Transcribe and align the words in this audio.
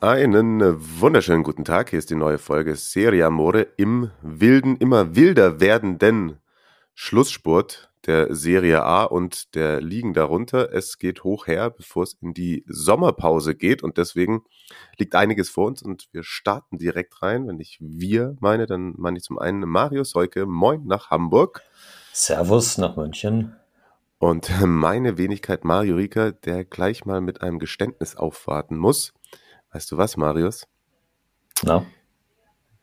Einen 0.00 0.76
wunderschönen 1.00 1.42
guten 1.42 1.64
Tag. 1.64 1.90
Hier 1.90 1.98
ist 1.98 2.08
die 2.08 2.14
neue 2.14 2.38
Folge 2.38 2.76
Serie 2.76 3.26
Amore 3.26 3.66
im 3.76 4.12
wilden, 4.22 4.76
immer 4.76 5.16
wilder 5.16 5.58
werdenden 5.58 6.38
Schlussspurt 6.94 7.90
der 8.06 8.32
Serie 8.32 8.84
A 8.84 9.02
und 9.02 9.56
der 9.56 9.80
Ligen 9.80 10.14
darunter. 10.14 10.72
Es 10.72 10.98
geht 10.98 11.24
hoch 11.24 11.48
her, 11.48 11.70
bevor 11.70 12.04
es 12.04 12.16
in 12.20 12.32
die 12.32 12.64
Sommerpause 12.68 13.56
geht 13.56 13.82
und 13.82 13.98
deswegen 13.98 14.44
liegt 14.98 15.16
einiges 15.16 15.50
vor 15.50 15.66
uns 15.66 15.82
und 15.82 16.06
wir 16.12 16.22
starten 16.22 16.78
direkt 16.78 17.20
rein. 17.20 17.48
Wenn 17.48 17.58
ich 17.58 17.78
wir 17.80 18.36
meine, 18.38 18.66
dann 18.66 18.94
meine 18.98 19.18
ich 19.18 19.24
zum 19.24 19.40
einen 19.40 19.68
Mario 19.68 20.04
Seuke, 20.04 20.46
moin 20.46 20.86
nach 20.86 21.10
Hamburg. 21.10 21.62
Servus 22.12 22.78
nach 22.78 22.96
München. 22.96 23.56
Und 24.18 24.48
meine 24.64 25.18
Wenigkeit 25.18 25.64
Mario 25.64 25.96
Rika, 25.96 26.30
der 26.30 26.64
gleich 26.64 27.04
mal 27.04 27.20
mit 27.20 27.42
einem 27.42 27.58
Geständnis 27.58 28.14
aufwarten 28.14 28.76
muss. 28.76 29.12
Weißt 29.72 29.90
du 29.92 29.96
was, 29.96 30.16
Marius? 30.16 30.66
Na? 31.62 31.84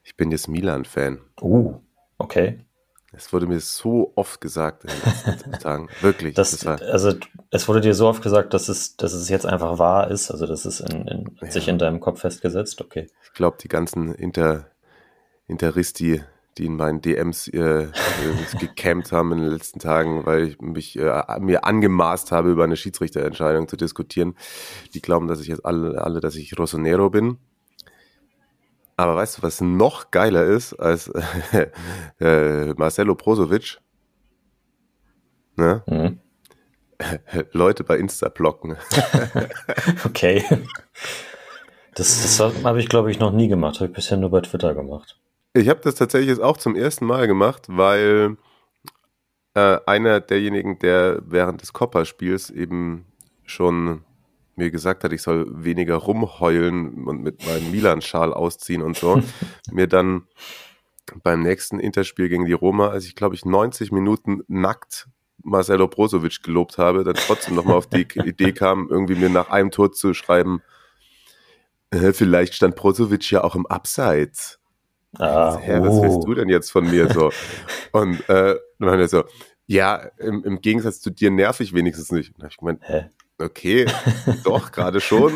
Ich 0.04 0.16
bin 0.16 0.32
jetzt 0.32 0.48
Milan-Fan. 0.48 1.20
Uh, 1.42 1.80
okay. 2.18 2.60
Es 3.12 3.32
wurde 3.32 3.48
mir 3.48 3.60
so 3.62 4.12
oft 4.16 4.42
gesagt 4.42 4.84
in 4.84 4.90
den 4.90 5.02
letzten 5.26 5.52
Tagen. 5.60 5.90
Wirklich. 6.02 6.36
Das, 6.36 6.52
das 6.52 6.82
also, 6.82 7.14
es 7.50 7.68
wurde 7.68 7.80
dir 7.82 7.94
so 7.96 8.08
oft 8.08 8.22
gesagt, 8.22 8.54
dass 8.54 8.68
es, 8.68 8.98
dass 8.98 9.14
es 9.14 9.30
jetzt 9.30 9.46
einfach 9.46 9.80
wahr 9.80 10.12
ist. 10.12 10.30
Also, 10.32 10.46
das 10.46 10.66
ist 10.66 10.82
in, 10.82 11.08
in, 11.08 11.38
Ja. 11.42 11.50
sich 11.50 11.68
in 11.70 11.78
deinem 11.80 12.00
Kopf 12.02 12.20
festgesetzt. 12.22 12.82
Okay. 12.82 13.10
ich 13.24 13.34
glaube, 13.34 13.58
die 13.62 13.70
ganzen 13.70 14.14
Inter, 14.14 14.70
Interisti, 15.48 16.24
die 16.58 16.66
in 16.66 16.78
meinen 16.78 17.02
DMs 17.02 17.48
äh, 17.50 17.84
äh, 17.84 17.90
gecampt 18.60 19.12
haben 19.12 19.32
in 19.34 19.40
den 19.40 19.50
letzten 19.50 19.80
Tagen, 19.80 20.26
weil 20.26 20.48
ich 20.48 20.62
mich 20.62 20.98
äh, 20.98 21.24
mir 21.40 21.66
angemaßt 21.66 22.32
habe, 22.32 22.52
über 22.52 22.64
eine 22.64 22.78
Schiedsrichterentscheidung 22.78 23.68
zu 23.68 23.76
diskutieren, 23.76 24.36
die 24.94 25.02
glauben, 25.02 25.28
dass 25.28 25.42
ich 25.42 25.48
jetzt 25.48 25.66
alle, 25.66 26.02
alle 26.02 26.22
dass 26.22 26.36
ich 26.36 26.58
Rossonero 26.58 27.10
bin. 27.10 27.38
Aber 28.98 29.16
weißt 29.16 29.38
du, 29.38 29.44
was 29.44 29.60
noch 29.60 30.12
geiler 30.12 30.46
ist 30.46 30.74
als 30.74 31.10
äh, 32.20 32.74
Marcelo 32.76 33.16
Brozovic? 33.16 33.80
Ne? 35.58 35.84
Mhm. 35.88 36.20
Leute 37.52 37.84
bei 37.84 37.98
Insta 37.98 38.30
blocken. 38.30 38.78
Okay. 40.06 40.46
Das, 41.94 42.22
das 42.22 42.40
habe 42.64 42.80
ich, 42.80 42.88
glaube 42.88 43.12
ich, 43.12 43.20
noch 43.20 43.32
nie 43.32 43.50
gemacht. 43.50 43.76
Habe 43.76 43.88
ich 43.88 43.94
bisher 43.94 44.18
nur 44.18 44.30
bei 44.30 44.42
Twitter 44.42 44.74
gemacht. 44.74 45.20
Ich 45.58 45.70
habe 45.70 45.80
das 45.80 45.96
tatsächlich 45.96 46.28
jetzt 46.28 46.42
auch 46.42 46.58
zum 46.58 46.76
ersten 46.76 47.06
Mal 47.06 47.28
gemacht, 47.28 47.68
weil 47.70 48.36
äh, 49.54 49.80
einer 49.86 50.20
derjenigen, 50.20 50.80
der 50.80 51.22
während 51.26 51.62
des 51.62 51.72
Copper-Spiels 51.72 52.50
eben 52.50 53.06
schon 53.46 54.04
mir 54.58 54.70
gesagt 54.70 55.06
hat, 55.06 55.14
ich 55.14 55.22
soll 55.22 55.48
weniger 55.64 55.96
rumheulen 55.96 57.06
und 57.06 57.24
mit 57.24 57.46
meinem 57.46 57.72
Milan-Schal 57.72 58.34
ausziehen 58.34 58.82
und 58.82 58.98
so, 58.98 59.24
mir 59.72 59.88
dann 59.88 60.28
beim 61.24 61.42
nächsten 61.42 61.80
Interspiel 61.80 62.28
gegen 62.28 62.44
die 62.44 62.52
Roma, 62.52 62.90
als 62.90 63.06
ich 63.06 63.16
glaube 63.16 63.36
ich 63.36 63.46
90 63.46 63.94
Minuten 63.94 64.42
nackt 64.50 65.08
Marcelo 65.42 65.88
Brozovic 65.88 66.44
gelobt 66.44 66.78
habe, 66.78 67.06
dann 67.06 67.16
trotzdem 67.16 67.56
nochmal 67.56 67.78
auf 67.78 67.88
die 67.88 68.02
Idee 68.26 68.52
kam, 68.52 68.90
irgendwie 68.90 69.16
mir 69.16 69.30
nach 69.30 69.52
einem 69.52 69.72
Tor 69.72 69.94
zu 69.94 70.14
schreiben, 70.14 70.62
äh, 71.92 72.12
vielleicht 72.12 72.56
stand 72.56 72.76
Brozovic 72.76 73.32
ja 73.32 73.42
auch 73.46 73.56
im 73.56 73.66
Abseits. 73.68 74.60
Ah, 75.20 75.60
was 75.80 75.96
oh. 75.96 76.04
willst 76.04 76.28
du 76.28 76.34
denn 76.34 76.50
jetzt 76.50 76.72
von 76.72 76.90
mir 76.90 77.12
so? 77.12 77.32
Und 77.92 78.28
äh, 78.30 78.56
dann 78.80 78.90
meinte 78.90 79.02
er 79.04 79.08
so, 79.08 79.24
ja, 79.68 79.96
im, 80.18 80.44
im 80.44 80.62
Gegensatz 80.62 81.02
zu 81.02 81.10
dir 81.10 81.32
nerv 81.32 81.60
ich 81.60 81.74
wenigstens 81.74 82.12
nicht. 82.12 82.34
Und 82.38 82.48
ich 82.48 82.58
gemeint, 82.58 82.82
Hä? 82.84 83.10
okay, 83.40 83.86
doch, 84.44 84.72
gerade 84.72 85.02
schon. 85.02 85.34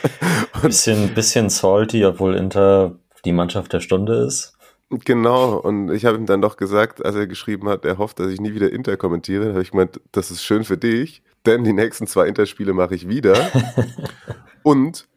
Bisschen, 0.62 1.12
bisschen 1.12 1.50
salty, 1.50 2.04
obwohl 2.04 2.36
Inter 2.36 2.96
die 3.24 3.32
Mannschaft 3.32 3.72
der 3.72 3.80
Stunde 3.80 4.24
ist. 4.26 4.56
genau, 4.90 5.56
und 5.56 5.90
ich 5.90 6.04
habe 6.04 6.16
ihm 6.16 6.26
dann 6.26 6.40
doch 6.40 6.56
gesagt, 6.56 7.04
als 7.04 7.16
er 7.16 7.26
geschrieben 7.26 7.68
hat, 7.68 7.84
er 7.84 7.98
hofft, 7.98 8.20
dass 8.20 8.30
ich 8.30 8.40
nie 8.40 8.54
wieder 8.54 8.70
Inter 8.70 8.96
kommentiere, 8.96 9.48
habe 9.48 9.62
ich 9.62 9.72
gemeint, 9.72 10.00
das 10.12 10.30
ist 10.30 10.44
schön 10.44 10.62
für 10.62 10.76
dich, 10.76 11.24
denn 11.46 11.64
die 11.64 11.72
nächsten 11.72 12.06
zwei 12.06 12.28
Interspiele 12.28 12.74
mache 12.74 12.94
ich 12.94 13.08
wieder. 13.08 13.50
und 14.62 15.08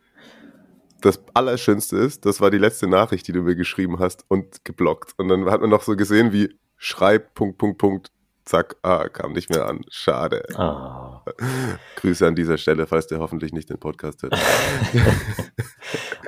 das 1.05 1.21
Allerschönste 1.35 1.97
ist, 1.97 2.25
das 2.25 2.41
war 2.41 2.49
die 2.49 2.57
letzte 2.57 2.87
Nachricht, 2.87 3.27
die 3.27 3.31
du 3.31 3.43
mir 3.43 3.55
geschrieben 3.55 3.99
hast 3.99 4.25
und 4.27 4.65
geblockt. 4.65 5.13
Und 5.17 5.27
dann 5.27 5.45
hat 5.45 5.61
man 5.61 5.69
noch 5.69 5.83
so 5.83 5.95
gesehen, 5.95 6.33
wie 6.33 6.57
schreib, 6.77 7.35
Punkt, 7.35 7.59
Punkt, 7.59 7.77
Punkt, 7.77 8.11
zack, 8.43 8.75
ah, 8.81 9.07
kam 9.07 9.33
nicht 9.33 9.51
mehr 9.51 9.67
an. 9.67 9.81
Schade. 9.89 10.43
Ah. 10.55 11.23
Grüße 11.97 12.25
an 12.25 12.35
dieser 12.35 12.57
Stelle, 12.57 12.87
falls 12.87 13.05
der 13.05 13.19
hoffentlich 13.19 13.53
nicht 13.53 13.69
den 13.69 13.79
Podcast 13.79 14.23
hört. 14.23 14.35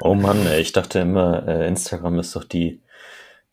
Oh 0.02 0.14
Mann, 0.14 0.46
ey, 0.46 0.62
ich 0.62 0.74
dachte 0.74 1.00
immer, 1.00 1.48
äh, 1.48 1.68
Instagram 1.68 2.20
ist 2.20 2.36
doch 2.36 2.44
die, 2.44 2.84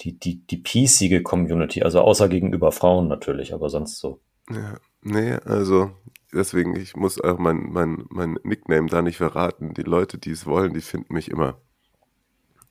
die, 0.01 0.19
die, 0.19 0.47
die 0.47 0.59
piecige 0.59 1.23
Community, 1.23 1.83
also 1.83 2.03
außer 2.03 2.29
gegenüber 2.29 2.71
Frauen 2.71 3.09
natürlich, 3.09 3.55
aber 3.55 3.71
sonst 3.71 3.99
so. 3.99 4.21
ja, 4.51 4.77
nee, 5.01 5.33
also 5.47 5.91
deswegen, 6.35 6.77
ich 6.77 6.97
muss 6.97 7.21
auch 7.21 7.39
mein, 7.39 7.71
mein, 7.73 8.05
mein 8.11 8.39
Nickname 8.43 8.89
da 8.89 9.03
nicht 9.03 9.17
verraten. 9.17 9.75
Die 9.75 9.83
Leute, 9.83 10.19
die 10.19 10.33
es 10.33 10.47
wollen, 10.47 10.75
die 10.75 10.81
finden 10.81 11.15
mich 11.15 11.31
immer. 11.31 11.61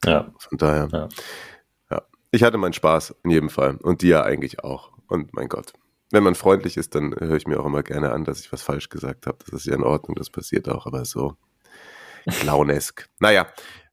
Ja, 0.06 0.34
Von 0.38 0.58
daher, 0.58 0.90
Ja. 0.92 1.10
ja. 1.92 2.02
Ich 2.32 2.44
hatte 2.44 2.58
meinen 2.58 2.74
Spaß 2.74 3.16
in 3.24 3.32
jedem 3.32 3.50
Fall 3.50 3.78
und 3.78 4.02
die 4.02 4.10
ja 4.10 4.24
eigentlich 4.24 4.64
auch. 4.64 4.92
Und 5.08 5.34
mein 5.34 5.48
Gott, 5.48 5.74
wenn 6.12 6.24
man 6.24 6.36
freundlich 6.36 6.78
ist, 6.78 6.96
dann 6.96 7.16
höre 7.18 7.38
ich 7.38 7.48
mir 7.48 7.60
auch 7.60 7.66
immer 7.66 7.84
gerne 7.84 8.12
an, 8.12 8.24
dass 8.26 8.40
ich 8.40 8.52
was 8.52 8.62
falsch 8.62 8.90
gesagt 8.90 9.28
habe. 9.28 9.38
Das 9.50 9.62
ist 9.62 9.66
ja 9.66 9.76
in 9.76 9.84
Ordnung, 9.84 10.16
das 10.16 10.30
passiert 10.30 10.68
auch, 10.70 10.86
aber 10.86 11.06
so 11.06 11.36
clownesk. 12.28 13.10
naja, 13.20 13.48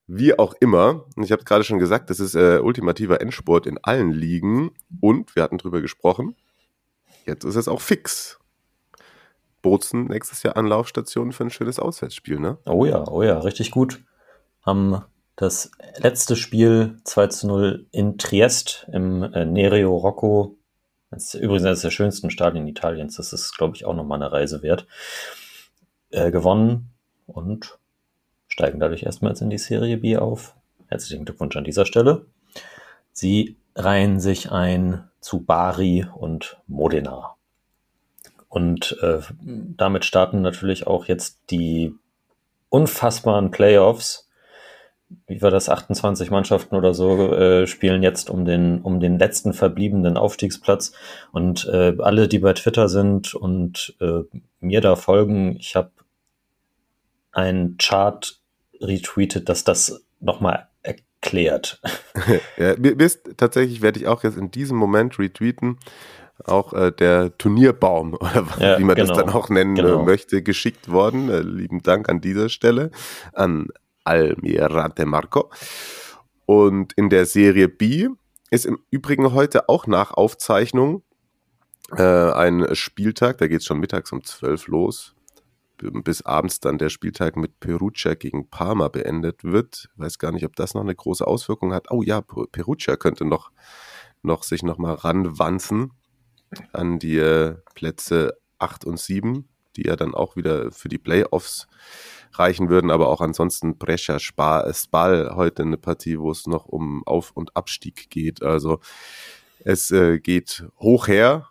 wie 0.07 0.37
auch 0.37 0.53
immer, 0.59 1.05
ich 1.17 1.31
habe 1.31 1.43
gerade 1.43 1.63
schon 1.63 1.79
gesagt, 1.79 2.09
das 2.09 2.19
ist 2.19 2.35
äh, 2.35 2.59
ultimativer 2.61 3.21
Endsport 3.21 3.65
in 3.65 3.77
allen 3.81 4.11
Ligen 4.11 4.71
und 4.99 5.35
wir 5.35 5.43
hatten 5.43 5.57
drüber 5.57 5.79
gesprochen, 5.79 6.35
jetzt 7.25 7.45
ist 7.45 7.55
es 7.55 7.67
auch 7.67 7.79
fix. 7.81 8.37
Bozen 9.61 10.05
nächstes 10.05 10.43
Jahr 10.43 10.57
Anlaufstation 10.57 11.31
für 11.31 11.43
ein 11.43 11.49
schönes 11.49 11.79
Auswärtsspiel, 11.79 12.39
ne? 12.39 12.57
oh 12.65 12.85
ja, 12.85 13.07
oh 13.07 13.23
ja, 13.23 13.39
richtig 13.39 13.71
gut. 13.71 14.03
Haben 14.61 15.03
das 15.35 15.71
letzte 15.97 16.35
Spiel 16.35 16.99
2 17.03 17.27
zu 17.27 17.47
0 17.47 17.87
in 17.91 18.17
Triest 18.17 18.87
im 18.91 19.23
äh, 19.23 19.45
Nereo 19.45 19.95
Rocco. 19.95 20.57
Das 21.09 21.33
ist 21.33 21.41
übrigens 21.41 21.65
eines 21.65 21.81
der 21.81 21.89
schönsten 21.89 22.29
Stadien 22.29 22.67
Italiens. 22.67 23.15
Das 23.17 23.33
ist, 23.33 23.57
glaube 23.57 23.75
ich, 23.75 23.85
auch 23.85 23.95
nochmal 23.95 24.21
eine 24.21 24.31
Reise 24.31 24.61
wert. 24.61 24.87
Äh, 26.11 26.31
gewonnen 26.31 26.91
und 27.25 27.79
steigen 28.47 28.79
dadurch 28.79 29.03
erstmals 29.03 29.39
in 29.39 29.49
die 29.49 29.57
Serie 29.57 29.97
B 29.97 30.17
auf. 30.17 30.55
Herzlichen 30.87 31.23
Glückwunsch 31.23 31.55
an 31.55 31.63
dieser 31.63 31.85
Stelle. 31.85 32.25
Sie 33.13 33.57
reihen 33.75 34.19
sich 34.19 34.51
ein 34.51 35.09
zu 35.21 35.45
Bari 35.45 36.05
und 36.13 36.61
Modena. 36.67 37.37
Und 38.51 38.97
äh, 39.01 39.19
damit 39.39 40.03
starten 40.03 40.41
natürlich 40.41 40.85
auch 40.85 41.05
jetzt 41.05 41.39
die 41.51 41.95
unfassbaren 42.67 43.49
Playoffs. 43.49 44.29
Wie 45.25 45.41
war 45.41 45.51
das? 45.51 45.69
28 45.69 46.31
Mannschaften 46.31 46.75
oder 46.75 46.93
so 46.93 47.33
äh, 47.33 47.65
spielen 47.65 48.03
jetzt 48.03 48.29
um 48.29 48.43
den, 48.43 48.81
um 48.81 48.99
den 48.99 49.17
letzten 49.17 49.53
verbliebenen 49.53 50.17
Aufstiegsplatz. 50.17 50.91
Und 51.31 51.65
äh, 51.71 51.95
alle, 51.99 52.27
die 52.27 52.39
bei 52.39 52.51
Twitter 52.51 52.89
sind 52.89 53.33
und 53.33 53.95
äh, 54.01 54.23
mir 54.59 54.81
da 54.81 54.97
folgen, 54.97 55.55
ich 55.55 55.77
habe 55.77 55.91
einen 57.31 57.77
Chart 57.77 58.37
retweetet, 58.81 59.47
dass 59.47 59.63
das 59.63 60.03
nochmal 60.19 60.67
erklärt. 60.83 61.79
Ja, 62.57 62.75
mir 62.77 62.95
mir 62.95 63.05
ist 63.05 63.37
tatsächlich, 63.37 63.81
werde 63.81 63.99
ich 63.99 64.07
auch 64.07 64.23
jetzt 64.23 64.37
in 64.37 64.51
diesem 64.51 64.77
Moment 64.77 65.17
retweeten, 65.17 65.79
auch 66.45 66.73
äh, 66.73 66.91
der 66.91 67.37
Turnierbaum, 67.37 68.13
oder 68.19 68.45
Ja, 68.59 68.79
wie 68.79 68.83
man 68.83 68.95
das 68.95 69.09
genau, 69.09 69.21
dann 69.21 69.29
auch 69.33 69.49
nennen 69.49 69.77
äh, 69.77 69.81
genau. 69.81 70.03
möchte, 70.03 70.41
geschickt 70.41 70.91
worden. 70.91 71.29
Äh, 71.29 71.41
lieben 71.41 71.81
Dank 71.81 72.09
an 72.09 72.21
dieser 72.21 72.49
Stelle 72.49 72.91
an 73.33 73.67
Almirante 74.03 75.05
Marco. 75.05 75.49
Und 76.45 76.93
in 76.93 77.09
der 77.09 77.25
Serie 77.25 77.67
B 77.67 78.09
ist 78.49 78.65
im 78.65 78.79
Übrigen 78.89 79.33
heute 79.33 79.69
auch 79.69 79.87
nach 79.87 80.11
Aufzeichnung 80.11 81.03
äh, 81.95 82.03
ein 82.03 82.75
Spieltag, 82.75 83.37
da 83.37 83.47
geht 83.47 83.59
es 83.59 83.65
schon 83.65 83.79
mittags 83.79 84.11
um 84.11 84.23
12 84.23 84.67
los, 84.67 85.15
bis 85.77 86.21
abends 86.21 86.59
dann 86.59 86.77
der 86.77 86.89
Spieltag 86.89 87.35
mit 87.37 87.59
Perugia 87.59 88.13
gegen 88.13 88.49
Parma 88.49 88.87
beendet 88.87 89.43
wird. 89.43 89.89
Weiß 89.95 90.19
gar 90.19 90.31
nicht, 90.31 90.45
ob 90.45 90.55
das 90.55 90.73
noch 90.73 90.81
eine 90.81 90.95
große 90.95 91.25
Auswirkung 91.25 91.73
hat. 91.73 91.89
Oh 91.89 92.01
ja, 92.03 92.21
Perugia 92.21 92.97
könnte 92.97 93.25
noch, 93.25 93.51
noch 94.21 94.43
sich 94.43 94.63
noch 94.63 94.77
mal 94.77 94.93
ranwanzen 94.93 95.91
an 96.73 96.99
die 96.99 97.17
äh, 97.17 97.55
Plätze 97.75 98.37
8 98.59 98.85
und 98.85 98.99
7, 98.99 99.47
die 99.75 99.83
ja 99.87 99.95
dann 99.95 100.13
auch 100.13 100.35
wieder 100.35 100.71
für 100.71 100.89
die 100.89 100.97
Playoffs 100.97 101.67
reichen 102.33 102.69
würden, 102.69 102.91
aber 102.91 103.09
auch 103.09 103.21
ansonsten 103.21 103.77
Brescia 103.77 104.19
Spal 104.19 105.35
heute 105.35 105.63
eine 105.63 105.77
Partie, 105.77 106.19
wo 106.19 106.31
es 106.31 106.47
noch 106.47 106.65
um 106.65 107.05
Auf- 107.05 107.31
und 107.31 107.55
Abstieg 107.55 108.09
geht. 108.09 108.41
Also 108.41 108.79
es 109.63 109.91
äh, 109.91 110.19
geht 110.19 110.65
hoch 110.79 111.07
her, 111.07 111.47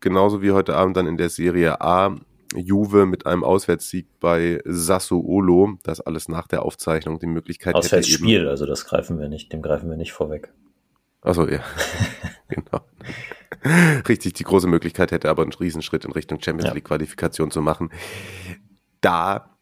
genauso 0.00 0.42
wie 0.42 0.52
heute 0.52 0.76
Abend 0.76 0.96
dann 0.96 1.06
in 1.06 1.16
der 1.16 1.28
Serie 1.28 1.80
A. 1.80 2.16
Juve 2.54 3.06
mit 3.06 3.24
einem 3.24 3.44
Auswärtssieg 3.44 4.06
bei 4.20 4.60
Sassuolo, 4.66 5.78
das 5.84 6.00
alles 6.00 6.28
nach 6.28 6.46
der 6.46 6.62
Aufzeichnung 6.62 7.18
die 7.18 7.26
Möglichkeit 7.26 7.74
Auswärtsspiel, 7.74 8.46
also 8.46 8.66
das 8.66 8.84
greifen 8.84 9.18
wir 9.18 9.28
nicht, 9.28 9.52
dem 9.52 9.62
greifen 9.62 9.88
wir 9.88 9.96
nicht 9.96 10.12
vorweg. 10.12 10.52
Achso, 11.22 11.48
ja. 11.48 11.60
genau. 12.48 12.84
Richtig, 14.08 14.34
die 14.34 14.44
große 14.44 14.66
Möglichkeit 14.66 15.12
hätte 15.12 15.30
aber 15.30 15.42
einen 15.42 15.52
Riesenschritt 15.52 16.04
in 16.04 16.12
Richtung 16.12 16.40
Champions 16.40 16.74
League 16.74 16.84
Qualifikation 16.84 17.50
zu 17.50 17.62
machen. 17.62 17.90
Da 19.00 19.52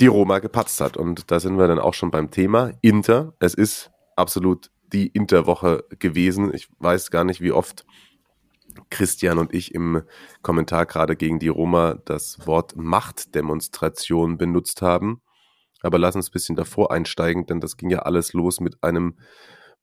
die 0.00 0.06
Roma 0.06 0.38
gepatzt 0.38 0.80
hat. 0.80 0.96
Und 0.96 1.30
da 1.30 1.40
sind 1.40 1.58
wir 1.58 1.68
dann 1.68 1.78
auch 1.78 1.94
schon 1.94 2.10
beim 2.10 2.30
Thema 2.30 2.72
Inter. 2.82 3.34
Es 3.38 3.54
ist 3.54 3.90
absolut 4.14 4.70
die 4.92 5.08
Interwoche 5.08 5.84
gewesen. 5.98 6.52
Ich 6.54 6.68
weiß 6.78 7.10
gar 7.10 7.24
nicht, 7.24 7.40
wie 7.40 7.52
oft 7.52 7.86
Christian 8.90 9.38
und 9.38 9.54
ich 9.54 9.74
im 9.74 10.02
Kommentar 10.42 10.86
gerade 10.86 11.16
gegen 11.16 11.38
die 11.38 11.48
Roma 11.48 11.96
das 12.04 12.46
Wort 12.46 12.76
Machtdemonstration 12.76 14.36
benutzt 14.36 14.82
haben. 14.82 15.22
Aber 15.80 15.98
lass 15.98 16.16
uns 16.16 16.28
ein 16.28 16.32
bisschen 16.32 16.56
davor 16.56 16.90
einsteigen, 16.90 17.46
denn 17.46 17.60
das 17.60 17.76
ging 17.76 17.90
ja 17.90 18.00
alles 18.00 18.32
los 18.32 18.60
mit 18.60 18.82
einem 18.82 19.16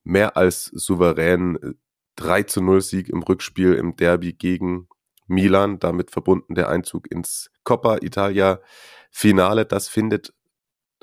mehr 0.04 0.38
als 0.38 0.66
souveränen 0.66 1.78
3 2.16 2.44
zu 2.44 2.62
0 2.62 2.82
Sieg 2.82 3.10
im 3.10 3.24
Rückspiel 3.24 3.74
im 3.74 3.96
Derby 3.96 4.34
gegen 4.34 4.88
Milan, 5.28 5.80
damit 5.80 6.12
verbunden 6.12 6.56
der 6.56 6.70
Einzug 6.70 7.12
ins 7.12 7.50
Coppa 7.64 7.98
Italia 8.02 8.60
Finale. 9.10 9.66
Das 9.66 9.88
findet 9.88 10.34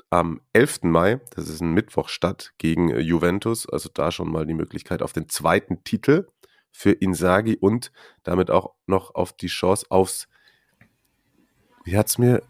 am 0.09 0.41
11. 0.53 0.83
Mai, 0.83 1.21
das 1.35 1.47
ist 1.47 1.61
ein 1.61 1.73
Mittwoch 1.73 2.09
statt, 2.09 2.53
gegen 2.57 2.89
Juventus. 2.99 3.67
Also 3.67 3.89
da 3.93 4.11
schon 4.11 4.31
mal 4.31 4.45
die 4.45 4.53
Möglichkeit 4.53 5.01
auf 5.01 5.13
den 5.13 5.29
zweiten 5.29 5.83
Titel 5.83 6.27
für 6.71 6.91
Insagi 6.91 7.57
und 7.57 7.91
damit 8.23 8.51
auch 8.51 8.73
noch 8.85 9.15
auf 9.15 9.33
die 9.33 9.47
Chance 9.47 9.85
aufs, 9.89 10.27
wie 11.83 11.97
hat 11.97 12.07
es 12.07 12.17
mir 12.17 12.43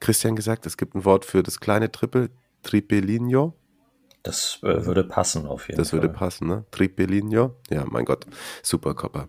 Christian 0.00 0.36
gesagt, 0.36 0.66
es 0.66 0.76
gibt 0.76 0.94
ein 0.94 1.04
Wort 1.04 1.24
für 1.24 1.42
das 1.42 1.60
kleine 1.60 1.90
Triple, 1.90 2.30
Tripelinho. 2.62 3.54
Das 4.22 4.60
äh, 4.62 4.86
würde 4.86 5.02
passen 5.02 5.46
auf 5.46 5.68
jeden 5.68 5.78
das 5.78 5.90
Fall. 5.90 5.98
Das 5.98 6.08
würde 6.08 6.14
passen, 6.16 6.46
ne? 6.46 6.64
Tripelinho. 6.70 7.56
Ja, 7.70 7.84
mein 7.88 8.04
Gott. 8.04 8.26
Super 8.62 8.94
Copper. 8.94 9.28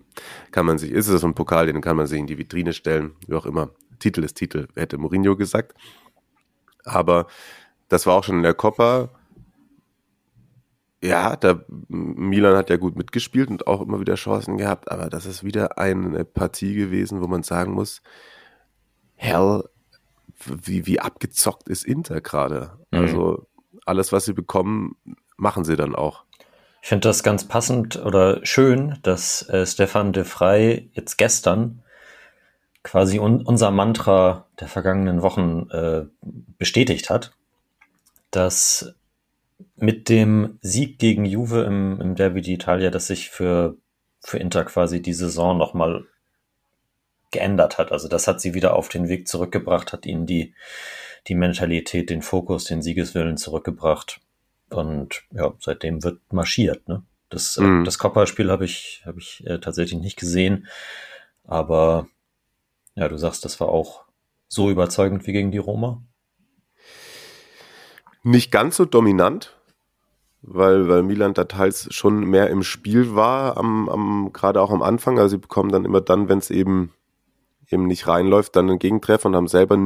Kann 0.52 0.66
man 0.66 0.78
sich, 0.78 0.92
ist 0.92 1.08
es 1.08 1.22
so 1.22 1.28
ein 1.28 1.34
Pokal, 1.34 1.66
den 1.66 1.82
kann 1.82 1.98
man 1.98 2.06
sich 2.06 2.20
in 2.20 2.28
die 2.28 2.38
Vitrine 2.38 2.74
stellen, 2.74 3.14
wie 3.28 3.34
auch 3.34 3.46
immer. 3.46 3.72
Titel 4.00 4.24
ist 4.24 4.36
Titel, 4.36 4.68
hätte 4.76 4.98
Mourinho 4.98 5.36
gesagt. 5.36 5.74
Aber 6.84 7.28
das 7.90 8.06
war 8.06 8.16
auch 8.16 8.24
schon 8.24 8.38
in 8.38 8.44
der 8.44 8.54
Coppa. 8.54 9.10
Ja, 11.02 11.36
da 11.36 11.66
Milan 11.90 12.56
hat 12.56 12.70
ja 12.70 12.78
gut 12.78 12.96
mitgespielt 12.96 13.50
und 13.50 13.68
auch 13.68 13.82
immer 13.82 14.00
wieder 14.00 14.16
Chancen 14.16 14.58
gehabt, 14.58 14.90
aber 14.90 15.10
das 15.10 15.26
ist 15.26 15.44
wieder 15.44 15.78
eine 15.78 16.24
Partie 16.24 16.76
gewesen, 16.76 17.22
wo 17.22 17.28
man 17.28 17.44
sagen 17.44 17.74
muss, 17.74 18.02
hell, 19.16 19.64
wie, 20.46 20.86
wie 20.86 21.00
abgezockt 21.00 21.68
ist 21.68 21.84
Inter 21.84 22.22
gerade. 22.22 22.78
Mhm. 22.92 23.00
Also 23.00 23.48
alles, 23.86 24.12
was 24.12 24.26
sie 24.26 24.34
bekommen, 24.34 24.96
machen 25.38 25.64
sie 25.64 25.76
dann 25.76 25.96
auch. 25.96 26.24
Ich 26.82 26.90
finde 26.90 27.08
das 27.08 27.24
ganz 27.24 27.48
passend 27.48 28.04
oder 28.04 28.46
schön, 28.46 29.00
dass 29.04 29.48
äh, 29.50 29.66
Stefan 29.66 30.12
de 30.12 30.26
Frey 30.26 30.90
jetzt 30.94 31.18
gestern 31.18 31.82
quasi 32.84 33.20
un 33.20 33.42
unser 33.42 33.72
Mantra 33.72 34.48
der 34.60 34.68
vergangenen 34.68 35.22
Wochen 35.22 35.70
äh, 35.72 36.06
bestätigt 36.58 37.10
hat, 37.10 37.32
dass 38.32 38.94
mit 39.76 40.10
dem 40.10 40.60
Sieg 40.62 41.00
gegen 41.00 41.26
Juve 41.26 41.62
im, 41.62 42.02
im 42.02 42.16
Derby 42.16 42.42
d'Italia, 42.42 42.90
dass 42.90 43.08
sich 43.08 43.30
für, 43.30 43.78
für 44.20 44.38
Inter 44.38 44.66
quasi 44.66 45.02
die 45.02 45.14
Saison 45.14 45.58
nochmal 45.58 46.06
geändert 47.34 47.78
hat. 47.78 47.92
Also 47.92 48.08
das 48.08 48.28
hat 48.28 48.40
sie 48.40 48.54
wieder 48.54 48.76
auf 48.76 48.88
den 48.88 49.10
Weg 49.10 49.28
zurückgebracht, 49.28 49.92
hat 49.92 50.06
ihnen 50.06 50.26
die, 50.26 50.54
die 51.28 51.36
Mentalität, 51.36 52.10
den 52.10 52.22
Fokus, 52.22 52.64
den 52.64 52.82
Siegeswillen 52.82 53.38
zurückgebracht. 53.38 54.22
Und 54.70 55.24
ja, 55.32 55.54
seitdem 55.60 56.04
wird 56.04 56.22
marschiert. 56.32 56.88
Ne? 56.88 57.04
Das, 57.30 57.58
mhm. 57.58 57.82
äh, 57.82 57.86
das 57.86 58.00
Coppa-Spiel 58.00 58.50
habe 58.50 58.66
ich, 58.66 59.04
hab 59.06 59.18
ich 59.18 59.46
äh, 59.46 59.60
tatsächlich 59.60 60.00
nicht 60.00 60.18
gesehen. 60.18 60.68
Aber 61.44 62.08
ja, 62.96 63.08
du 63.10 63.18
sagst, 63.18 63.44
das 63.44 63.60
war 63.60 63.70
auch 63.70 64.06
so 64.48 64.70
überzeugend 64.70 65.28
wie 65.28 65.34
gegen 65.34 65.52
die 65.52 65.58
Roma? 65.58 66.02
Nicht 68.24 68.52
ganz 68.52 68.78
so 68.78 68.86
dominant, 68.86 69.58
weil, 70.42 70.88
weil 70.88 71.04
Milan 71.04 71.34
da 71.34 71.46
teils 71.46 71.88
schon 71.94 72.26
mehr 72.26 72.50
im 72.50 72.64
Spiel 72.64 73.16
war, 73.16 73.58
am, 73.58 73.90
am, 73.90 74.32
gerade 74.32 74.62
auch 74.62 74.72
am 74.72 74.82
Anfang. 74.82 75.18
Also 75.18 75.36
sie 75.36 75.42
bekommen 75.42 75.72
dann 75.72 75.86
immer 75.86 76.02
dann, 76.02 76.30
wenn 76.30 76.38
es 76.38 76.52
eben, 76.52 76.94
eben 77.74 77.88
nicht 77.88 78.08
reinläuft, 78.08 78.56
dann 78.56 78.70
einen 78.70 78.80
Gegentreffer 78.80 79.28
und 79.28 79.36
haben 79.36 79.48
selber 79.48 79.78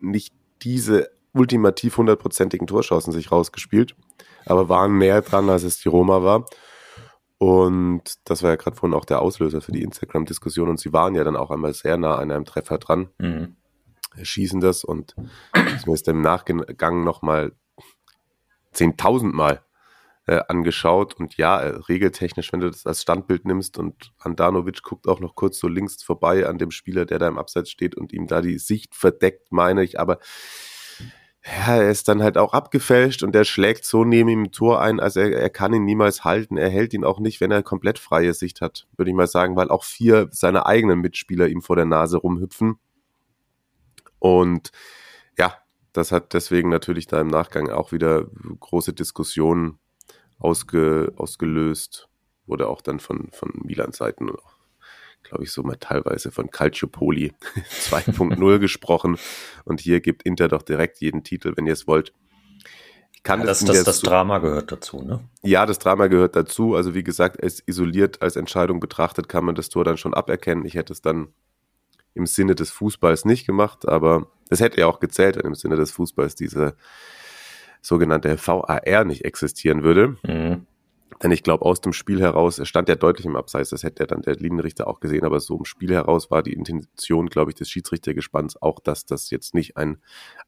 nicht 0.00 0.32
diese 0.62 1.10
ultimativ 1.32 1.96
hundertprozentigen 1.96 2.66
Torchancen 2.66 3.12
sich 3.12 3.32
rausgespielt, 3.32 3.96
aber 4.46 4.68
waren 4.68 4.98
näher 4.98 5.22
dran, 5.22 5.50
als 5.50 5.64
es 5.64 5.78
die 5.78 5.88
Roma 5.88 6.22
war. 6.22 6.46
Und 7.38 8.14
das 8.24 8.42
war 8.42 8.50
ja 8.50 8.56
gerade 8.56 8.76
vorhin 8.76 8.96
auch 8.96 9.04
der 9.04 9.20
Auslöser 9.20 9.60
für 9.60 9.72
die 9.72 9.82
Instagram-Diskussion. 9.82 10.68
Und 10.68 10.78
sie 10.78 10.92
waren 10.92 11.14
ja 11.14 11.24
dann 11.24 11.36
auch 11.36 11.50
einmal 11.50 11.74
sehr 11.74 11.96
nah 11.96 12.14
an 12.14 12.30
einem 12.30 12.44
Treffer 12.44 12.78
dran, 12.78 13.08
mhm. 13.18 13.56
schießen 14.22 14.60
das. 14.60 14.84
Und 14.84 15.14
ich 15.76 15.86
mir 15.86 15.94
ist 15.94 16.08
im 16.08 16.22
Nachgang 16.22 17.04
nochmal 17.04 17.52
10.000 18.74 19.32
Mal 19.32 19.62
äh, 20.26 20.40
angeschaut. 20.48 21.14
Und 21.14 21.36
ja, 21.36 21.60
äh, 21.60 21.76
regeltechnisch, 21.88 22.52
wenn 22.52 22.60
du 22.60 22.70
das 22.70 22.86
als 22.86 23.02
Standbild 23.02 23.44
nimmst 23.44 23.78
und 23.78 24.12
Andanovic 24.18 24.82
guckt 24.82 25.06
auch 25.06 25.20
noch 25.20 25.34
kurz 25.34 25.58
so 25.58 25.68
links 25.68 26.02
vorbei 26.02 26.46
an 26.46 26.58
dem 26.58 26.70
Spieler, 26.70 27.04
der 27.04 27.18
da 27.18 27.28
im 27.28 27.38
Abseits 27.38 27.70
steht 27.70 27.94
und 27.94 28.12
ihm 28.12 28.26
da 28.26 28.40
die 28.40 28.58
Sicht 28.58 28.94
verdeckt, 28.94 29.52
meine 29.52 29.82
ich. 29.82 30.00
Aber 30.00 30.18
ja, 31.44 31.76
er 31.76 31.90
ist 31.90 32.08
dann 32.08 32.22
halt 32.22 32.38
auch 32.38 32.54
abgefälscht 32.54 33.22
und 33.22 33.36
er 33.36 33.44
schlägt 33.44 33.84
so 33.84 34.04
neben 34.04 34.30
ihm 34.30 34.44
im 34.44 34.52
Tor 34.52 34.80
ein, 34.80 34.98
also 34.98 35.20
er, 35.20 35.32
er 35.32 35.50
kann 35.50 35.74
ihn 35.74 35.84
niemals 35.84 36.24
halten. 36.24 36.56
Er 36.56 36.70
hält 36.70 36.94
ihn 36.94 37.04
auch 37.04 37.20
nicht, 37.20 37.42
wenn 37.42 37.50
er 37.50 37.62
komplett 37.62 37.98
freie 37.98 38.32
Sicht 38.32 38.62
hat, 38.62 38.86
würde 38.96 39.10
ich 39.10 39.16
mal 39.16 39.26
sagen, 39.26 39.54
weil 39.56 39.68
auch 39.68 39.84
vier 39.84 40.28
seiner 40.30 40.64
eigenen 40.66 41.00
Mitspieler 41.00 41.48
ihm 41.48 41.60
vor 41.60 41.76
der 41.76 41.84
Nase 41.84 42.16
rumhüpfen. 42.16 42.78
Und 44.18 44.70
ja, 45.36 45.54
das 45.92 46.12
hat 46.12 46.32
deswegen 46.32 46.70
natürlich 46.70 47.08
da 47.08 47.20
im 47.20 47.26
Nachgang 47.28 47.68
auch 47.68 47.92
wieder 47.92 48.24
große 48.60 48.94
Diskussionen 48.94 49.78
ausge, 50.44 51.12
ausgelöst. 51.16 52.08
Wurde 52.46 52.68
auch 52.68 52.82
dann 52.82 53.00
von, 53.00 53.28
von 53.32 53.50
Milan-Seiten 53.64 54.30
glaube 55.22 55.44
ich, 55.44 55.52
so 55.52 55.62
mal 55.62 55.76
teilweise 55.76 56.30
von 56.30 56.50
Calciopoli 56.50 57.32
2.0 57.88 58.58
gesprochen. 58.58 59.16
Und 59.64 59.80
hier 59.80 60.00
gibt 60.00 60.22
Inter 60.22 60.48
doch 60.48 60.62
direkt 60.62 61.00
jeden 61.00 61.24
Titel, 61.24 61.54
wenn 61.56 61.66
ihr 61.66 61.72
es 61.72 61.86
wollt. 61.86 62.12
Kann 63.22 63.40
ja, 63.40 63.46
das, 63.46 63.64
das, 63.64 63.84
das 63.84 64.00
Drama 64.00 64.38
gehört 64.38 64.70
dazu, 64.70 65.02
ne? 65.02 65.20
Ja, 65.42 65.64
das 65.64 65.78
Drama 65.78 66.08
gehört 66.08 66.36
dazu. 66.36 66.74
Also 66.74 66.94
wie 66.94 67.02
gesagt, 67.02 67.38
es 67.40 67.62
isoliert 67.66 68.20
als 68.20 68.36
Entscheidung 68.36 68.80
betrachtet, 68.80 69.30
kann 69.30 69.46
man 69.46 69.54
das 69.54 69.70
Tor 69.70 69.82
dann 69.82 69.96
schon 69.96 70.12
aberkennen. 70.12 70.66
Ich 70.66 70.74
hätte 70.74 70.92
es 70.92 71.00
dann 71.00 71.28
im 72.12 72.26
Sinne 72.26 72.54
des 72.54 72.70
Fußballs 72.70 73.24
nicht 73.24 73.46
gemacht, 73.46 73.88
aber 73.88 74.28
es 74.50 74.60
hätte 74.60 74.78
ja 74.78 74.86
auch 74.86 75.00
gezählt, 75.00 75.36
wenn 75.36 75.46
im 75.46 75.54
Sinne 75.54 75.76
des 75.76 75.90
Fußballs 75.90 76.34
diese 76.34 76.76
sogenannte 77.84 78.36
VAR 78.38 79.04
nicht 79.04 79.24
existieren 79.24 79.82
würde. 79.82 80.16
Mhm. 80.24 80.66
Denn 81.22 81.30
ich 81.30 81.42
glaube, 81.42 81.64
aus 81.64 81.80
dem 81.80 81.92
Spiel 81.92 82.20
heraus, 82.20 82.58
er 82.58 82.66
stand 82.66 82.88
ja 82.88 82.96
deutlich 82.96 83.26
im 83.26 83.36
Abseits, 83.36 83.70
das 83.70 83.84
hätte 83.84 84.02
ja 84.02 84.06
dann 84.06 84.22
der 84.22 84.34
Linienrichter 84.34 84.88
auch 84.88 85.00
gesehen, 85.00 85.24
aber 85.24 85.38
so 85.38 85.56
im 85.56 85.64
Spiel 85.64 85.92
heraus 85.92 86.30
war 86.30 86.42
die 86.42 86.52
Intention, 86.52 87.28
glaube 87.28 87.50
ich, 87.50 87.54
des 87.54 87.70
Schiedsrichtergespanns 87.70 88.60
auch, 88.60 88.80
dass 88.80 89.06
das 89.06 89.30
jetzt 89.30 89.54
nicht 89.54 89.76
ein 89.76 89.98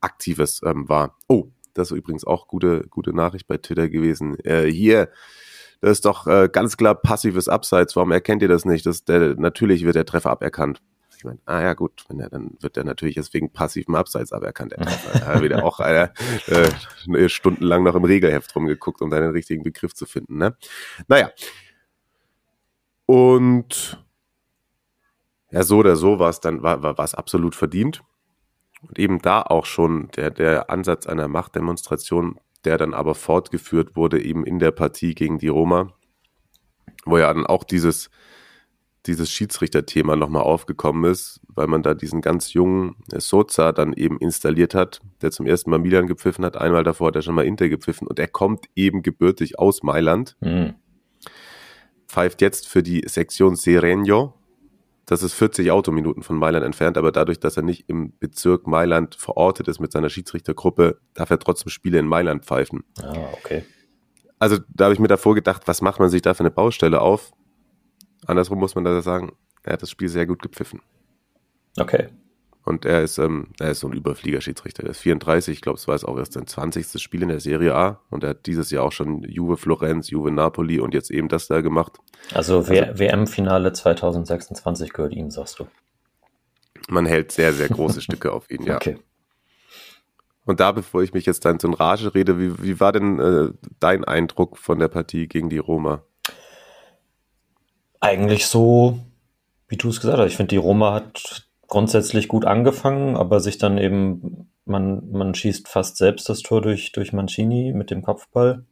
aktives 0.01 0.61
ähm, 0.65 0.89
war. 0.89 1.17
Oh, 1.29 1.49
das 1.75 1.91
ist 1.91 1.97
übrigens 1.97 2.25
auch 2.25 2.49
gute, 2.49 2.87
gute 2.91 3.15
Nachricht 3.15 3.47
bei 3.47 3.59
Twitter 3.59 3.89
gewesen. 3.89 4.39
Äh, 4.41 4.65
hier, 4.65 5.09
das 5.81 5.93
ist 5.93 6.05
doch 6.05 6.27
äh, 6.27 6.49
ganz 6.51 6.77
klar 6.77 6.95
passives 6.95 7.49
Abseits. 7.49 7.95
Warum 7.95 8.13
erkennt 8.13 8.43
ihr 8.43 8.49
das 8.49 8.65
nicht? 8.65 8.87
Das, 8.87 9.05
der, 9.05 9.37
natürlich 9.37 9.85
wird 9.85 9.95
der 9.95 10.07
Treffer 10.07 10.31
aberkannt. 10.31 10.81
Meine, 11.27 11.39
ah 11.45 11.61
ja 11.61 11.75
gut, 11.75 12.05
wenn 12.09 12.21
er, 12.21 12.31
dann 12.31 12.57
wird 12.61 12.77
er 12.77 12.85
natürlich 12.85 13.17
deswegen 13.17 13.53
passivem 13.53 13.95
Abseits 13.95 14.33
aberkannt. 14.33 14.73
Er 14.73 14.87
hat 15.27 15.43
wieder 15.43 15.65
auch 15.65 15.81
einer 15.81 16.13
äh, 16.47 17.29
stundenlang 17.29 17.83
noch 17.83 17.95
im 17.95 18.05
Regelheft 18.05 18.55
rumgeguckt, 18.55 19.03
um 19.03 19.11
deinen 19.11 19.33
richtigen 19.33 19.63
Begriff 19.63 19.95
zu 19.95 20.07
finden. 20.07 20.39
Ne? 20.39 20.57
Naja. 21.09 21.31
Und 23.07 24.03
ja, 25.51 25.63
so 25.63 25.79
oder 25.79 25.97
so 25.97 26.19
war 26.19 26.31
es 26.31 26.41
dann, 26.41 26.63
war, 26.63 26.83
war, 26.83 26.99
war 26.99 27.05
es 27.05 27.15
absolut 27.15 27.55
verdient. 27.55 28.03
Und 28.83 28.99
eben 28.99 29.21
da 29.21 29.43
auch 29.43 29.67
schon 29.67 30.11
der, 30.17 30.31
der 30.31 30.71
Ansatz 30.71 31.07
einer 31.07 31.29
Machtdemonstration, 31.29 32.39
der 32.65 32.79
dann 32.79 32.95
aber 32.95 33.15
fortgeführt 33.15 33.97
wurde, 33.97 34.23
eben 34.23 34.45
in 34.45 34.59
der 34.59 34.71
Partie 34.71 35.15
gegen 35.15 35.39
die 35.39 35.49
Roma, 35.49 35.93
wo 37.05 37.19
ja 37.19 37.33
dann 37.33 37.47
auch 37.47 37.65
dieses, 37.65 38.11
dieses 39.07 39.31
Schiedsrichterthema 39.31 40.17
nochmal 40.17 40.43
aufgekommen 40.43 41.11
ist, 41.11 41.41
weil 41.49 41.67
man 41.67 41.83
da 41.83 41.95
diesen 41.95 42.21
ganz 42.21 42.53
jungen 42.53 42.97
Soza 43.17 43.73
dann 43.73 43.93
eben 43.93 44.19
installiert 44.19 44.75
hat, 44.75 45.01
der 45.23 45.31
zum 45.31 45.47
ersten 45.47 45.71
Mal 45.71 45.79
Milan 45.79 46.07
gepfiffen 46.07 46.45
hat, 46.45 46.57
einmal 46.57 46.85
davor 46.85 47.09
hat 47.09 47.17
er 47.17 47.23
schon 47.23 47.35
mal 47.35 47.47
Inter 47.47 47.69
gepfiffen 47.69 48.07
und 48.07 48.19
er 48.19 48.29
kommt 48.29 48.67
eben 48.75 49.03
gebürtig 49.03 49.59
aus 49.59 49.83
Mailand, 49.83 50.37
mhm. 50.41 50.75
pfeift 52.09 52.41
jetzt 52.43 52.69
für 52.69 52.83
die 52.83 53.03
Sektion 53.07 53.57
Serenio, 53.57 54.35
das 55.07 55.23
ist 55.23 55.35
40 55.35 55.71
Autominuten 55.71 56.25
von 56.25 56.37
Mailand 56.37 56.65
entfernt, 56.65 56.99
aber 56.99 57.13
dadurch, 57.13 57.39
dass 57.39 57.57
er 57.57 57.63
nicht 57.63 57.89
im 57.89 58.13
Bezirk 58.19 58.67
Mailand 58.67 59.15
verortet 59.15 59.69
ist 59.69 59.79
mit 59.79 59.93
seiner 59.93 60.09
Schiedsrichtergruppe, 60.09 60.99
darf 61.15 61.31
er 61.31 61.39
trotzdem 61.39 61.71
Spiele 61.71 62.01
in 62.01 62.07
Mailand 62.07 62.45
pfeifen. 62.45 62.83
Ah, 63.01 63.15
okay. 63.33 63.65
Also 64.41 64.59
da 64.69 64.85
habe 64.85 64.95
ich 64.95 65.01
mir 65.01 65.09
davor 65.09 65.35
gedacht, 65.37 65.63
was 65.67 65.81
macht 65.81 66.01
man 66.01 66.11
sich 66.11 66.23
da 66.23 66.35
für 66.35 66.41
eine 66.41 66.51
Baustelle 66.51 67.01
auf? 67.01 67.33
Andersrum 68.27 68.59
muss 68.59 68.75
man 68.75 68.85
da 68.85 69.01
sagen, 69.03 69.33
er 69.63 69.75
hat 69.75 69.83
das 69.83 69.91
Spiel 69.91 70.09
sehr 70.09 70.27
gut 70.27 70.43
gepfiffen. 70.43 70.81
Okay. 71.79 72.09
Und 72.67 72.85
er 72.85 73.03
ist, 73.03 73.19
ähm, 73.19 73.49
er 73.61 73.71
ist 73.71 73.81
so 73.81 73.87
ein 73.87 73.93
Überfliegerschiedsrichter. 73.93 74.83
Er 74.83 74.91
ist 74.91 74.99
34, 74.99 75.55
ich 75.55 75.61
glaube, 75.61 75.79
es 75.79 75.87
war 75.87 75.95
jetzt 75.95 76.05
auch 76.05 76.19
erst 76.19 76.33
sein 76.33 76.49
20. 76.49 77.01
Spiel 77.01 77.23
in 77.23 77.29
der 77.29 77.39
Serie 77.39 77.77
A. 77.77 78.01
Und 78.11 78.25
er 78.25 78.31
hat 78.31 78.47
dieses 78.47 78.73
Jahr 78.73 78.83
auch 78.83 78.91
schon 78.91 79.23
Juve 79.23 79.57
Florenz, 79.57 80.11
Juve 80.11 80.33
Napoli 80.33 80.81
und 80.81 80.93
jetzt 80.93 81.13
eben 81.13 81.29
das 81.29 81.47
da 81.47 81.61
gemacht. 81.61 81.99
Also, 82.35 82.59
also 82.59 82.73
WM-Finale 82.73 83.73
2026 83.73 84.93
gehört 84.93 85.13
ihm, 85.13 85.31
sagst 85.31 85.61
du. 85.61 85.69
Man 86.89 87.07
hält 87.07 87.31
sehr, 87.31 87.53
sehr 87.53 87.69
große 87.69 88.01
Stücke 88.01 88.33
auf 88.33 88.51
ihn, 88.51 88.65
ja. 88.65 88.77
Okay. 88.77 88.99
Und 90.45 90.59
da, 90.59 90.73
bevor 90.73 91.03
ich 91.03 91.13
mich 91.13 91.27
jetzt 91.27 91.45
dann 91.45 91.61
so 91.61 91.69
in 91.69 91.75
Rage 91.75 92.15
rede, 92.15 92.39
wie, 92.39 92.63
wie 92.63 92.81
war 92.81 92.93
denn 92.93 93.21
äh, 93.21 93.51
dein 93.79 94.05
Eindruck 94.05 94.59
von 94.59 94.79
der 94.79 94.89
Partie 94.89 95.29
gegen 95.29 95.51
die 95.51 95.59
Roma? 95.59 96.03
Eigentlich 98.01 98.47
so, 98.47 98.99
wie 99.69 99.77
du 99.77 99.89
es 99.89 100.01
gesagt 100.01 100.19
hast. 100.19 100.29
Ich 100.29 100.37
finde, 100.37 100.51
die 100.51 100.57
Roma 100.57 100.95
hat 100.95 101.49
grundsätzlich 101.67 102.29
gut 102.29 102.45
angefangen, 102.45 103.17
aber 103.17 103.41
sich 103.41 103.59
dann 103.59 103.79
eben, 103.79 104.51
man, 104.65 105.11
man 105.11 105.35
schießt 105.35 105.69
fast 105.69 105.97
selbst 105.97 106.29
das 106.29 106.43
Tor 106.43 106.63
durch, 106.63 106.93
durch 106.93 107.13
Mancini 107.13 107.73
mit 107.73 107.91
dem 107.91 108.03
Kopfball. 108.03 108.65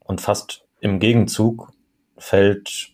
Und 0.00 0.20
fast 0.20 0.64
im 0.80 0.98
Gegenzug 0.98 1.72
fällt, 2.18 2.92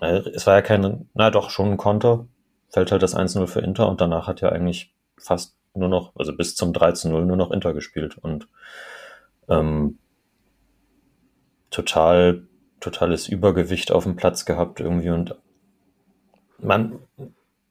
es 0.00 0.46
war 0.46 0.54
ja 0.54 0.62
kein, 0.62 1.08
na 1.14 1.30
doch, 1.30 1.50
schon 1.50 1.72
ein 1.72 1.76
Konter, 1.76 2.26
fällt 2.68 2.90
halt 2.90 3.02
das 3.02 3.16
1-0 3.16 3.46
für 3.46 3.60
Inter 3.60 3.88
und 3.88 4.00
danach 4.00 4.26
hat 4.26 4.40
ja 4.40 4.48
eigentlich 4.48 4.92
fast 5.16 5.56
nur 5.74 5.88
noch, 5.88 6.14
also 6.16 6.36
bis 6.36 6.56
zum 6.56 6.72
13-0 6.72 7.24
nur 7.24 7.36
noch 7.36 7.50
Inter 7.50 7.72
gespielt. 7.72 8.18
Und 8.18 8.48
ähm, 9.48 9.98
total, 11.70 12.42
totales 12.84 13.28
Übergewicht 13.28 13.90
auf 13.90 14.04
dem 14.04 14.16
Platz 14.16 14.44
gehabt 14.44 14.80
irgendwie 14.80 15.10
und 15.10 15.36
man, 16.58 16.98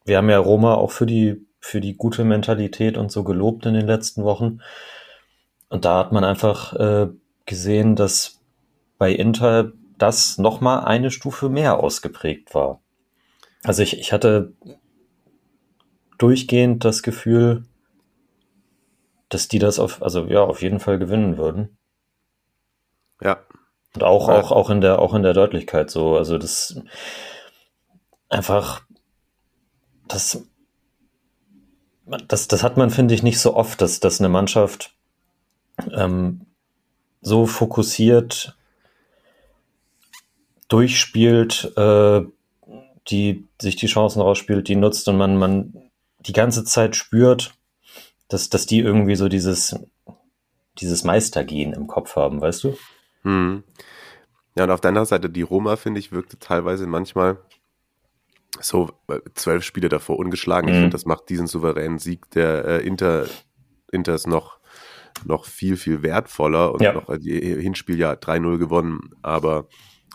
wir 0.05 0.17
haben 0.17 0.29
ja 0.29 0.39
Roma 0.39 0.75
auch 0.75 0.91
für 0.91 1.05
die, 1.05 1.45
für 1.59 1.81
die 1.81 1.95
gute 1.95 2.23
Mentalität 2.23 2.97
und 2.97 3.11
so 3.11 3.23
gelobt 3.23 3.65
in 3.65 3.73
den 3.73 3.87
letzten 3.87 4.23
Wochen. 4.23 4.59
Und 5.69 5.85
da 5.85 5.99
hat 5.99 6.11
man 6.11 6.23
einfach 6.23 6.73
äh, 6.73 7.07
gesehen, 7.45 7.95
dass 7.95 8.39
bei 8.97 9.11
Inter 9.11 9.71
das 9.97 10.37
nochmal 10.37 10.85
eine 10.85 11.11
Stufe 11.11 11.49
mehr 11.49 11.79
ausgeprägt 11.79 12.53
war. 12.53 12.81
Also 13.63 13.81
ich, 13.81 13.97
ich 13.97 14.11
hatte 14.11 14.53
durchgehend 16.17 16.83
das 16.83 17.01
Gefühl, 17.01 17.63
dass 19.29 19.47
die 19.47 19.59
das 19.59 19.79
auf, 19.79 20.03
also 20.03 20.25
ja, 20.25 20.43
auf 20.43 20.61
jeden 20.61 20.79
Fall 20.79 20.99
gewinnen 20.99 21.37
würden. 21.37 21.77
Ja. 23.21 23.39
Und 23.95 24.03
auch, 24.03 24.27
ja. 24.27 24.39
auch, 24.39 24.51
auch 24.51 24.69
in 24.69 24.81
der, 24.81 24.99
auch 24.99 25.13
in 25.13 25.23
der 25.23 25.33
Deutlichkeit 25.33 25.91
so. 25.91 26.17
Also 26.17 26.37
das 26.37 26.79
einfach 28.29 28.81
das, 30.07 30.43
das, 32.27 32.47
das 32.47 32.63
hat 32.63 32.77
man, 32.77 32.89
finde 32.89 33.13
ich, 33.13 33.23
nicht 33.23 33.39
so 33.39 33.55
oft, 33.55 33.81
dass, 33.81 33.99
dass 33.99 34.19
eine 34.19 34.29
Mannschaft 34.29 34.95
ähm, 35.91 36.45
so 37.21 37.45
fokussiert 37.45 38.55
durchspielt, 40.67 41.71
äh, 41.77 42.21
die 43.07 43.47
sich 43.61 43.75
die 43.75 43.87
Chancen 43.87 44.21
rausspielt, 44.21 44.67
die 44.67 44.75
nutzt 44.75 45.07
und 45.07 45.17
man, 45.17 45.37
man 45.37 45.91
die 46.19 46.33
ganze 46.33 46.63
Zeit 46.63 46.95
spürt, 46.95 47.53
dass, 48.27 48.49
dass 48.49 48.65
die 48.65 48.79
irgendwie 48.79 49.15
so 49.15 49.27
dieses, 49.27 49.75
dieses 50.79 51.03
Meistergehen 51.03 51.73
im 51.73 51.87
Kopf 51.87 52.15
haben, 52.15 52.41
weißt 52.41 52.63
du? 52.63 52.77
Hm. 53.23 53.63
Ja, 54.55 54.65
und 54.65 54.71
auf 54.71 54.81
der 54.81 54.89
anderen 54.89 55.07
Seite, 55.07 55.29
die 55.29 55.41
Roma, 55.41 55.75
finde 55.75 55.99
ich, 55.99 56.11
wirkte 56.11 56.37
teilweise 56.37 56.85
manchmal 56.85 57.39
so 58.59 58.91
äh, 59.07 59.19
zwölf 59.33 59.63
Spiele 59.63 59.89
davor 59.89 60.19
ungeschlagen. 60.19 60.67
Mhm. 60.67 60.73
Ich 60.73 60.79
finde, 60.79 60.95
das 60.95 61.05
macht 61.05 61.29
diesen 61.29 61.47
souveränen 61.47 61.99
Sieg 61.99 62.29
der 62.31 62.65
äh, 62.65 62.85
Inter, 62.85 63.25
Inters 63.91 64.27
noch, 64.27 64.59
noch 65.25 65.45
viel, 65.45 65.77
viel 65.77 66.03
wertvoller 66.03 66.73
und 66.73 66.81
ja. 66.81 66.93
noch 66.93 67.17
die 67.17 67.39
Hinspiel 67.61 67.97
ja 67.97 68.13
3-0 68.13 68.57
gewonnen. 68.57 69.09
Aber 69.21 69.67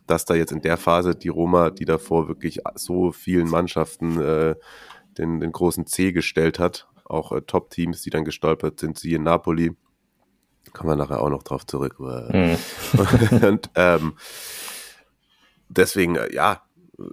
dass 0.06 0.24
da 0.24 0.34
jetzt 0.34 0.52
in 0.52 0.62
der 0.62 0.76
Phase 0.76 1.14
die 1.14 1.28
Roma, 1.28 1.70
die 1.70 1.84
davor 1.84 2.28
wirklich 2.28 2.60
so 2.76 3.12
vielen 3.12 3.48
Mannschaften 3.48 4.20
äh, 4.20 4.54
den, 5.18 5.40
den 5.40 5.52
großen 5.52 5.86
C 5.86 6.12
gestellt 6.12 6.58
hat, 6.58 6.88
auch 7.04 7.32
äh, 7.32 7.42
Top-Teams, 7.42 8.02
die 8.02 8.10
dann 8.10 8.24
gestolpert 8.24 8.80
sind, 8.80 8.98
sie 8.98 9.14
in 9.14 9.24
Napoli, 9.24 9.72
kommen 10.72 10.90
wir 10.90 10.96
nachher 10.96 11.20
auch 11.20 11.30
noch 11.30 11.42
drauf 11.42 11.66
zurück. 11.66 11.98
Mhm. 11.98 12.56
und 13.42 13.70
ähm, 13.74 14.14
deswegen, 15.68 16.16
äh, 16.16 16.32
ja, 16.34 16.62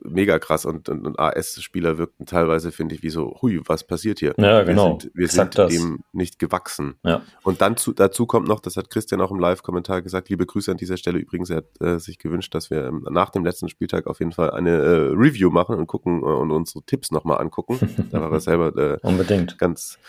mega 0.04 0.40
krass 0.40 0.66
und, 0.66 0.90
und, 0.90 1.06
und 1.06 1.20
AS-Spieler 1.20 1.98
wirkten 1.98 2.26
teilweise, 2.26 2.72
finde 2.72 2.96
ich, 2.96 3.04
wie 3.04 3.10
so, 3.10 3.38
hui, 3.42 3.62
was 3.66 3.86
passiert 3.86 4.20
hier? 4.20 4.34
Ja, 4.38 4.64
genau. 4.64 5.00
Wir 5.14 5.28
sind, 5.28 5.58
wir 5.58 5.68
sind 5.68 5.72
dem 5.72 6.04
nicht 6.12 6.40
gewachsen. 6.40 6.96
Ja. 7.04 7.22
Und 7.44 7.62
dann 7.62 7.78
zu, 7.78 7.94
dazu 7.94 8.26
kommt 8.26 8.48
noch, 8.48 8.60
das 8.60 8.78
hat 8.78 8.90
Christian 8.90 9.22
auch 9.22 9.32
im 9.32 9.40
Live-Kommentar 9.40 10.02
gesagt, 10.02 10.30
liebe 10.30 10.46
Grüße 10.46 10.72
an 10.72 10.78
dieser 10.78 10.98
Stelle 10.98 11.20
übrigens, 11.20 11.52
er 11.52 11.58
hat 11.58 11.82
äh, 11.82 12.00
sich 12.00 12.18
gewünscht, 12.18 12.54
dass 12.56 12.70
wir 12.72 12.86
ähm, 12.86 13.06
nach 13.10 13.30
dem 13.30 13.46
letzten 13.46 13.70
Spieltag 13.70 14.08
auf 14.08 14.20
jeden 14.20 14.32
Fall 14.32 14.52
eine 14.52 14.72
äh, 14.72 15.12
Review 15.14 15.52
machen 15.52 15.78
und 15.78 15.88
gucken 15.88 16.22
äh, 16.22 16.26
und 16.26 16.52
unsere 16.52 16.84
Tipps 16.84 17.12
nochmal 17.12 17.40
angucken. 17.40 17.80
da 18.12 18.22
war 18.22 18.32
er 18.32 18.40
selber 18.40 18.76
äh, 18.76 18.98
Unbedingt. 19.04 19.60
ganz, 19.60 20.00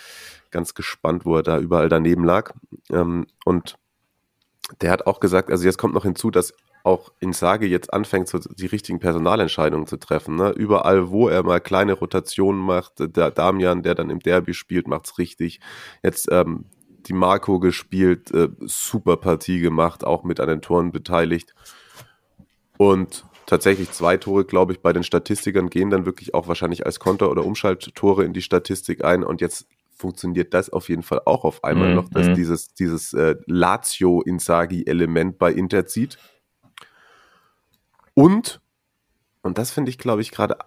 ganz 0.51 0.75
gespannt, 0.75 1.25
wo 1.25 1.37
er 1.37 1.43
da 1.43 1.59
überall 1.59 1.89
daneben 1.89 2.25
lag. 2.25 2.53
Ähm, 2.91 3.27
und 3.45 3.77
der 4.81 4.91
hat 4.91 5.07
auch 5.07 5.21
gesagt, 5.21 5.51
also 5.51 5.65
jetzt 5.65 5.79
kommt 5.79 5.95
noch 5.95 6.05
hinzu, 6.05 6.31
dass 6.31 6.53
auch 6.83 7.13
in 7.19 7.33
Sage 7.33 7.67
jetzt 7.67 7.93
anfängt, 7.93 8.29
so 8.29 8.39
die 8.39 8.67
richtigen 8.67 9.01
Personalentscheidungen 9.01 9.89
zu 9.89 9.97
treffen. 9.97 10.37
Ne? 10.37 10.51
Überall, 10.51 11.11
wo 11.11 11.29
er 11.29 11.43
mal 11.43 11.61
kleine 11.61 11.95
Rotationen 11.95 12.61
macht, 12.61 12.95
der 12.99 13.33
Damian, 13.33 13.83
der 13.83 13.97
dann 13.97 14.09
im 14.09 14.21
Derby 14.21 14.55
spielt, 14.55 14.87
macht's 14.87 15.19
richtig. 15.19 15.59
Jetzt 16.05 16.29
ähm, 16.31 16.67
die 17.07 17.13
Marco 17.13 17.59
gespielt, 17.59 18.31
äh, 18.33 18.49
super 18.61 19.17
Partie 19.17 19.59
gemacht, 19.59 20.05
auch 20.05 20.23
mit 20.23 20.39
an 20.39 20.49
den 20.49 20.63
Toren 20.63 20.93
beteiligt. 20.93 21.55
Und 22.79 23.25
tatsächlich 23.47 23.91
zwei 23.91 24.17
Tore, 24.17 24.45
glaube 24.45 24.73
ich, 24.73 24.81
bei 24.81 24.93
den 24.93 25.03
Statistikern 25.03 25.71
gehen 25.71 25.91
dann 25.91 26.07
wirklich 26.07 26.35
auch 26.35 26.47
wahrscheinlich 26.47 26.87
als 26.87 27.01
Konter- 27.01 27.31
oder 27.31 27.45
Umschalttore 27.45 28.25
in 28.25 28.33
die 28.33 28.43
Statistik 28.43 29.05
ein. 29.05 29.25
Und 29.25 29.41
jetzt 29.41 29.67
funktioniert 29.97 30.55
das 30.55 30.71
auf 30.71 30.89
jeden 30.89 31.03
Fall 31.03 31.23
auch 31.25 31.45
auf 31.45 31.65
einmal 31.65 31.93
mm, 31.93 31.95
noch, 31.95 32.09
dass 32.11 32.29
mm. 32.29 32.35
dieses, 32.35 32.75
dieses 32.75 33.13
äh, 33.15 33.37
Lazio-Insagi-Element 33.47 35.39
bei 35.39 35.53
Inter 35.53 35.87
zieht. 35.87 36.19
Und, 38.15 38.61
und 39.43 39.59
das 39.59 39.71
finde 39.71 39.91
ich, 39.91 39.99
glaube 39.99 40.23
ich, 40.23 40.31
gerade, 40.31 40.59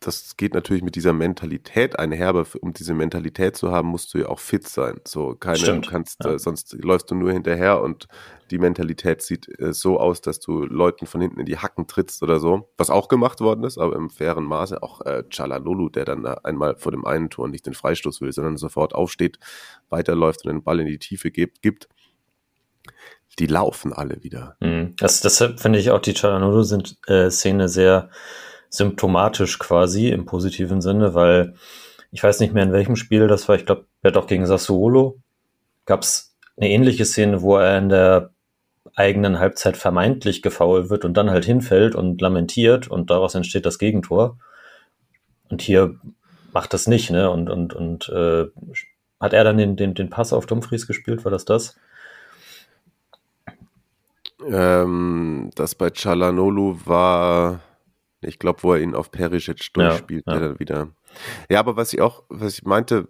das 0.00 0.38
geht 0.38 0.54
natürlich 0.54 0.82
mit 0.82 0.96
dieser 0.96 1.12
Mentalität 1.12 1.98
einher, 1.98 2.28
aber 2.28 2.46
um 2.62 2.72
diese 2.72 2.94
Mentalität 2.94 3.54
zu 3.54 3.70
haben, 3.70 3.88
musst 3.88 4.14
du 4.14 4.18
ja 4.18 4.28
auch 4.30 4.40
fit 4.40 4.66
sein. 4.66 4.98
So, 5.06 5.34
keine, 5.34 5.58
Stimmt, 5.58 5.86
du 5.86 5.90
kannst, 5.90 6.24
ja. 6.24 6.32
äh, 6.32 6.38
sonst 6.38 6.72
läufst 6.72 7.10
du 7.10 7.14
nur 7.14 7.32
hinterher 7.32 7.82
und 7.82 8.08
die 8.50 8.58
Mentalität 8.58 9.20
sieht 9.20 9.46
äh, 9.60 9.74
so 9.74 10.00
aus, 10.00 10.22
dass 10.22 10.40
du 10.40 10.64
Leuten 10.64 11.04
von 11.04 11.20
hinten 11.20 11.38
in 11.38 11.44
die 11.44 11.58
Hacken 11.58 11.86
trittst 11.86 12.22
oder 12.22 12.40
so. 12.40 12.70
Was 12.78 12.88
auch 12.88 13.08
gemacht 13.08 13.42
worden 13.42 13.62
ist, 13.64 13.76
aber 13.76 13.94
im 13.94 14.08
fairen 14.08 14.44
Maße. 14.44 14.82
Auch 14.82 15.02
äh, 15.02 15.22
Chalanolu, 15.28 15.90
der 15.90 16.06
dann 16.06 16.26
einmal 16.26 16.76
vor 16.76 16.92
dem 16.92 17.04
einen 17.04 17.28
Tor 17.28 17.48
nicht 17.48 17.66
den 17.66 17.74
Freistoß 17.74 18.22
will, 18.22 18.32
sondern 18.32 18.56
sofort 18.56 18.94
aufsteht, 18.94 19.38
weiterläuft 19.90 20.46
und 20.46 20.52
den 20.52 20.62
Ball 20.62 20.80
in 20.80 20.86
die 20.86 20.98
Tiefe 20.98 21.30
gibt. 21.30 21.60
gibt 21.60 21.88
die 23.38 23.46
laufen 23.46 23.92
alle 23.92 24.22
wieder. 24.22 24.56
Mhm. 24.60 24.96
Das, 24.98 25.20
deshalb 25.20 25.60
finde 25.60 25.78
ich 25.78 25.90
auch 25.90 26.00
die 26.00 26.14
Chalanolo-Szene 26.14 27.64
äh, 27.64 27.68
sehr 27.68 28.10
symptomatisch 28.70 29.58
quasi 29.58 30.08
im 30.08 30.24
positiven 30.24 30.80
Sinne, 30.80 31.14
weil 31.14 31.54
ich 32.12 32.22
weiß 32.22 32.40
nicht 32.40 32.54
mehr 32.54 32.62
in 32.62 32.72
welchem 32.72 32.96
Spiel 32.96 33.28
das 33.28 33.48
war, 33.48 33.56
ich 33.56 33.66
glaube, 33.66 33.86
hat 34.02 34.16
auch 34.16 34.26
gegen 34.26 34.46
Sassuolo, 34.46 35.18
gab 35.84 36.02
es 36.02 36.36
eine 36.56 36.70
ähnliche 36.70 37.04
Szene, 37.04 37.42
wo 37.42 37.56
er 37.56 37.78
in 37.78 37.88
der 37.88 38.30
eigenen 38.94 39.38
Halbzeit 39.38 39.76
vermeintlich 39.76 40.42
gefault 40.42 40.90
wird 40.90 41.04
und 41.04 41.14
dann 41.14 41.30
halt 41.30 41.44
hinfällt 41.44 41.94
und 41.94 42.20
lamentiert 42.20 42.88
und 42.88 43.10
daraus 43.10 43.34
entsteht 43.34 43.66
das 43.66 43.78
Gegentor. 43.78 44.38
Und 45.48 45.62
hier 45.62 45.96
macht 46.52 46.72
das 46.72 46.86
nicht, 46.86 47.10
ne? 47.10 47.30
Und, 47.30 47.50
und, 47.50 47.74
und 47.74 48.08
äh, 48.08 48.46
hat 49.20 49.32
er 49.32 49.44
dann 49.44 49.58
den, 49.58 49.76
den, 49.76 49.94
den 49.94 50.10
Pass 50.10 50.32
auf 50.32 50.46
Dumfries 50.46 50.86
gespielt? 50.86 51.24
War 51.24 51.32
das 51.32 51.44
das? 51.44 51.76
Ähm, 54.46 55.50
das 55.54 55.74
bei 55.74 55.90
Chalanolu 55.90 56.80
war, 56.84 57.60
ich 58.22 58.38
glaube, 58.38 58.62
wo 58.62 58.74
er 58.74 58.80
ihn 58.80 58.94
auf 58.94 59.10
Perisic 59.10 59.72
durchspielt, 59.72 60.24
ja, 60.26 60.34
ja. 60.34 60.40
dann 60.40 60.58
wieder. 60.58 60.88
Ja, 61.48 61.58
aber 61.58 61.76
was 61.76 61.92
ich 61.92 62.00
auch, 62.00 62.22
was 62.28 62.54
ich 62.54 62.64
meinte, 62.64 63.08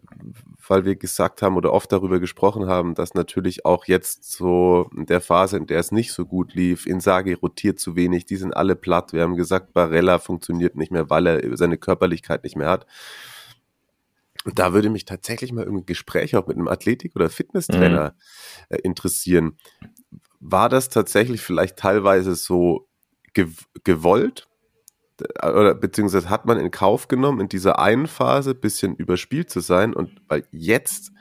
weil 0.67 0.85
wir 0.85 0.95
gesagt 0.95 1.43
haben 1.43 1.57
oder 1.57 1.73
oft 1.73 1.90
darüber 1.90 2.21
gesprochen 2.21 2.67
haben, 2.67 2.95
dass 2.95 3.14
natürlich 3.14 3.64
auch 3.64 3.87
jetzt 3.87 4.31
so 4.31 4.88
in 4.97 5.07
der 5.07 5.21
Phase, 5.21 5.57
in 5.57 5.67
der 5.67 5.81
es 5.81 5.90
nicht 5.90 6.12
so 6.12 6.25
gut 6.25 6.55
lief, 6.55 6.87
Insagi 6.87 7.33
rotiert 7.33 7.81
zu 7.81 7.97
wenig, 7.97 8.25
die 8.25 8.37
sind 8.37 8.57
alle 8.57 8.76
platt. 8.76 9.12
Wir 9.12 9.23
haben 9.23 9.37
gesagt, 9.37 9.73
Barella 9.73 10.19
funktioniert 10.19 10.76
nicht 10.76 10.93
mehr, 10.93 11.11
weil 11.11 11.26
er 11.26 11.57
seine 11.57 11.76
Körperlichkeit 11.76 12.45
nicht 12.45 12.57
mehr 12.57 12.69
hat. 12.69 12.87
Und 14.45 14.59
da 14.59 14.73
würde 14.73 14.88
mich 14.88 15.05
tatsächlich 15.05 15.52
mal 15.52 15.67
ein 15.67 15.85
Gespräch 15.85 16.37
auch 16.37 16.47
mit 16.47 16.57
einem 16.57 16.69
Athletik- 16.69 17.14
oder 17.14 17.29
Fitnesstrainer 17.29 18.14
mhm. 18.71 18.76
äh, 18.76 18.79
interessieren. 18.79 19.59
War 20.38 20.69
das 20.69 20.88
tatsächlich 20.88 21.43
vielleicht 21.43 21.76
teilweise 21.76 22.35
so 22.35 22.88
gewollt? 23.85 24.50
Oder 25.43 25.75
beziehungsweise 25.75 26.31
hat 26.31 26.47
man 26.47 26.59
in 26.59 26.71
Kauf 26.71 27.09
genommen, 27.09 27.41
in 27.41 27.49
dieser 27.49 27.79
einen 27.79 28.07
Phase 28.07 28.50
ein 28.50 28.61
bisschen 28.61 28.97
überspielt 28.97 29.50
zu 29.50 29.61
sein 29.61 29.95
und 29.95 30.11
weil 30.29 30.45
jetzt 30.50 31.12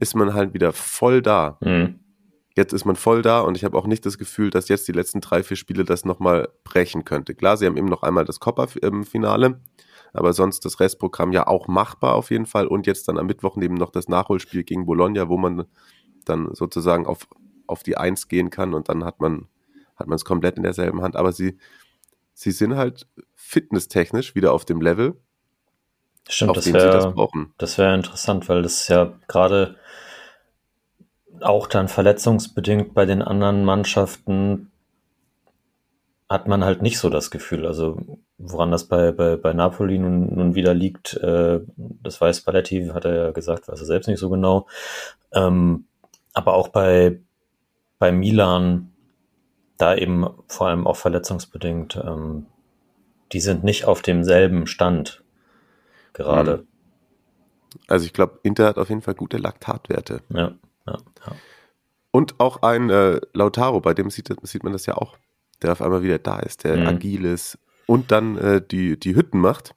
ist 0.00 0.14
man 0.14 0.34
halt 0.34 0.54
wieder 0.54 0.72
voll 0.72 1.22
da. 1.22 1.58
Mhm. 1.60 2.00
Jetzt 2.56 2.72
ist 2.72 2.84
man 2.84 2.96
voll 2.96 3.22
da 3.22 3.40
und 3.40 3.56
ich 3.56 3.64
habe 3.64 3.78
auch 3.78 3.86
nicht 3.86 4.04
das 4.04 4.18
Gefühl, 4.18 4.50
dass 4.50 4.68
jetzt 4.68 4.88
die 4.88 4.92
letzten 4.92 5.20
drei, 5.20 5.42
vier 5.42 5.56
Spiele 5.56 5.84
das 5.84 6.04
nochmal 6.04 6.48
brechen 6.64 7.04
könnte. 7.04 7.34
Klar, 7.34 7.56
sie 7.56 7.66
haben 7.66 7.76
eben 7.76 7.86
noch 7.86 8.02
einmal 8.02 8.24
das 8.24 8.40
Copper-Finale, 8.40 9.60
aber 10.12 10.32
sonst 10.32 10.64
das 10.64 10.80
Restprogramm 10.80 11.32
ja 11.32 11.46
auch 11.46 11.68
machbar 11.68 12.14
auf 12.14 12.30
jeden 12.30 12.46
Fall 12.46 12.66
und 12.66 12.86
jetzt 12.86 13.06
dann 13.06 13.18
am 13.18 13.26
Mittwoch 13.26 13.56
neben 13.56 13.74
noch 13.74 13.90
das 13.90 14.08
Nachholspiel 14.08 14.64
gegen 14.64 14.86
Bologna, 14.86 15.28
wo 15.28 15.36
man 15.36 15.66
dann 16.24 16.52
sozusagen 16.52 17.06
auf, 17.06 17.28
auf 17.68 17.84
die 17.84 17.96
Eins 17.96 18.26
gehen 18.26 18.50
kann 18.50 18.74
und 18.74 18.88
dann 18.88 19.04
hat 19.04 19.20
man 19.20 19.46
hat 19.98 20.06
man 20.06 20.16
es 20.16 20.24
komplett 20.24 20.56
in 20.56 20.62
derselben 20.62 21.02
Hand, 21.02 21.16
aber 21.16 21.32
sie 21.32 21.58
sie 22.38 22.52
sind 22.52 22.76
halt 22.76 23.06
fitnesstechnisch 23.34 24.36
wieder 24.36 24.52
auf 24.52 24.64
dem 24.64 24.80
Level, 24.80 25.16
Stimmt, 26.28 26.56
das 26.56 26.72
wäre 26.72 27.14
das 27.56 27.78
wäre 27.78 27.94
interessant, 27.94 28.48
weil 28.50 28.62
das 28.62 28.86
ja 28.88 29.14
gerade 29.28 29.76
auch 31.40 31.66
dann 31.66 31.88
verletzungsbedingt 31.88 32.92
bei 32.94 33.06
den 33.06 33.22
anderen 33.22 33.64
Mannschaften 33.64 34.70
hat 36.28 36.46
man 36.46 36.64
halt 36.64 36.82
nicht 36.82 36.98
so 36.98 37.08
das 37.08 37.30
Gefühl. 37.30 37.66
Also 37.66 37.98
woran 38.36 38.70
das 38.70 38.84
bei, 38.84 39.10
bei, 39.12 39.36
bei 39.36 39.54
Napoli 39.54 39.98
nun, 39.98 40.34
nun 40.34 40.54
wieder 40.54 40.74
liegt, 40.74 41.14
äh, 41.14 41.60
das 41.76 42.20
weiß 42.20 42.42
Paletti, 42.42 42.88
hat 42.92 43.06
er 43.06 43.14
ja 43.14 43.30
gesagt, 43.30 43.66
weiß 43.66 43.80
er 43.80 43.86
selbst 43.86 44.08
nicht 44.08 44.20
so 44.20 44.28
genau. 44.28 44.66
Ähm, 45.32 45.86
aber 46.34 46.52
auch 46.52 46.68
bei, 46.68 47.20
bei 47.98 48.12
Milan, 48.12 48.92
da 49.78 49.94
eben 49.94 50.26
vor 50.46 50.68
allem 50.68 50.86
auch 50.86 50.96
verletzungsbedingt, 50.96 51.96
ähm, 51.96 52.46
die 53.32 53.40
sind 53.40 53.64
nicht 53.64 53.84
auf 53.84 54.02
demselben 54.02 54.66
Stand 54.66 55.22
gerade. 56.12 56.58
Mhm. 56.58 56.66
Also 57.86 58.06
ich 58.06 58.12
glaube, 58.12 58.40
Inter 58.42 58.66
hat 58.66 58.78
auf 58.78 58.88
jeden 58.88 59.02
Fall 59.02 59.14
gute 59.14 59.38
Laktatwerte. 59.38 60.22
Ja, 60.30 60.52
ja, 60.86 60.96
ja. 61.26 61.32
Und 62.10 62.40
auch 62.40 62.62
ein 62.62 62.90
äh, 62.90 63.20
Lautaro, 63.32 63.80
bei 63.80 63.94
dem 63.94 64.10
sieht, 64.10 64.34
sieht 64.42 64.64
man 64.64 64.72
das 64.72 64.86
ja 64.86 64.96
auch 64.96 65.16
der 65.62 65.72
auf 65.72 65.82
einmal 65.82 66.02
wieder 66.02 66.18
da 66.18 66.38
ist, 66.38 66.64
der 66.64 66.76
mhm. 66.76 66.86
agil 66.86 67.24
ist 67.24 67.58
und 67.86 68.10
dann 68.12 68.36
äh, 68.38 68.62
die, 68.62 68.98
die 68.98 69.14
Hütten 69.14 69.40
macht. 69.40 69.74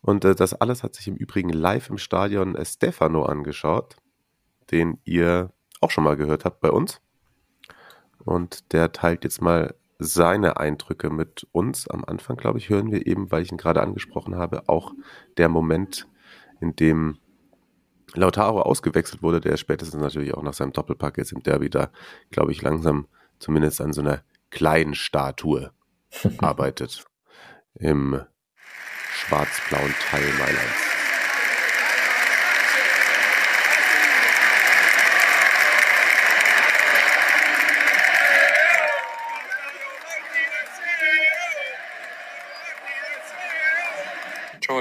Und 0.00 0.24
äh, 0.24 0.34
das 0.34 0.54
alles 0.54 0.82
hat 0.82 0.94
sich 0.94 1.08
im 1.08 1.16
Übrigen 1.16 1.50
live 1.50 1.90
im 1.90 1.98
Stadion 1.98 2.54
äh, 2.54 2.64
Stefano 2.64 3.24
angeschaut, 3.24 3.96
den 4.70 4.98
ihr 5.04 5.52
auch 5.80 5.90
schon 5.90 6.04
mal 6.04 6.16
gehört 6.16 6.44
habt 6.44 6.60
bei 6.60 6.70
uns. 6.70 7.00
Und 8.26 8.72
der 8.72 8.92
teilt 8.92 9.24
jetzt 9.24 9.40
mal 9.40 9.74
seine 9.98 10.58
Eindrücke 10.58 11.10
mit 11.10 11.46
uns. 11.52 11.88
Am 11.88 12.04
Anfang, 12.04 12.36
glaube 12.36 12.58
ich, 12.58 12.68
hören 12.68 12.90
wir 12.90 13.06
eben, 13.06 13.30
weil 13.30 13.42
ich 13.42 13.52
ihn 13.52 13.56
gerade 13.56 13.80
angesprochen 13.80 14.36
habe, 14.36 14.68
auch 14.68 14.92
der 15.38 15.48
Moment, 15.48 16.06
in 16.60 16.74
dem 16.74 17.18
Lautaro 18.14 18.62
ausgewechselt 18.62 19.22
wurde, 19.22 19.40
der 19.40 19.56
spätestens 19.56 20.00
natürlich 20.00 20.34
auch 20.34 20.42
nach 20.42 20.54
seinem 20.54 20.72
Doppelpack 20.72 21.18
jetzt 21.18 21.32
im 21.32 21.42
Derby 21.42 21.70
da, 21.70 21.90
glaube 22.30 22.52
ich, 22.52 22.62
langsam 22.62 23.06
zumindest 23.38 23.80
an 23.80 23.92
so 23.92 24.00
einer 24.00 24.22
kleinen 24.50 24.94
Statue 24.94 25.70
arbeitet 26.38 27.04
im 27.74 28.20
schwarz-blauen 29.12 29.94
Teil 30.08 30.32
Mailands. 30.38 30.85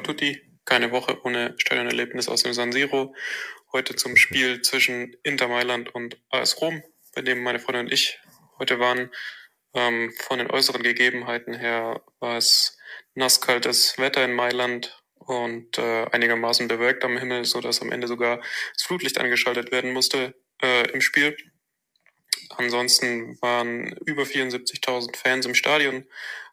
Tutti. 0.05 0.39
Keine 0.65 0.91
Woche 0.91 1.19
ohne 1.23 1.55
Stadionerlebnis 1.57 2.29
aus 2.29 2.43
dem 2.43 2.53
San 2.53 2.71
Siro. 2.71 3.15
Heute 3.73 3.95
zum 3.95 4.15
Spiel 4.15 4.61
zwischen 4.61 5.15
Inter 5.23 5.47
Mailand 5.47 5.93
und 5.93 6.17
AS 6.29 6.61
Rom, 6.61 6.83
bei 7.13 7.21
dem 7.21 7.41
meine 7.41 7.59
Freundin 7.59 7.87
und 7.87 7.91
ich 7.91 8.19
heute 8.59 8.79
waren. 8.79 9.11
Ähm, 9.73 10.13
von 10.17 10.37
den 10.37 10.49
äußeren 10.49 10.83
Gegebenheiten 10.83 11.53
her 11.53 12.03
war 12.19 12.37
es 12.37 12.77
nasskaltes 13.15 13.97
Wetter 13.97 14.23
in 14.23 14.33
Mailand 14.33 15.03
und 15.15 15.77
äh, 15.79 16.05
einigermaßen 16.11 16.67
bewölkt 16.67 17.03
am 17.03 17.17
Himmel, 17.17 17.43
so 17.45 17.59
am 17.59 17.91
Ende 17.91 18.07
sogar 18.07 18.37
das 18.73 18.83
Flutlicht 18.83 19.19
angeschaltet 19.19 19.71
werden 19.71 19.91
musste 19.91 20.35
äh, 20.61 20.89
im 20.91 21.01
Spiel. 21.01 21.35
Ansonsten 22.57 23.41
waren 23.41 23.95
über 24.05 24.23
74.000 24.23 25.15
Fans 25.15 25.45
im 25.45 25.55
Stadion, 25.55 26.05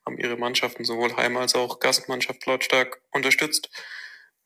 haben 0.05 0.19
ihre 0.19 0.37
Mannschaften 0.37 0.85
sowohl 0.85 1.17
Heim- 1.17 1.37
als 1.37 1.55
auch 1.55 1.81
Gastmannschaft 1.81 2.45
lautstark 2.47 3.01
unterstützt. 3.13 3.71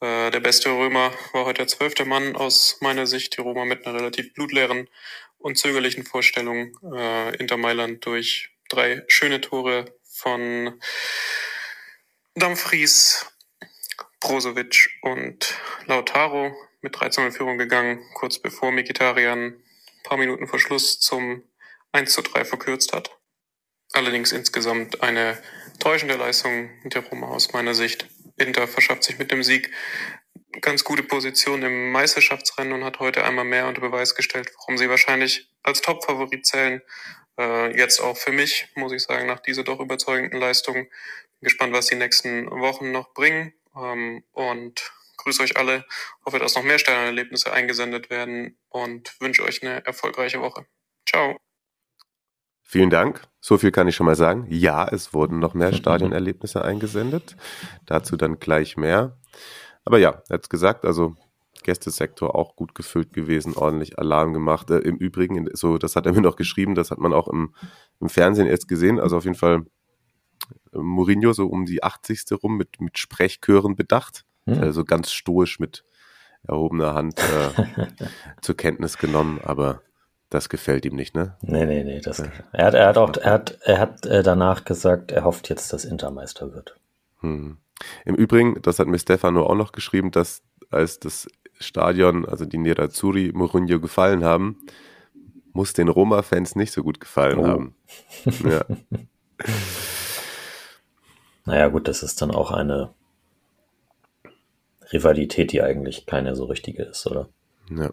Äh, 0.00 0.30
der 0.30 0.40
beste 0.40 0.70
Römer 0.70 1.12
war 1.32 1.46
heute 1.46 1.58
der 1.58 1.68
zwölfte 1.68 2.04
Mann 2.04 2.36
aus 2.36 2.78
meiner 2.80 3.06
Sicht, 3.06 3.36
die 3.36 3.40
Roma 3.40 3.64
mit 3.64 3.86
einer 3.86 3.98
relativ 3.98 4.34
blutleeren 4.34 4.88
und 5.38 5.56
zögerlichen 5.56 6.04
Vorstellung 6.04 6.76
äh, 6.92 7.36
Inter 7.36 7.56
Mailand 7.56 8.04
durch 8.04 8.50
drei 8.68 9.04
schöne 9.08 9.40
Tore 9.40 9.94
von 10.04 10.80
Dumfries, 12.34 13.26
Brozovic 14.20 14.90
und 15.02 15.54
Lautaro 15.86 16.54
mit 16.82 16.98
13 16.98 17.26
in 17.26 17.32
Führung 17.32 17.58
gegangen, 17.58 18.00
kurz 18.14 18.38
bevor 18.38 18.72
Mikitarian 18.72 19.62
paar 20.06 20.18
Minuten 20.18 20.46
vor 20.46 20.58
Schluss 20.58 21.00
zum 21.00 21.42
1 21.92 22.12
zu 22.12 22.22
3 22.22 22.44
verkürzt 22.44 22.92
hat. 22.92 23.18
Allerdings 23.92 24.32
insgesamt 24.32 25.02
eine 25.02 25.40
täuschende 25.78 26.16
Leistung 26.16 26.70
der 26.84 27.02
Roma 27.02 27.28
aus 27.28 27.52
meiner 27.52 27.74
Sicht. 27.74 28.08
Inter 28.36 28.68
verschafft 28.68 29.04
sich 29.04 29.18
mit 29.18 29.30
dem 29.30 29.42
Sieg 29.42 29.72
ganz 30.60 30.84
gute 30.84 31.02
Position 31.02 31.62
im 31.62 31.92
Meisterschaftsrennen 31.92 32.72
und 32.72 32.84
hat 32.84 33.00
heute 33.00 33.24
einmal 33.24 33.44
mehr 33.44 33.66
unter 33.66 33.80
Beweis 33.80 34.14
gestellt, 34.14 34.50
warum 34.58 34.78
sie 34.78 34.88
wahrscheinlich 34.88 35.50
als 35.62 35.80
Top-Favorit 35.82 36.46
zählen. 36.46 36.82
Äh, 37.38 37.76
jetzt 37.76 38.00
auch 38.00 38.16
für 38.16 38.32
mich, 38.32 38.68
muss 38.74 38.92
ich 38.92 39.02
sagen, 39.02 39.26
nach 39.26 39.40
dieser 39.40 39.64
doch 39.64 39.80
überzeugenden 39.80 40.40
Leistung. 40.40 40.74
Bin 40.74 40.88
gespannt, 41.40 41.72
was 41.72 41.86
die 41.86 41.96
nächsten 41.96 42.50
Wochen 42.50 42.92
noch 42.92 43.12
bringen. 43.12 43.52
Ähm, 43.76 44.24
und 44.32 44.92
grüße 45.16 45.42
euch 45.42 45.56
alle. 45.56 45.84
Hoffe, 46.24 46.38
dass 46.38 46.54
noch 46.54 46.62
mehr 46.62 46.78
Sternerlebnisse 46.78 47.52
eingesendet 47.52 48.10
werden 48.10 48.58
und 48.68 49.14
wünsche 49.20 49.42
euch 49.42 49.62
eine 49.62 49.84
erfolgreiche 49.84 50.40
Woche. 50.40 50.66
Ciao. 51.08 51.36
Vielen 52.62 52.90
Dank. 52.90 53.22
So 53.40 53.58
viel 53.58 53.70
kann 53.70 53.86
ich 53.86 53.94
schon 53.94 54.06
mal 54.06 54.16
sagen. 54.16 54.46
Ja, 54.50 54.88
es 54.88 55.14
wurden 55.14 55.38
noch 55.38 55.54
mehr 55.54 55.72
Stadionerlebnisse 55.72 56.64
eingesendet. 56.64 57.36
Dazu 57.86 58.16
dann 58.16 58.40
gleich 58.40 58.76
mehr. 58.76 59.16
Aber 59.84 59.98
ja, 59.98 60.22
hat 60.28 60.50
gesagt, 60.50 60.84
also 60.84 61.14
Gästesektor 61.62 62.34
auch 62.34 62.56
gut 62.56 62.74
gefüllt 62.74 63.12
gewesen, 63.12 63.54
ordentlich 63.54 63.98
Alarm 63.98 64.32
gemacht. 64.32 64.70
Äh, 64.70 64.78
Im 64.78 64.96
Übrigen, 64.96 65.48
so, 65.52 65.78
das 65.78 65.96
hat 65.96 66.06
er 66.06 66.12
mir 66.12 66.20
noch 66.22 66.36
geschrieben, 66.36 66.74
das 66.74 66.90
hat 66.90 66.98
man 66.98 67.12
auch 67.12 67.28
im, 67.28 67.54
im 68.00 68.08
Fernsehen 68.08 68.46
jetzt 68.46 68.68
gesehen. 68.68 68.98
Also 68.98 69.16
auf 69.16 69.24
jeden 69.24 69.36
Fall 69.36 69.66
äh, 70.72 70.78
Mourinho 70.78 71.32
so 71.32 71.46
um 71.46 71.66
die 71.66 71.82
80. 71.82 72.24
rum 72.42 72.56
mit, 72.56 72.80
mit 72.80 72.98
Sprechchören 72.98 73.76
bedacht. 73.76 74.24
Hm. 74.46 74.60
Also 74.60 74.84
ganz 74.84 75.12
stoisch 75.12 75.60
mit 75.60 75.84
erhobener 76.46 76.94
Hand 76.94 77.18
äh, 77.18 77.86
zur 78.40 78.56
Kenntnis 78.56 78.98
genommen, 78.98 79.40
aber 79.42 79.82
das 80.30 80.48
gefällt 80.48 80.84
ihm 80.84 80.96
nicht, 80.96 81.14
ne? 81.14 81.36
Nee, 81.42 81.66
nee, 81.66 81.84
nee. 81.84 82.00
Das, 82.00 82.18
ja. 82.18 82.26
er, 82.52 82.66
hat, 82.66 82.74
er 82.74 82.88
hat 82.88 82.98
auch, 82.98 83.16
er 83.16 83.32
hat, 83.32 83.58
er 83.62 83.78
hat 83.78 84.06
äh, 84.06 84.22
danach 84.22 84.64
gesagt, 84.64 85.12
er 85.12 85.24
hofft 85.24 85.48
jetzt, 85.48 85.72
dass 85.72 85.84
Intermeister 85.84 86.52
wird. 86.52 86.76
Hm. 87.20 87.58
Im 88.04 88.14
Übrigen, 88.14 88.60
das 88.62 88.78
hat 88.78 88.88
mir 88.88 88.98
Stefano 88.98 89.44
auch 89.46 89.54
noch 89.54 89.72
geschrieben, 89.72 90.10
dass 90.10 90.42
als 90.70 90.98
das 90.98 91.28
Stadion, 91.58 92.26
also 92.26 92.44
die 92.44 92.58
Nerazzurri 92.58 93.32
Mourinho 93.34 93.80
gefallen 93.80 94.24
haben, 94.24 94.58
muss 95.52 95.72
den 95.72 95.88
Roma-Fans 95.88 96.56
nicht 96.56 96.72
so 96.72 96.82
gut 96.82 97.00
gefallen 97.00 97.38
oh. 97.38 97.46
haben. 97.46 97.74
Ja. 98.44 98.64
naja, 101.44 101.68
gut, 101.68 101.88
das 101.88 102.02
ist 102.02 102.22
dann 102.22 102.30
auch 102.30 102.50
eine 102.50 102.90
Rivalität, 104.92 105.52
die 105.52 105.62
eigentlich 105.62 106.06
keine 106.06 106.34
so 106.34 106.44
richtige 106.44 106.82
ist, 106.82 107.06
oder? 107.06 107.28
Ja. 107.70 107.90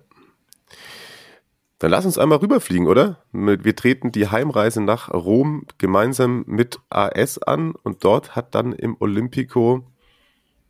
Dann 1.79 1.91
lass 1.91 2.05
uns 2.05 2.17
einmal 2.17 2.37
rüberfliegen, 2.37 2.87
oder? 2.87 3.23
Wir 3.31 3.75
treten 3.75 4.11
die 4.11 4.29
Heimreise 4.29 4.81
nach 4.81 5.09
Rom 5.09 5.65
gemeinsam 5.77 6.43
mit 6.47 6.79
AS 6.89 7.39
an 7.39 7.73
und 7.83 8.03
dort 8.05 8.35
hat 8.35 8.55
dann 8.55 8.71
im 8.71 8.95
Olympico 8.99 9.83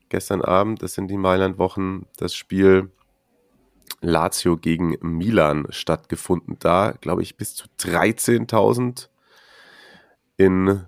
gestern 0.10 0.42
Abend, 0.42 0.82
das 0.82 0.94
sind 0.94 1.10
die 1.10 1.18
Mailand-Wochen, 1.18 2.08
das 2.18 2.34
Spiel 2.36 2.90
Lazio 4.02 4.58
gegen 4.58 4.98
Milan 5.02 5.66
stattgefunden. 5.70 6.58
Da, 6.60 6.94
glaube 7.00 7.22
ich, 7.22 7.38
bis 7.38 7.56
zu 7.56 7.68
13.000 7.80 9.08
in 10.38 10.86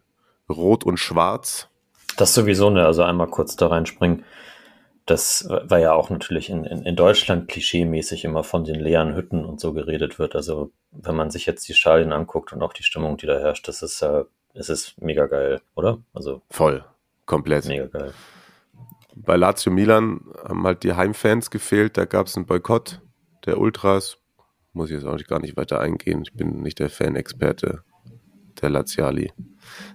Rot 0.49 0.83
und 0.83 0.97
Schwarz. 0.97 1.69
Das 2.17 2.33
sowieso, 2.33 2.69
ne? 2.69 2.85
Also 2.85 3.03
einmal 3.03 3.27
kurz 3.27 3.55
da 3.55 3.67
reinspringen. 3.67 4.25
Das 5.05 5.47
war 5.49 5.79
ja 5.79 5.93
auch 5.93 6.09
natürlich 6.09 6.49
in, 6.49 6.63
in, 6.63 6.81
in 6.81 6.95
Deutschland 6.95 7.47
klischeemäßig 7.47 8.25
immer 8.25 8.43
von 8.43 8.63
den 8.63 8.79
leeren 8.79 9.15
Hütten 9.15 9.45
und 9.45 9.59
so 9.59 9.73
geredet 9.73 10.17
wird. 10.17 10.35
Also 10.35 10.71
wenn 10.91 11.15
man 11.15 11.29
sich 11.29 11.45
jetzt 11.45 11.67
die 11.67 11.73
Stadien 11.73 12.11
anguckt 12.11 12.53
und 12.53 12.63
auch 12.63 12.73
die 12.73 12.83
Stimmung, 12.83 13.17
die 13.17 13.27
da 13.27 13.37
herrscht, 13.37 13.67
das 13.67 13.83
ist 13.83 14.01
ja, 14.01 14.25
es 14.53 14.69
ist 14.69 14.99
mega 14.99 15.27
geil, 15.27 15.61
oder? 15.75 15.99
Also 16.13 16.41
voll, 16.49 16.83
komplett. 17.25 17.65
Mega 17.65 17.85
geil. 17.85 18.13
Bei 19.15 19.35
Lazio 19.35 19.71
Milan 19.71 20.21
haben 20.43 20.65
halt 20.65 20.83
die 20.83 20.93
Heimfans 20.93 21.51
gefehlt, 21.51 21.97
da 21.97 22.05
gab 22.05 22.27
es 22.27 22.35
einen 22.35 22.47
Boykott 22.47 23.01
der 23.45 23.59
Ultras. 23.59 24.17
Muss 24.73 24.89
ich 24.89 24.95
jetzt 24.95 25.05
auch 25.05 25.17
gar 25.27 25.39
nicht 25.39 25.55
weiter 25.55 25.79
eingehen. 25.79 26.23
Ich 26.23 26.33
bin 26.33 26.61
nicht 26.61 26.79
der 26.79 26.89
Fan-Experte 26.89 27.83
der 28.61 28.69
Laziali. 28.69 29.31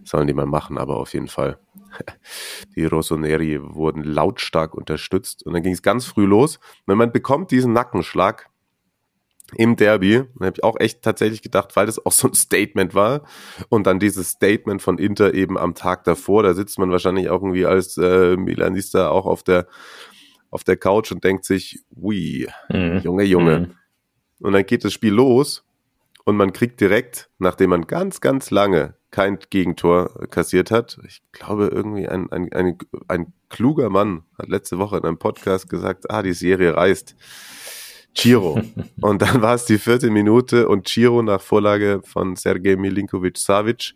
Sollen 0.05 0.27
die 0.27 0.35
mal 0.35 0.47
machen, 0.47 0.79
aber 0.79 0.97
auf 0.97 1.15
jeden 1.15 1.29
Fall. 1.29 1.59
Die 2.77 2.85
Rossoneri 2.85 3.61
wurden 3.63 4.05
lautstark 4.05 4.75
unterstützt 4.75 5.45
und 5.45 5.53
dann 5.53 5.63
ging 5.63 5.73
es 5.73 5.83
ganz 5.83 6.07
früh 6.07 6.25
los. 6.25 6.61
Wenn 6.87 6.99
man 6.99 7.13
bekommt 7.13 7.51
diesen 7.51 7.73
Nackenschlag 7.73 8.49
im 9.57 9.75
Derby, 9.77 10.23
dann 10.39 10.47
habe 10.47 10.57
ich 10.57 10.65
auch 10.65 10.79
echt 10.79 11.03
tatsächlich 11.03 11.43
gedacht, 11.43 11.75
weil 11.75 11.87
das 11.87 12.05
auch 12.05 12.13
so 12.13 12.29
ein 12.29 12.35
Statement 12.35 12.95
war 12.95 13.23
und 13.69 13.87
dann 13.87 13.99
dieses 13.99 14.31
Statement 14.31 14.81
von 14.83 14.99
Inter 14.99 15.35
eben 15.35 15.59
am 15.59 15.75
Tag 15.75 16.05
davor, 16.05 16.43
da 16.43 16.55
sitzt 16.55 16.79
man 16.79 16.91
wahrscheinlich 16.91 17.29
auch 17.29 17.43
irgendwie 17.43 17.67
als 17.67 17.97
äh, 17.97 18.37
Milanista 18.37 19.09
auch 19.09 19.27
auf 19.27 19.43
der 19.43 19.67
auf 20.51 20.65
der 20.65 20.77
Couch 20.77 21.13
und 21.13 21.23
denkt 21.23 21.45
sich, 21.45 21.81
ui, 21.95 22.49
mhm. 22.71 23.01
Junge, 23.05 23.23
Junge. 23.23 23.61
Mhm. 23.61 24.47
Und 24.47 24.53
dann 24.53 24.67
geht 24.67 24.85
das 24.85 24.93
Spiel 24.93 25.13
los 25.13 25.65
und 26.25 26.37
man 26.37 26.53
kriegt 26.53 26.81
direkt, 26.81 27.31
nachdem 27.39 27.71
man 27.71 27.87
ganz, 27.87 28.21
ganz 28.21 28.51
lange 28.51 28.95
kein 29.11 29.39
Gegentor 29.51 30.29
kassiert 30.31 30.71
hat, 30.71 30.99
ich 31.07 31.23
glaube 31.33 31.69
irgendwie 31.69 32.09
ein, 32.09 32.31
ein, 32.31 32.53
ein, 32.53 32.79
ein 33.09 33.33
kluger 33.49 33.91
Mann 33.91 34.23
hat 34.39 34.49
letzte 34.49 34.79
Woche 34.79 34.99
in 34.99 35.05
einem 35.05 35.19
Podcast 35.19 35.69
gesagt, 35.69 36.11
ah, 36.11 36.23
die 36.23 36.33
Serie 36.33 36.77
reißt. 36.77 37.17
Chiro. 38.15 38.61
und 39.01 39.23
dann 39.23 39.43
war 39.43 39.55
es 39.55 39.65
die 39.65 39.79
vierte 39.79 40.11
Minute 40.11 40.69
und 40.69 40.87
Chiro 40.87 41.23
nach 41.23 41.41
Vorlage 41.41 42.01
von 42.05 42.37
Sergej 42.37 42.77
Milinkovic-Savic 42.77 43.95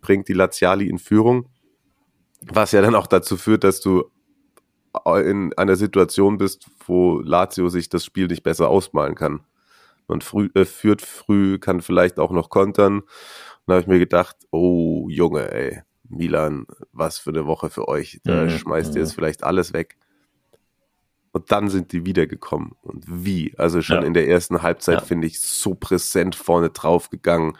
bringt 0.00 0.28
die 0.28 0.34
Laziali 0.34 0.88
in 0.88 0.98
Führung, 0.98 1.48
was 2.40 2.72
ja 2.72 2.82
dann 2.82 2.94
auch 2.94 3.06
dazu 3.06 3.36
führt, 3.36 3.64
dass 3.64 3.80
du 3.80 4.04
in 5.04 5.52
einer 5.54 5.76
Situation 5.76 6.38
bist, 6.38 6.66
wo 6.86 7.20
Lazio 7.20 7.68
sich 7.68 7.88
das 7.88 8.04
Spiel 8.04 8.28
nicht 8.28 8.42
besser 8.42 8.68
ausmalen 8.68 9.14
kann. 9.14 9.40
Man 10.08 10.20
früh, 10.20 10.50
äh, 10.54 10.64
führt 10.64 11.02
früh, 11.02 11.58
kann 11.58 11.80
vielleicht 11.80 12.18
auch 12.18 12.30
noch 12.30 12.48
kontern. 12.50 13.00
Und 13.00 13.08
da 13.66 13.74
habe 13.74 13.82
ich 13.82 13.88
mir 13.88 13.98
gedacht, 13.98 14.36
oh 14.50 15.08
Junge, 15.08 15.52
ey, 15.52 15.82
Milan, 16.08 16.66
was 16.92 17.18
für 17.18 17.30
eine 17.30 17.46
Woche 17.46 17.70
für 17.70 17.88
euch. 17.88 18.20
Da 18.24 18.44
mhm. 18.44 18.50
schmeißt 18.50 18.94
ihr 18.94 19.00
jetzt 19.00 19.12
mhm. 19.12 19.16
vielleicht 19.16 19.44
alles 19.44 19.72
weg. 19.72 19.96
Und 21.32 21.52
dann 21.52 21.68
sind 21.68 21.92
die 21.92 22.06
wiedergekommen. 22.06 22.72
Und 22.82 23.04
wie? 23.06 23.52
Also 23.58 23.82
schon 23.82 24.02
ja. 24.02 24.06
in 24.06 24.14
der 24.14 24.28
ersten 24.28 24.62
Halbzeit, 24.62 25.00
ja. 25.00 25.04
finde 25.04 25.26
ich, 25.26 25.40
so 25.40 25.74
präsent 25.74 26.34
vorne 26.34 26.70
drauf 26.70 27.10
gegangen. 27.10 27.58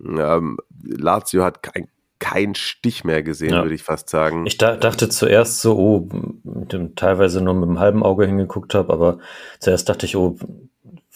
Ähm, 0.00 0.58
Lazio 0.82 1.44
hat 1.44 1.62
kein 1.62 1.88
keinen 2.18 2.54
Stich 2.54 3.04
mehr 3.04 3.22
gesehen, 3.22 3.52
ja. 3.52 3.62
würde 3.62 3.74
ich 3.74 3.82
fast 3.82 4.08
sagen. 4.08 4.46
Ich 4.46 4.56
da, 4.56 4.76
dachte 4.76 5.08
zuerst 5.08 5.60
so, 5.60 5.76
oh, 5.76 6.08
mit 6.44 6.72
dem 6.72 6.94
teilweise 6.94 7.42
nur 7.42 7.54
mit 7.54 7.68
dem 7.68 7.78
halben 7.78 8.02
Auge 8.02 8.26
hingeguckt 8.26 8.74
habe, 8.74 8.92
aber 8.92 9.18
zuerst 9.58 9.88
dachte 9.88 10.06
ich, 10.06 10.16
oh, 10.16 10.38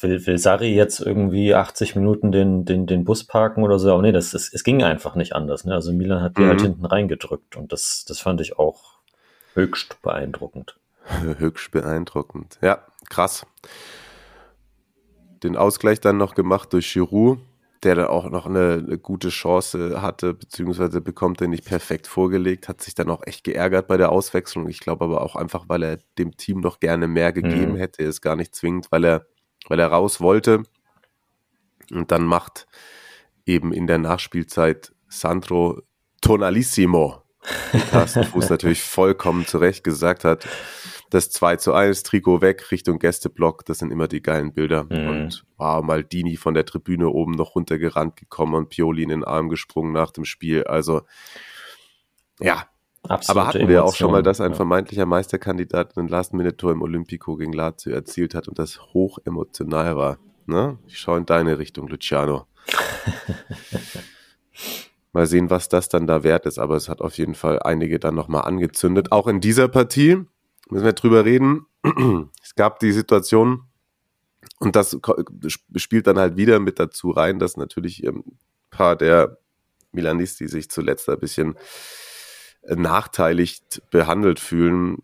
will, 0.02 0.26
will 0.26 0.38
Sari 0.38 0.74
jetzt 0.74 1.00
irgendwie 1.00 1.54
80 1.54 1.96
Minuten 1.96 2.32
den, 2.32 2.64
den, 2.64 2.86
den 2.86 3.04
Bus 3.04 3.24
parken 3.24 3.62
oder 3.62 3.78
so? 3.78 3.92
Aber 3.92 4.02
nee, 4.02 4.12
das, 4.12 4.34
ist, 4.34 4.54
es 4.54 4.64
ging 4.64 4.82
einfach 4.82 5.14
nicht 5.14 5.34
anders. 5.34 5.64
Ne? 5.64 5.74
Also 5.74 5.92
Milan 5.92 6.22
hat 6.22 6.36
die 6.36 6.42
halt 6.42 6.46
mhm. 6.46 6.50
halt 6.50 6.60
hinten 6.62 6.86
reingedrückt 6.86 7.56
und 7.56 7.72
das, 7.72 8.04
das 8.06 8.20
fand 8.20 8.40
ich 8.40 8.58
auch 8.58 8.98
höchst 9.54 10.00
beeindruckend. 10.02 10.76
Höchst 11.38 11.70
beeindruckend. 11.70 12.58
Ja, 12.62 12.84
krass. 13.08 13.46
Den 15.42 15.56
Ausgleich 15.56 16.00
dann 16.00 16.18
noch 16.18 16.34
gemacht 16.34 16.72
durch 16.72 16.92
Giroud 16.92 17.38
der 17.82 17.94
dann 17.94 18.06
auch 18.06 18.28
noch 18.28 18.46
eine, 18.46 18.84
eine, 18.86 18.98
gute 18.98 19.30
Chance 19.30 20.02
hatte, 20.02 20.34
beziehungsweise 20.34 21.00
bekommt 21.00 21.40
er 21.40 21.48
nicht 21.48 21.64
perfekt 21.64 22.06
vorgelegt, 22.06 22.68
hat 22.68 22.82
sich 22.82 22.94
dann 22.94 23.10
auch 23.10 23.22
echt 23.26 23.44
geärgert 23.44 23.88
bei 23.88 23.96
der 23.96 24.12
Auswechslung. 24.12 24.68
Ich 24.68 24.80
glaube 24.80 25.04
aber 25.04 25.22
auch 25.22 25.34
einfach, 25.34 25.64
weil 25.68 25.82
er 25.82 25.98
dem 26.18 26.36
Team 26.36 26.60
noch 26.60 26.80
gerne 26.80 27.08
mehr 27.08 27.32
gegeben 27.32 27.72
mhm. 27.72 27.76
hätte, 27.76 28.02
ist 28.02 28.20
gar 28.20 28.36
nicht 28.36 28.54
zwingend, 28.54 28.88
weil 28.90 29.04
er, 29.04 29.26
weil 29.68 29.80
er 29.80 29.88
raus 29.88 30.20
wollte. 30.20 30.62
Und 31.90 32.10
dann 32.10 32.24
macht 32.24 32.66
eben 33.46 33.72
in 33.72 33.86
der 33.86 33.98
Nachspielzeit 33.98 34.92
Sandro 35.08 35.82
Tonalissimo, 36.20 37.22
wie 37.72 37.80
Carsten 37.80 38.24
Fuß 38.24 38.50
natürlich 38.50 38.82
vollkommen 38.82 39.46
zurecht 39.46 39.82
gesagt 39.82 40.24
hat, 40.24 40.46
das 41.10 41.30
2 41.30 41.56
zu 41.56 41.74
1, 41.74 42.04
Trikot 42.04 42.40
weg, 42.40 42.70
Richtung 42.70 42.98
Gästeblock, 42.98 43.64
das 43.64 43.78
sind 43.78 43.90
immer 43.90 44.06
die 44.06 44.22
geilen 44.22 44.52
Bilder. 44.52 44.84
Mhm. 44.84 45.08
Und 45.08 45.44
wow, 45.56 45.82
Maldini 45.82 46.36
von 46.36 46.54
der 46.54 46.64
Tribüne 46.64 47.08
oben 47.08 47.32
noch 47.32 47.56
runtergerannt 47.56 48.16
gekommen 48.16 48.54
und 48.54 48.68
Pioli 48.68 49.02
in 49.02 49.08
den 49.08 49.24
Arm 49.24 49.48
gesprungen 49.48 49.92
nach 49.92 50.12
dem 50.12 50.24
Spiel. 50.24 50.64
Also, 50.64 51.02
ja. 52.38 52.66
Absolute 53.02 53.40
Aber 53.40 53.48
hatten 53.48 53.68
wir 53.68 53.78
Emotion, 53.78 53.88
auch 53.88 53.94
schon 53.94 54.10
mal, 54.12 54.22
dass 54.22 54.40
ein 54.40 54.50
ja. 54.50 54.56
vermeintlicher 54.56 55.06
Meisterkandidat 55.06 55.96
ein 55.96 56.08
Last-Minute-Tor 56.08 56.72
im 56.72 56.82
Olympico 56.82 57.36
gegen 57.36 57.52
Lazio 57.52 57.92
erzielt 57.92 58.34
hat 58.34 58.46
und 58.46 58.58
das 58.58 58.80
hoch 58.92 59.18
emotional 59.24 59.96
war. 59.96 60.18
Ne? 60.46 60.78
Ich 60.86 60.98
schaue 60.98 61.18
in 61.18 61.26
deine 61.26 61.58
Richtung, 61.58 61.88
Luciano. 61.88 62.46
Mal 65.12 65.26
sehen, 65.26 65.50
was 65.50 65.68
das 65.68 65.88
dann 65.88 66.06
da 66.06 66.22
wert 66.22 66.46
ist, 66.46 66.58
aber 66.58 66.76
es 66.76 66.88
hat 66.88 67.00
auf 67.00 67.18
jeden 67.18 67.34
Fall 67.34 67.60
einige 67.62 67.98
dann 67.98 68.14
nochmal 68.14 68.42
angezündet. 68.42 69.10
Auch 69.10 69.26
in 69.26 69.40
dieser 69.40 69.66
Partie, 69.66 70.24
müssen 70.68 70.84
wir 70.84 70.92
drüber 70.92 71.24
reden. 71.24 71.66
Es 72.42 72.56
gab 72.56 72.80
die 72.80 72.92
Situation, 72.92 73.70
und 74.58 74.76
das 74.76 74.98
spielt 75.76 76.06
dann 76.06 76.18
halt 76.18 76.36
wieder 76.36 76.58
mit 76.58 76.78
dazu 76.78 77.10
rein, 77.10 77.38
dass 77.38 77.56
natürlich 77.56 78.06
ein 78.06 78.24
paar 78.70 78.96
der 78.96 79.38
Milanisti 79.92 80.48
sich 80.48 80.70
zuletzt 80.70 81.08
ein 81.08 81.18
bisschen 81.18 81.56
nachteilig 82.66 83.62
behandelt 83.90 84.40
fühlen, 84.40 84.98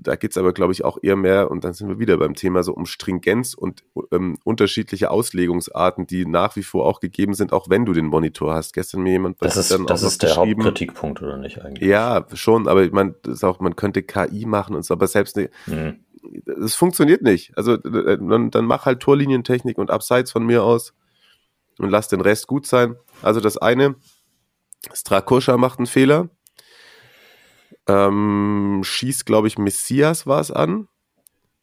da 0.00 0.16
geht 0.16 0.30
es 0.30 0.38
aber, 0.38 0.52
glaube 0.52 0.72
ich, 0.72 0.84
auch 0.84 0.98
eher 1.02 1.16
mehr, 1.16 1.50
und 1.50 1.64
dann 1.64 1.74
sind 1.74 1.88
wir 1.88 1.98
wieder 1.98 2.16
beim 2.16 2.34
Thema 2.34 2.62
so 2.62 2.72
um 2.72 2.86
Stringenz 2.86 3.54
und 3.54 3.84
ähm, 4.12 4.38
unterschiedliche 4.44 5.10
Auslegungsarten, 5.10 6.06
die 6.06 6.24
nach 6.24 6.56
wie 6.56 6.62
vor 6.62 6.86
auch 6.86 7.00
gegeben 7.00 7.34
sind, 7.34 7.52
auch 7.52 7.68
wenn 7.68 7.84
du 7.84 7.92
den 7.92 8.06
Monitor 8.06 8.54
hast. 8.54 8.72
Gestern 8.74 9.02
mir 9.02 9.12
jemand 9.12 9.42
das 9.42 9.56
ist, 9.56 9.76
das 9.86 10.02
ist 10.02 10.22
der 10.22 10.36
Hauptkritikpunkt, 10.36 11.20
oder 11.20 11.36
nicht 11.36 11.62
eigentlich? 11.62 11.88
Ja, 11.88 12.26
schon, 12.34 12.68
aber 12.68 12.84
ich 12.84 12.92
meine, 12.92 13.14
auch, 13.42 13.60
man 13.60 13.76
könnte 13.76 14.02
KI 14.02 14.46
machen 14.46 14.76
und 14.76 14.84
so, 14.84 14.94
aber 14.94 15.08
selbst 15.08 15.36
ne, 15.36 15.50
mhm. 15.66 15.98
es 16.62 16.74
funktioniert 16.74 17.22
nicht. 17.22 17.56
Also 17.56 17.76
dann, 17.76 18.50
dann 18.50 18.64
mach 18.64 18.86
halt 18.86 19.00
Torlinientechnik 19.00 19.78
und 19.78 19.90
abseits 19.90 20.30
von 20.30 20.46
mir 20.46 20.62
aus 20.62 20.94
und 21.78 21.90
lass 21.90 22.08
den 22.08 22.20
Rest 22.20 22.46
gut 22.46 22.66
sein. 22.66 22.96
Also 23.22 23.40
das 23.40 23.58
eine, 23.58 23.96
Strakoscha 24.94 25.56
macht 25.56 25.80
einen 25.80 25.86
Fehler 25.86 26.28
ähm, 27.86 28.80
schießt, 28.84 29.26
glaube 29.26 29.48
ich, 29.48 29.58
Messias 29.58 30.26
war 30.26 30.40
es 30.40 30.50
an. 30.50 30.88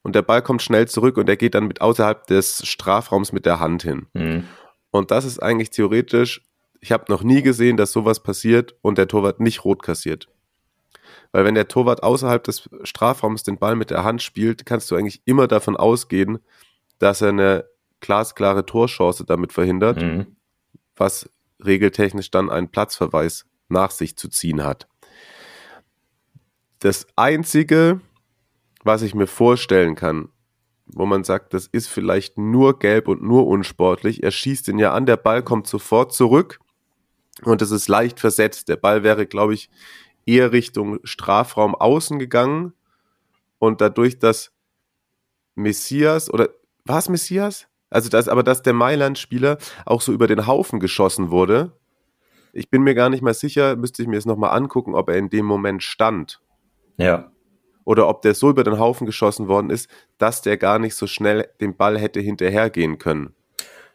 Und 0.01 0.15
der 0.15 0.21
Ball 0.21 0.43
kommt 0.43 0.61
schnell 0.61 0.87
zurück 0.87 1.17
und 1.17 1.27
er 1.27 1.35
geht 1.35 1.55
dann 1.55 1.67
mit 1.67 1.81
außerhalb 1.81 2.27
des 2.27 2.65
Strafraums 2.67 3.31
mit 3.31 3.45
der 3.47 3.59
Hand 3.59 3.81
hin. 3.81 4.05
Mhm. 4.13 4.43
Und 4.91 5.09
das 5.09 5.25
ist 5.25 5.41
eigentlich 5.41 5.71
theoretisch, 5.71 6.43
ich 6.79 6.91
habe 6.91 7.05
noch 7.09 7.23
nie 7.23 7.41
gesehen, 7.41 7.75
dass 7.75 7.91
sowas 7.91 8.21
passiert 8.21 8.75
und 8.81 8.99
der 8.99 9.07
Torwart 9.07 9.39
nicht 9.39 9.65
rot 9.65 9.81
kassiert. 9.81 10.27
Weil 11.31 11.43
wenn 11.43 11.55
der 11.55 11.67
Torwart 11.67 12.03
außerhalb 12.03 12.43
des 12.43 12.69
Strafraums 12.83 13.43
den 13.43 13.57
Ball 13.57 13.75
mit 13.75 13.89
der 13.89 14.03
Hand 14.03 14.21
spielt, 14.21 14.65
kannst 14.65 14.91
du 14.91 14.95
eigentlich 14.95 15.21
immer 15.25 15.47
davon 15.47 15.75
ausgehen, 15.75 16.39
dass 16.99 17.21
er 17.21 17.29
eine 17.29 17.65
glasklare 17.99 18.65
Torchance 18.65 19.25
damit 19.25 19.53
verhindert, 19.53 20.01
mhm. 20.01 20.35
was 20.95 21.29
regeltechnisch 21.63 22.29
dann 22.31 22.49
einen 22.49 22.69
Platzverweis 22.69 23.45
nach 23.69 23.91
sich 23.91 24.15
zu 24.17 24.29
ziehen 24.29 24.63
hat. 24.63 24.87
Das 26.85 27.07
Einzige, 27.15 27.99
was 28.83 29.01
ich 29.01 29.15
mir 29.15 29.25
vorstellen 29.25 29.95
kann, 29.95 30.29
wo 30.85 31.07
man 31.07 31.23
sagt, 31.23 31.55
das 31.55 31.65
ist 31.65 31.87
vielleicht 31.87 32.37
nur 32.37 32.77
gelb 32.77 33.07
und 33.07 33.23
nur 33.23 33.47
unsportlich, 33.47 34.21
er 34.21 34.29
schießt 34.29 34.67
ihn 34.67 34.77
ja 34.77 34.93
an, 34.93 35.07
der 35.07 35.17
Ball 35.17 35.41
kommt 35.41 35.65
sofort 35.65 36.13
zurück 36.13 36.59
und 37.41 37.63
es 37.63 37.71
ist 37.71 37.87
leicht 37.87 38.19
versetzt. 38.19 38.69
Der 38.69 38.75
Ball 38.75 39.01
wäre, 39.01 39.25
glaube 39.25 39.55
ich, 39.55 39.71
eher 40.27 40.51
Richtung 40.51 40.99
Strafraum 41.03 41.73
außen 41.73 42.19
gegangen 42.19 42.73
und 43.57 43.81
dadurch, 43.81 44.19
dass 44.19 44.51
Messias 45.55 46.31
oder 46.31 46.49
war 46.85 46.99
es 46.99 47.09
Messias? 47.09 47.65
Also 47.89 48.09
das, 48.09 48.27
aber 48.27 48.43
dass 48.43 48.61
der 48.61 48.73
Mailand-Spieler 48.73 49.57
auch 49.87 50.01
so 50.01 50.13
über 50.13 50.27
den 50.27 50.45
Haufen 50.45 50.79
geschossen 50.79 51.31
wurde. 51.31 51.71
Ich 52.53 52.69
bin 52.69 52.83
mir 52.83 52.93
gar 52.93 53.09
nicht 53.09 53.23
mal 53.23 53.33
sicher, 53.33 53.75
müsste 53.75 54.03
ich 54.03 54.07
mir 54.07 54.17
jetzt 54.17 54.27
nochmal 54.27 54.55
angucken, 54.55 54.93
ob 54.93 55.09
er 55.09 55.17
in 55.17 55.31
dem 55.31 55.47
Moment 55.47 55.81
stand. 55.81 56.41
Ja. 56.97 57.31
Oder 57.83 58.07
ob 58.07 58.21
der 58.21 58.33
so 58.33 58.49
über 58.49 58.63
den 58.63 58.79
Haufen 58.79 59.05
geschossen 59.05 59.47
worden 59.47 59.69
ist, 59.69 59.89
dass 60.17 60.41
der 60.41 60.57
gar 60.57 60.79
nicht 60.79 60.95
so 60.95 61.07
schnell 61.07 61.47
den 61.61 61.77
Ball 61.77 61.99
hätte 61.99 62.19
hinterhergehen 62.19 62.97
können. 62.97 63.35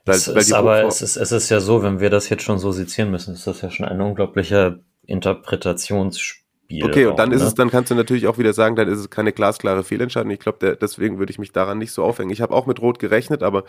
Weil, 0.05 0.17
es 0.17 0.29
weil 0.29 0.39
ist 0.39 0.53
aber 0.53 0.85
es 0.85 1.03
ist, 1.03 1.17
es 1.17 1.33
ist 1.33 1.51
ja 1.51 1.61
so, 1.61 1.83
wenn 1.83 2.01
wir 2.01 2.09
das 2.09 2.29
jetzt 2.29 2.43
schon 2.43 2.59
so 2.59 2.73
sezieren 2.73 3.11
müssen, 3.11 3.35
ist 3.35 3.47
das 3.47 3.61
ja 3.63 3.71
schon 3.71 3.87
ein 3.87 4.01
unglaublicher 4.01 4.79
Interpretationsspiel 5.07 6.41
Spiel. 6.71 6.85
Okay, 6.85 7.07
und 7.07 7.19
dann 7.19 7.33
ist 7.33 7.43
ne? 7.43 7.49
es, 7.49 7.55
dann 7.55 7.69
kannst 7.69 7.91
du 7.91 7.97
natürlich 7.97 8.29
auch 8.29 8.39
wieder 8.39 8.53
sagen, 8.53 8.77
dann 8.77 8.87
ist 8.87 9.01
es 9.01 9.11
keine 9.11 9.33
glasklare 9.33 9.83
Fehlentscheidung. 9.83 10.31
Ich 10.31 10.39
glaube, 10.39 10.79
deswegen 10.81 11.19
würde 11.19 11.33
ich 11.33 11.39
mich 11.39 11.51
daran 11.51 11.79
nicht 11.79 11.91
so 11.91 12.05
aufhängen. 12.05 12.31
Ich 12.31 12.41
habe 12.41 12.55
auch 12.55 12.67
mit 12.67 12.81
Rot 12.81 13.01
gerechnet, 13.01 13.43
aber 13.43 13.65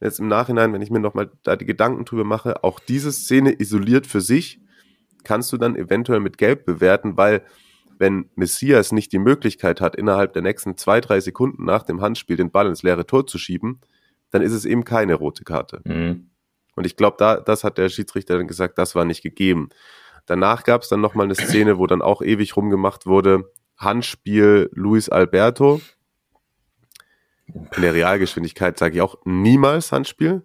jetzt 0.00 0.20
im 0.20 0.28
Nachhinein, 0.28 0.72
wenn 0.72 0.80
ich 0.80 0.90
mir 0.90 1.00
nochmal 1.00 1.30
da 1.42 1.56
die 1.56 1.66
Gedanken 1.66 2.06
drüber 2.06 2.24
mache, 2.24 2.64
auch 2.64 2.80
diese 2.80 3.12
Szene 3.12 3.52
isoliert 3.60 4.06
für 4.06 4.22
sich, 4.22 4.60
kannst 5.22 5.52
du 5.52 5.58
dann 5.58 5.76
eventuell 5.76 6.20
mit 6.20 6.38
Gelb 6.38 6.64
bewerten, 6.64 7.18
weil 7.18 7.42
wenn 7.98 8.30
Messias 8.34 8.92
nicht 8.92 9.12
die 9.12 9.18
Möglichkeit 9.18 9.80
hat, 9.80 9.96
innerhalb 9.96 10.32
der 10.32 10.42
nächsten 10.42 10.76
zwei, 10.76 11.00
drei 11.00 11.20
Sekunden 11.20 11.64
nach 11.64 11.82
dem 11.82 12.00
Handspiel 12.00 12.36
den 12.36 12.50
Ball 12.50 12.66
ins 12.66 12.82
leere 12.82 13.06
Tor 13.06 13.26
zu 13.26 13.38
schieben, 13.38 13.80
dann 14.30 14.42
ist 14.42 14.52
es 14.52 14.64
eben 14.64 14.84
keine 14.84 15.14
rote 15.14 15.44
Karte. 15.44 15.80
Mhm. 15.84 16.30
Und 16.74 16.86
ich 16.86 16.96
glaube, 16.96 17.16
da, 17.18 17.40
das 17.40 17.64
hat 17.64 17.78
der 17.78 17.88
Schiedsrichter 17.88 18.36
dann 18.36 18.48
gesagt, 18.48 18.78
das 18.78 18.94
war 18.94 19.04
nicht 19.04 19.22
gegeben. 19.22 19.70
Danach 20.26 20.64
gab 20.64 20.82
es 20.82 20.88
dann 20.88 21.00
nochmal 21.00 21.24
eine 21.24 21.34
Szene, 21.34 21.78
wo 21.78 21.86
dann 21.86 22.02
auch 22.02 22.20
ewig 22.20 22.56
rumgemacht 22.56 23.06
wurde. 23.06 23.50
Handspiel 23.76 24.68
Luis 24.72 25.08
Alberto. 25.08 25.80
In 27.46 27.82
der 27.82 27.94
Realgeschwindigkeit 27.94 28.78
sage 28.78 28.96
ich 28.96 29.00
auch 29.00 29.16
niemals 29.24 29.92
Handspiel. 29.92 30.42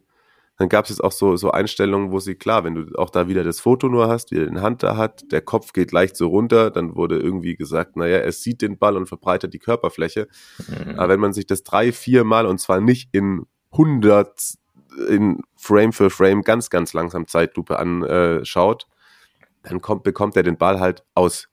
Dann 0.62 0.70
gab 0.70 0.86
es 0.86 0.90
jetzt 0.90 1.04
auch 1.04 1.12
so, 1.12 1.38
so 1.38 1.50
Einstellungen, 1.50 2.12
wo 2.12 2.20
sie, 2.20 2.36
klar, 2.36 2.64
wenn 2.64 2.76
du 2.76 2.96
auch 2.96 3.10
da 3.10 3.28
wieder 3.28 3.44
das 3.44 3.60
Foto 3.60 3.90
nur 3.90 4.08
hast, 4.08 4.30
wie 4.30 4.38
er 4.38 4.46
den 4.46 4.62
Hand 4.62 4.84
da 4.84 4.96
hat, 4.96 5.24
der 5.32 5.42
Kopf 5.42 5.74
geht 5.74 5.92
leicht 5.92 6.16
so 6.16 6.28
runter, 6.28 6.70
dann 6.70 6.96
wurde 6.96 7.18
irgendwie 7.18 7.56
gesagt, 7.56 7.96
naja, 7.96 8.18
er 8.18 8.32
sieht 8.32 8.62
den 8.62 8.78
Ball 8.78 8.96
und 8.96 9.08
verbreitet 9.08 9.56
die 9.56 9.58
Körperfläche. 9.58 10.28
Mhm. 10.60 11.00
Aber 11.00 11.14
wenn 11.14 11.20
man 11.20 11.34
sich 11.34 11.48
das 11.48 11.64
drei, 11.64 11.92
vier 11.92 12.26
Mal 12.26 12.46
und 12.46 12.60
zwar 12.60 12.80
nicht 12.80 13.10
in 13.12 13.48
100 13.72 14.54
in 15.10 15.42
Frame 15.58 15.94
für 15.94 16.12
Frame 16.12 16.44
ganz, 16.44 16.70
ganz 16.70 16.94
langsam 16.94 17.26
Zeitlupe 17.26 17.80
anschaut, 17.80 18.86
dann 19.64 19.82
kommt, 19.82 20.04
bekommt 20.04 20.38
er 20.38 20.44
den 20.44 20.60
Ball 20.60 20.80
halt 20.80 21.04
aus 21.16 21.48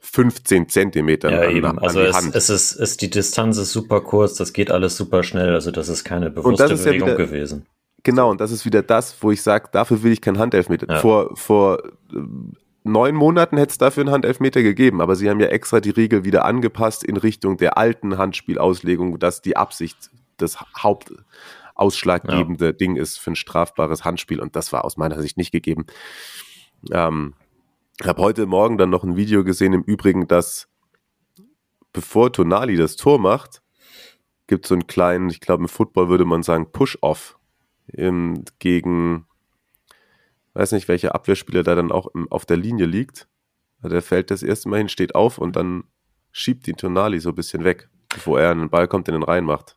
15 0.00 0.68
Zentimetern 0.68 1.32
ja, 1.32 1.40
an, 1.42 1.50
eben. 1.50 1.78
also 1.78 2.00
die 2.00 2.06
es, 2.06 2.16
Hand. 2.16 2.34
Es 2.34 2.50
ist, 2.50 2.74
es, 2.74 2.96
die 2.96 3.08
Distanz 3.10 3.58
ist 3.58 3.72
super 3.72 4.00
kurz, 4.00 4.34
das 4.34 4.52
geht 4.54 4.70
alles 4.70 4.96
super 4.96 5.22
schnell, 5.22 5.54
also 5.54 5.70
das 5.70 5.88
ist 5.88 6.04
keine 6.04 6.30
bewusste 6.30 6.64
ist 6.64 6.84
Bewegung 6.84 7.08
ja 7.08 7.14
wieder, 7.14 7.26
gewesen. 7.26 7.66
Genau, 8.04 8.30
und 8.30 8.40
das 8.40 8.50
ist 8.50 8.64
wieder 8.64 8.82
das, 8.82 9.22
wo 9.22 9.30
ich 9.30 9.42
sage, 9.42 9.68
dafür 9.70 10.02
will 10.02 10.12
ich 10.12 10.20
keinen 10.20 10.38
Handelfmeter. 10.38 10.86
Ja. 10.88 10.98
Vor, 10.98 11.36
vor 11.36 11.84
äh, 11.84 12.18
neun 12.84 13.14
Monaten 13.14 13.56
hätte 13.56 13.70
es 13.70 13.78
dafür 13.78 14.02
einen 14.02 14.12
Handelfmeter 14.12 14.62
gegeben, 14.62 15.00
aber 15.00 15.14
sie 15.14 15.30
haben 15.30 15.40
ja 15.40 15.46
extra 15.48 15.80
die 15.80 15.90
Regel 15.90 16.24
wieder 16.24 16.44
angepasst 16.44 17.04
in 17.04 17.16
Richtung 17.16 17.56
der 17.56 17.78
alten 17.78 18.18
Handspielauslegung, 18.18 19.18
dass 19.18 19.40
die 19.40 19.56
Absicht 19.56 20.10
das 20.36 20.58
Hauptausschlaggebende 20.76 22.66
ja. 22.66 22.72
Ding 22.72 22.96
ist 22.96 23.18
für 23.18 23.32
ein 23.32 23.36
strafbares 23.36 24.04
Handspiel 24.04 24.40
und 24.40 24.56
das 24.56 24.72
war 24.72 24.84
aus 24.84 24.96
meiner 24.96 25.20
Sicht 25.22 25.36
nicht 25.36 25.52
gegeben. 25.52 25.86
Ähm, 26.90 27.34
habe 28.02 28.20
heute 28.20 28.46
Morgen 28.46 28.78
dann 28.78 28.90
noch 28.90 29.04
ein 29.04 29.16
Video 29.16 29.44
gesehen, 29.44 29.74
im 29.74 29.82
Übrigen, 29.82 30.26
dass 30.26 30.68
bevor 31.92 32.32
Tonali 32.32 32.76
das 32.76 32.96
Tor 32.96 33.20
macht, 33.20 33.62
gibt 34.48 34.64
es 34.64 34.70
so 34.70 34.74
einen 34.74 34.88
kleinen, 34.88 35.30
ich 35.30 35.40
glaube 35.40 35.62
im 35.62 35.68
Football 35.68 36.08
würde 36.08 36.24
man 36.24 36.42
sagen, 36.42 36.72
Push-Off 36.72 37.38
gegen, 37.88 39.26
weiß 40.54 40.72
nicht, 40.72 40.88
welcher 40.88 41.14
Abwehrspieler 41.14 41.62
da 41.62 41.74
dann 41.74 41.92
auch 41.92 42.08
im, 42.14 42.30
auf 42.30 42.46
der 42.46 42.56
Linie 42.56 42.86
liegt. 42.86 43.28
Der 43.82 44.02
fällt 44.02 44.30
das 44.30 44.42
erste 44.42 44.68
Mal 44.68 44.78
hin, 44.78 44.88
steht 44.88 45.14
auf 45.14 45.38
und 45.38 45.56
dann 45.56 45.84
schiebt 46.30 46.66
die 46.66 46.74
Tonali 46.74 47.18
so 47.18 47.30
ein 47.30 47.34
bisschen 47.34 47.64
weg, 47.64 47.88
bevor 48.08 48.40
er 48.40 48.50
einen 48.52 48.70
Ball 48.70 48.88
kommt, 48.88 49.08
in 49.08 49.14
den 49.14 49.24
Reihen 49.24 49.44
macht. 49.44 49.76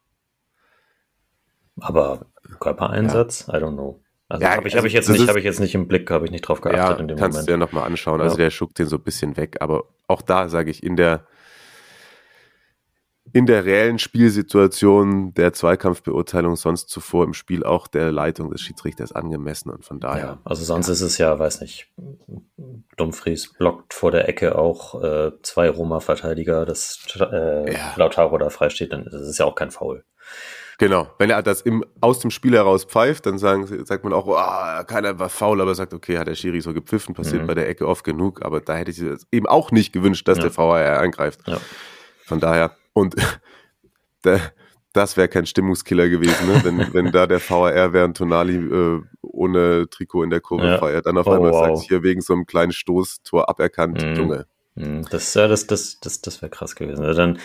Aber 1.80 2.28
Körpereinsatz? 2.60 3.48
Ja. 3.48 3.58
I 3.58 3.64
don't 3.64 3.74
know. 3.74 4.02
Also 4.28 4.44
ja, 4.44 4.56
habe 4.56 4.68
ich, 4.68 4.74
also 4.74 4.80
hab 4.80 4.86
ich, 4.88 4.94
jetzt 4.94 5.10
nicht, 5.10 5.28
hab 5.30 5.36
ich 5.36 5.44
jetzt 5.44 5.60
nicht 5.60 5.76
im 5.76 5.88
Blick, 5.88 6.10
habe 6.10 6.26
ich 6.26 6.32
nicht 6.32 6.42
drauf 6.42 6.62
geachtet 6.62 6.98
ja, 6.98 7.02
in 7.02 7.08
dem 7.08 7.18
kannst 7.18 7.36
Moment. 7.36 7.50
du 7.50 7.54
dir 7.54 7.58
nochmal 7.58 7.84
anschauen. 7.84 8.22
Also 8.22 8.38
ja. 8.38 8.46
der 8.46 8.50
schuckt 8.50 8.80
den 8.80 8.88
so 8.88 8.96
ein 8.96 9.04
bisschen 9.04 9.38
weg. 9.38 9.58
Aber 9.60 9.84
auch 10.08 10.22
da 10.24 10.50
sage 10.50 10.72
ich, 10.72 10.84
in 10.84 10.96
der, 10.96 11.28
in 13.36 13.46
der 13.46 13.66
reellen 13.66 14.00
Spielsituation 14.00 15.34
der 15.34 15.52
Zweikampfbeurteilung 15.52 16.56
sonst 16.56 16.88
zuvor 16.88 17.26
im 17.26 17.34
Spiel 17.34 17.66
auch 17.66 17.88
der 17.88 18.10
Leitung 18.10 18.50
des 18.50 18.62
Schiedsrichters 18.62 19.12
angemessen 19.12 19.72
und 19.72 19.84
von 19.84 20.00
daher. 20.00 20.26
Ja, 20.26 20.42
also 20.46 20.64
sonst 20.64 20.88
ja. 20.88 20.94
ist 20.94 21.02
es 21.02 21.18
ja, 21.18 21.38
weiß 21.38 21.60
nicht, 21.60 21.92
Dumfries 22.96 23.52
blockt 23.52 23.94
vor 23.94 24.12
der 24.12 24.30
Ecke 24.30 24.58
auch 24.58 25.04
äh, 25.04 25.34
zwei 25.42 25.70
Roma-Verteidiger, 25.70 26.66
dass 26.66 27.06
äh, 27.20 27.74
ja. 27.74 27.94
Lautaro 27.98 28.38
da 28.38 28.50
frei 28.50 28.70
steht, 28.70 28.94
dann 28.94 29.06
ist 29.06 29.14
es 29.14 29.38
ja 29.38 29.44
auch 29.44 29.56
kein 29.56 29.70
Foul. 29.70 30.06
Genau, 30.78 31.10
wenn 31.18 31.30
er 31.30 31.44
das 31.44 31.60
im, 31.60 31.84
aus 32.00 32.20
dem 32.20 32.32
Spiel 32.32 32.54
heraus 32.54 32.86
pfeift, 32.86 33.26
dann 33.26 33.38
sagen, 33.38 33.68
sagt 33.86 34.06
man 34.06 34.14
auch, 34.14 34.28
oh, 34.28 34.84
keiner 34.86 35.20
war 35.20 35.28
faul, 35.28 35.60
aber 35.60 35.76
sagt, 35.76 35.94
okay, 35.94 36.18
hat 36.18 36.28
der 36.28 36.36
Schiri 36.36 36.62
so 36.62 36.74
gepfiffen, 36.74 37.14
passiert 37.14 37.42
mhm. 37.42 37.48
bei 37.48 37.54
der 37.54 37.68
Ecke 37.68 37.86
oft 37.86 38.06
genug, 38.06 38.46
aber 38.46 38.62
da 38.62 38.76
hätte 38.76 38.92
ich 38.92 39.04
eben 39.34 39.46
auch 39.46 39.72
nicht 39.72 39.92
gewünscht, 39.92 40.26
dass 40.26 40.38
ja. 40.38 40.46
der 40.46 40.56
VAR 40.56 41.02
eingreift. 41.02 41.42
Ja. 41.46 41.58
Von 42.24 42.40
daher, 42.40 42.72
und 42.96 43.16
das 44.94 45.18
wäre 45.18 45.28
kein 45.28 45.46
Stimmungskiller 45.46 46.10
gewesen, 46.10 46.48
ne? 46.48 46.62
wenn, 46.64 46.94
wenn 46.94 47.12
da 47.12 47.28
der 47.28 47.40
VAR 47.40 47.94
während 47.94 48.18
Tonali 48.18 48.56
äh, 48.56 49.02
ohne 49.22 49.88
Trikot 49.90 50.24
in 50.24 50.32
der 50.32 50.42
Kurve 50.42 50.66
ja. 50.66 50.78
feiert, 50.80 51.06
dann 51.06 51.20
auf 51.20 51.28
oh, 51.28 51.34
einmal 51.34 51.52
wow. 51.52 51.78
sagt, 51.78 51.90
hier 51.90 52.02
wegen 52.02 52.22
so 52.22 52.34
einem 52.34 52.48
kleinen 52.48 52.72
Stoßtor 52.72 53.48
aberkannt, 53.48 54.04
mhm. 54.04 54.16
Junge. 54.16 54.46
Mhm. 54.74 55.06
Das, 55.12 55.36
ja, 55.36 55.48
das, 55.48 55.68
das, 55.68 56.00
das, 56.00 56.22
das 56.22 56.42
wäre 56.42 56.50
krass 56.50 56.76
gewesen. 56.76 57.06
Also 57.06 57.22
dann 57.22 57.40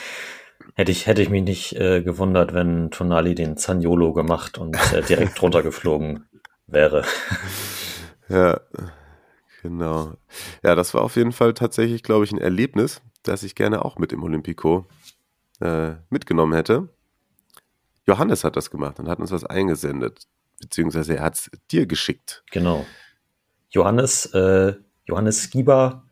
Hätte 0.74 0.92
ich, 0.92 1.06
hätte 1.06 1.22
ich 1.22 1.30
mich 1.30 1.42
nicht 1.42 1.76
äh, 1.76 2.02
gewundert, 2.02 2.54
wenn 2.54 2.90
Tonali 2.90 3.34
den 3.34 3.56
Zaniolo 3.56 4.12
gemacht 4.12 4.58
und 4.58 4.76
äh, 4.92 5.02
direkt 5.02 5.40
runtergeflogen 5.42 6.28
wäre. 6.66 7.04
Ja, 8.28 8.60
genau. 9.62 10.14
Ja, 10.62 10.74
das 10.74 10.94
war 10.94 11.02
auf 11.02 11.16
jeden 11.16 11.32
Fall 11.32 11.54
tatsächlich, 11.54 12.02
glaube 12.02 12.24
ich, 12.24 12.32
ein 12.32 12.38
Erlebnis, 12.38 13.02
das 13.22 13.42
ich 13.42 13.54
gerne 13.54 13.84
auch 13.84 13.98
mit 13.98 14.12
im 14.12 14.22
Olympico 14.22 14.86
äh, 15.61 15.92
mitgenommen 16.11 16.53
hätte. 16.53 16.88
Johannes 18.07 18.44
hat 18.44 18.57
das 18.57 18.70
gemacht 18.70 18.99
und 18.99 19.09
hat 19.09 19.18
uns 19.18 19.31
was 19.31 19.44
eingesendet, 19.44 20.27
beziehungsweise 20.61 21.16
er 21.16 21.23
hat 21.23 21.35
es 21.35 21.51
dir 21.70 21.87
geschickt. 21.87 22.42
Genau. 22.51 22.85
Johannes, 23.70 24.27
äh, 24.35 24.75
Johannes 25.07 25.44
Skiba 25.44 26.05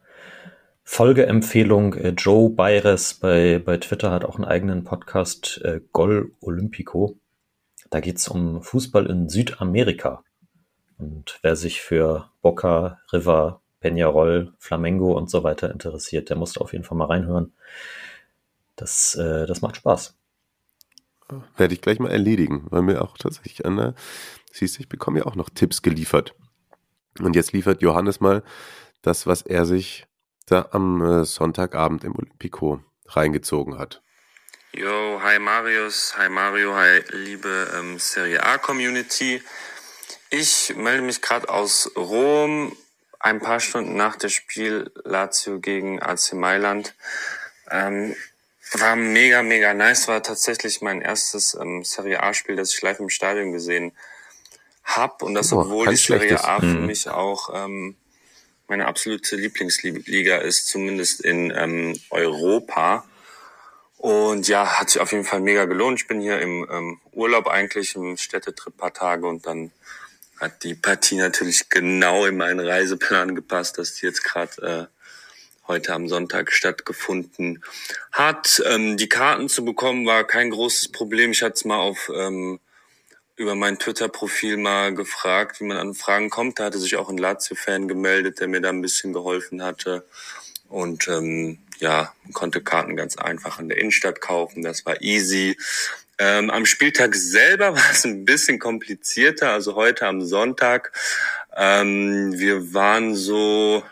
Folgeempfehlung, 0.90 1.92
äh, 1.94 2.08
Joe 2.16 2.48
Bayres 2.48 3.12
bei, 3.12 3.58
bei 3.58 3.76
Twitter 3.76 4.10
hat 4.10 4.24
auch 4.24 4.36
einen 4.36 4.46
eigenen 4.46 4.84
Podcast, 4.84 5.60
äh, 5.62 5.82
Gol 5.92 6.32
Olympico. 6.40 7.18
Da 7.90 8.00
geht's 8.00 8.26
um 8.26 8.62
Fußball 8.62 9.04
in 9.04 9.28
Südamerika. 9.28 10.24
Und 10.96 11.40
wer 11.42 11.56
sich 11.56 11.82
für 11.82 12.30
Boca, 12.40 13.00
River, 13.12 13.60
Peñarol, 13.82 14.54
Flamengo 14.58 15.12
und 15.12 15.28
so 15.28 15.44
weiter 15.44 15.70
interessiert, 15.70 16.30
der 16.30 16.38
muss 16.38 16.56
auf 16.56 16.72
jeden 16.72 16.84
Fall 16.84 16.96
mal 16.96 17.04
reinhören. 17.04 17.52
Das, 18.78 19.16
äh, 19.16 19.46
das 19.46 19.60
macht 19.60 19.76
Spaß. 19.76 20.14
Werde 21.56 21.74
ich 21.74 21.82
gleich 21.82 21.98
mal 21.98 22.10
erledigen, 22.10 22.66
weil 22.70 22.82
mir 22.82 23.02
auch 23.02 23.18
tatsächlich, 23.18 23.66
Anna, 23.66 23.94
siehst 24.50 24.78
du, 24.78 24.80
ich 24.80 24.88
bekomme 24.88 25.18
ja 25.18 25.26
auch 25.26 25.34
noch 25.34 25.50
Tipps 25.50 25.82
geliefert. 25.82 26.34
Und 27.18 27.36
jetzt 27.36 27.52
liefert 27.52 27.82
Johannes 27.82 28.20
mal 28.20 28.42
das, 29.02 29.26
was 29.26 29.42
er 29.42 29.66
sich 29.66 30.06
da 30.46 30.68
am 30.70 31.02
äh, 31.02 31.24
Sonntagabend 31.24 32.04
im 32.04 32.16
Olympico 32.16 32.82
reingezogen 33.06 33.78
hat. 33.78 34.00
Yo, 34.72 35.20
hi 35.22 35.38
Marius, 35.38 36.14
hi 36.16 36.28
Mario, 36.28 36.74
hi 36.74 37.02
liebe 37.10 37.70
ähm, 37.76 37.98
Serie 37.98 38.42
A 38.44 38.58
Community. 38.58 39.42
Ich 40.30 40.74
melde 40.76 41.02
mich 41.02 41.20
gerade 41.20 41.48
aus 41.48 41.90
Rom, 41.96 42.76
ein 43.18 43.40
paar 43.40 43.60
Stunden 43.60 43.96
nach 43.96 44.16
dem 44.16 44.30
Spiel 44.30 44.92
Lazio 45.04 45.58
gegen 45.58 46.00
AC 46.00 46.34
Mailand. 46.34 46.94
Ähm, 47.70 48.14
war 48.74 48.96
mega, 48.96 49.42
mega 49.42 49.74
nice. 49.74 50.08
War 50.08 50.22
tatsächlich 50.22 50.80
mein 50.80 51.00
erstes 51.00 51.54
ähm, 51.54 51.84
Serie 51.84 52.22
A-Spiel, 52.22 52.56
das 52.56 52.74
ich 52.74 52.82
live 52.82 53.00
im 53.00 53.08
Stadion 53.08 53.52
gesehen 53.52 53.92
habe. 54.84 55.24
Und 55.24 55.34
das, 55.34 55.52
oh, 55.52 55.60
obwohl 55.60 55.88
die 55.88 55.96
Serie 55.96 56.42
A 56.42 56.60
für 56.60 56.66
mhm. 56.66 56.86
mich 56.86 57.08
auch 57.08 57.50
ähm, 57.54 57.96
meine 58.66 58.86
absolute 58.86 59.36
Lieblingsliga 59.36 60.38
ist, 60.38 60.68
zumindest 60.68 61.20
in 61.20 61.52
ähm, 61.56 61.98
Europa. 62.10 63.04
Und 63.96 64.46
ja, 64.46 64.78
hat 64.78 64.90
sich 64.90 65.00
auf 65.00 65.12
jeden 65.12 65.24
Fall 65.24 65.40
mega 65.40 65.64
gelohnt. 65.64 66.00
Ich 66.00 66.06
bin 66.06 66.20
hier 66.20 66.40
im 66.40 66.66
ähm, 66.70 67.00
Urlaub 67.12 67.48
eigentlich, 67.48 67.96
im 67.96 68.16
Städtetrip 68.16 68.76
paar 68.76 68.94
Tage 68.94 69.26
und 69.26 69.46
dann 69.46 69.72
hat 70.38 70.62
die 70.62 70.74
Partie 70.74 71.16
natürlich 71.16 71.68
genau 71.68 72.26
in 72.26 72.36
meinen 72.36 72.60
Reiseplan 72.60 73.34
gepasst, 73.34 73.78
dass 73.78 73.94
die 73.94 74.06
jetzt 74.06 74.22
gerade 74.22 74.88
äh, 74.88 74.98
heute 75.68 75.92
am 75.94 76.08
Sonntag 76.08 76.52
stattgefunden 76.52 77.62
hat. 78.10 78.62
Ähm, 78.66 78.96
die 78.96 79.08
Karten 79.08 79.48
zu 79.48 79.64
bekommen 79.64 80.06
war 80.06 80.24
kein 80.24 80.50
großes 80.50 80.90
Problem. 80.90 81.32
Ich 81.32 81.42
hatte 81.42 81.54
es 81.54 81.64
mal 81.64 81.78
auf 81.78 82.10
ähm, 82.14 82.58
über 83.36 83.54
mein 83.54 83.78
Twitter-Profil 83.78 84.56
mal 84.56 84.92
gefragt, 84.94 85.60
wie 85.60 85.64
man 85.64 85.76
an 85.76 85.94
Fragen 85.94 86.28
kommt. 86.28 86.58
Da 86.58 86.64
hatte 86.64 86.78
sich 86.78 86.96
auch 86.96 87.08
ein 87.08 87.18
Lazio-Fan 87.18 87.86
gemeldet, 87.86 88.40
der 88.40 88.48
mir 88.48 88.60
da 88.60 88.70
ein 88.70 88.82
bisschen 88.82 89.12
geholfen 89.12 89.62
hatte. 89.62 90.04
Und 90.68 91.06
ähm, 91.08 91.58
ja, 91.78 92.12
konnte 92.32 92.62
Karten 92.62 92.96
ganz 92.96 93.16
einfach 93.16 93.60
in 93.60 93.68
der 93.68 93.78
Innenstadt 93.78 94.20
kaufen. 94.20 94.62
Das 94.62 94.84
war 94.84 95.00
easy. 95.02 95.56
Ähm, 96.18 96.50
am 96.50 96.66
Spieltag 96.66 97.14
selber 97.14 97.74
war 97.76 97.90
es 97.92 98.04
ein 98.04 98.24
bisschen 98.24 98.58
komplizierter. 98.58 99.52
Also 99.52 99.76
heute 99.76 100.06
am 100.06 100.22
Sonntag. 100.22 100.92
Ähm, 101.56 102.32
wir 102.38 102.74
waren 102.74 103.14
so, 103.14 103.84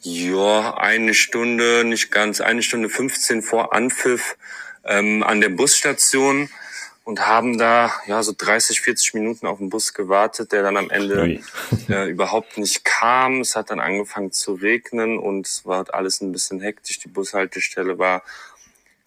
ja, 0.00 0.76
eine 0.76 1.14
Stunde, 1.14 1.84
nicht 1.84 2.10
ganz, 2.10 2.40
eine 2.40 2.62
Stunde 2.62 2.88
15 2.88 3.42
vor 3.42 3.72
Anpfiff 3.72 4.36
ähm, 4.84 5.22
an 5.22 5.40
der 5.40 5.48
Busstation 5.48 6.48
und 7.04 7.26
haben 7.26 7.56
da 7.56 7.90
ja 8.06 8.22
so 8.22 8.34
30, 8.36 8.82
40 8.82 9.14
Minuten 9.14 9.46
auf 9.46 9.58
den 9.58 9.70
Bus 9.70 9.94
gewartet, 9.94 10.52
der 10.52 10.62
dann 10.62 10.76
am 10.76 10.90
Ende 10.90 11.40
äh, 11.88 12.10
überhaupt 12.10 12.58
nicht 12.58 12.84
kam. 12.84 13.40
Es 13.40 13.56
hat 13.56 13.70
dann 13.70 13.80
angefangen 13.80 14.30
zu 14.30 14.52
regnen 14.52 15.18
und 15.18 15.46
es 15.46 15.64
war 15.64 15.86
alles 15.94 16.20
ein 16.20 16.32
bisschen 16.32 16.60
hektisch. 16.60 16.98
Die 16.98 17.08
Bushaltestelle 17.08 17.98
war 17.98 18.22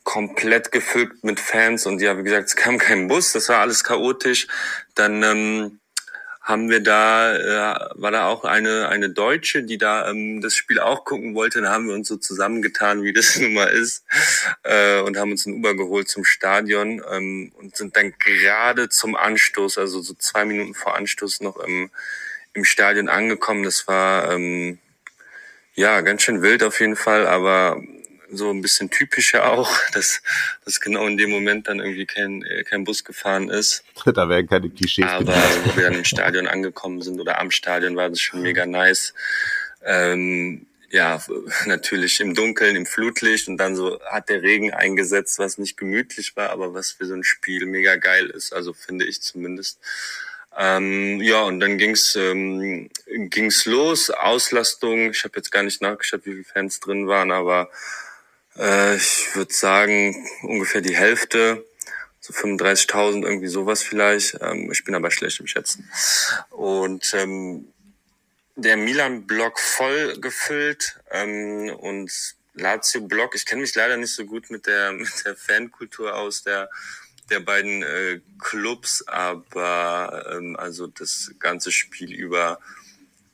komplett 0.03 0.71
gefüllt 0.71 1.23
mit 1.23 1.39
Fans 1.39 1.85
und 1.85 2.01
ja, 2.01 2.17
wie 2.17 2.23
gesagt, 2.23 2.47
es 2.47 2.55
kam 2.55 2.79
kein 2.79 3.07
Bus, 3.07 3.33
das 3.33 3.49
war 3.49 3.59
alles 3.59 3.83
chaotisch. 3.83 4.47
Dann 4.95 5.21
ähm, 5.21 5.79
haben 6.41 6.69
wir 6.69 6.79
da, 6.81 7.35
äh, 7.35 7.89
war 7.93 8.09
da 8.09 8.27
auch 8.27 8.43
eine, 8.43 8.89
eine 8.89 9.11
Deutsche, 9.11 9.63
die 9.63 9.77
da 9.77 10.09
ähm, 10.09 10.41
das 10.41 10.55
Spiel 10.55 10.79
auch 10.79 11.05
gucken 11.05 11.35
wollte. 11.35 11.61
Da 11.61 11.71
haben 11.71 11.87
wir 11.87 11.93
uns 11.93 12.07
so 12.07 12.17
zusammengetan, 12.17 13.03
wie 13.03 13.13
das 13.13 13.35
nun 13.39 13.53
mal 13.53 13.67
ist, 13.67 14.03
äh, 14.63 14.99
und 15.01 15.17
haben 15.17 15.31
uns 15.31 15.45
ein 15.45 15.53
Uber 15.53 15.75
geholt 15.75 16.09
zum 16.09 16.25
Stadion 16.25 17.03
ähm, 17.11 17.51
und 17.57 17.77
sind 17.77 17.95
dann 17.95 18.13
gerade 18.17 18.89
zum 18.89 19.15
Anstoß, 19.15 19.77
also 19.77 20.01
so 20.01 20.15
zwei 20.15 20.45
Minuten 20.45 20.73
vor 20.73 20.95
Anstoß 20.95 21.41
noch 21.41 21.57
im, 21.57 21.91
im 22.53 22.63
Stadion 22.63 23.07
angekommen. 23.07 23.63
Das 23.63 23.87
war 23.87 24.31
ähm, 24.31 24.79
ja 25.75 26.01
ganz 26.01 26.23
schön 26.23 26.41
wild 26.41 26.63
auf 26.63 26.79
jeden 26.79 26.95
Fall, 26.95 27.27
aber 27.27 27.79
so 28.31 28.49
ein 28.49 28.61
bisschen 28.61 28.89
typischer 28.89 29.49
auch, 29.51 29.69
dass, 29.93 30.21
dass 30.65 30.79
genau 30.79 31.05
in 31.07 31.17
dem 31.17 31.29
Moment 31.29 31.67
dann 31.67 31.79
irgendwie 31.79 32.05
kein, 32.05 32.43
äh, 32.43 32.63
kein 32.63 32.83
Bus 32.83 33.03
gefahren 33.03 33.49
ist. 33.49 33.83
Da 34.13 34.27
werden 34.27 34.47
keine 34.47 34.69
Klischees 34.69 35.05
Aber 35.05 35.33
wo 35.63 35.75
wir 35.75 35.83
dann 35.83 35.95
im 35.95 36.05
Stadion 36.05 36.47
angekommen 36.47 37.01
sind 37.01 37.19
oder 37.19 37.39
am 37.39 37.51
Stadion 37.51 37.95
war 37.95 38.09
das 38.09 38.19
schon 38.19 38.41
mega 38.41 38.65
nice. 38.65 39.13
Ähm, 39.83 40.65
ja, 40.91 41.23
natürlich 41.65 42.19
im 42.19 42.33
Dunkeln, 42.33 42.75
im 42.75 42.85
Flutlicht 42.85 43.47
und 43.47 43.57
dann 43.57 43.75
so 43.75 43.99
hat 44.11 44.29
der 44.29 44.41
Regen 44.41 44.73
eingesetzt, 44.73 45.39
was 45.39 45.57
nicht 45.57 45.77
gemütlich 45.77 46.35
war, 46.35 46.49
aber 46.49 46.73
was 46.73 46.91
für 46.91 47.05
so 47.05 47.13
ein 47.13 47.23
Spiel 47.23 47.65
mega 47.65 47.95
geil 47.95 48.27
ist, 48.27 48.53
also 48.53 48.73
finde 48.73 49.05
ich 49.05 49.21
zumindest. 49.21 49.79
Ähm, 50.57 51.21
ja, 51.21 51.43
und 51.43 51.61
dann 51.61 51.77
ging's 51.77 52.15
ähm, 52.17 52.89
ging's 53.05 53.65
los, 53.65 54.09
Auslastung, 54.09 55.11
ich 55.11 55.23
habe 55.23 55.37
jetzt 55.37 55.51
gar 55.51 55.63
nicht 55.63 55.81
nachgeschaut, 55.81 56.25
wie 56.25 56.33
viele 56.33 56.43
Fans 56.43 56.81
drin 56.81 57.07
waren, 57.07 57.31
aber 57.31 57.69
äh, 58.57 58.95
ich 58.95 59.35
würde 59.35 59.53
sagen, 59.53 60.27
ungefähr 60.43 60.81
die 60.81 60.95
Hälfte, 60.95 61.65
so 62.19 62.33
35.000, 62.33 63.23
irgendwie 63.23 63.47
sowas 63.47 63.81
vielleicht. 63.81 64.37
Ähm, 64.41 64.71
ich 64.71 64.83
bin 64.83 64.95
aber 64.95 65.11
schlecht 65.11 65.39
im 65.39 65.47
Schätzen. 65.47 65.89
Und 66.49 67.13
ähm, 67.13 67.67
der 68.55 68.77
Milan-Block 68.77 69.59
voll 69.59 70.19
gefüllt 70.19 70.99
ähm, 71.09 71.73
und 71.79 72.11
Lazio-Block. 72.53 73.35
Ich 73.35 73.45
kenne 73.45 73.61
mich 73.61 73.75
leider 73.75 73.97
nicht 73.97 74.13
so 74.13 74.25
gut 74.25 74.49
mit 74.49 74.67
der, 74.67 74.91
mit 74.91 75.25
der 75.25 75.35
Fankultur 75.35 76.15
aus 76.15 76.43
der 76.43 76.69
der 77.29 77.39
beiden 77.39 77.81
äh, 77.81 78.19
Clubs, 78.39 79.07
aber 79.07 80.25
ähm, 80.31 80.57
also 80.57 80.87
das 80.87 81.31
ganze 81.39 81.71
Spiel 81.71 82.11
über 82.13 82.59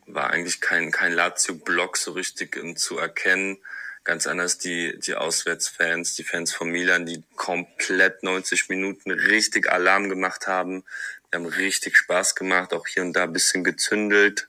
war 0.05 0.29
eigentlich 0.29 0.61
kein 0.61 0.91
kein 0.91 1.13
Lazio-Block 1.13 1.97
so 1.97 2.11
richtig 2.11 2.55
ähm, 2.57 2.77
zu 2.77 2.99
erkennen. 2.99 3.57
Ganz 4.07 4.25
anders 4.25 4.57
die, 4.57 4.97
die 4.99 5.15
Auswärtsfans, 5.15 6.15
die 6.15 6.23
Fans 6.23 6.53
von 6.53 6.69
Milan, 6.69 7.05
die 7.05 7.23
komplett 7.35 8.23
90 8.23 8.69
Minuten 8.69 9.11
richtig 9.11 9.69
Alarm 9.69 10.07
gemacht 10.07 10.47
haben. 10.47 10.85
Die 11.29 11.35
haben 11.35 11.45
richtig 11.45 11.97
Spaß 11.97 12.35
gemacht, 12.35 12.73
auch 12.73 12.87
hier 12.87 13.03
und 13.03 13.11
da 13.11 13.23
ein 13.23 13.33
bisschen 13.33 13.65
gezündelt. 13.65 14.47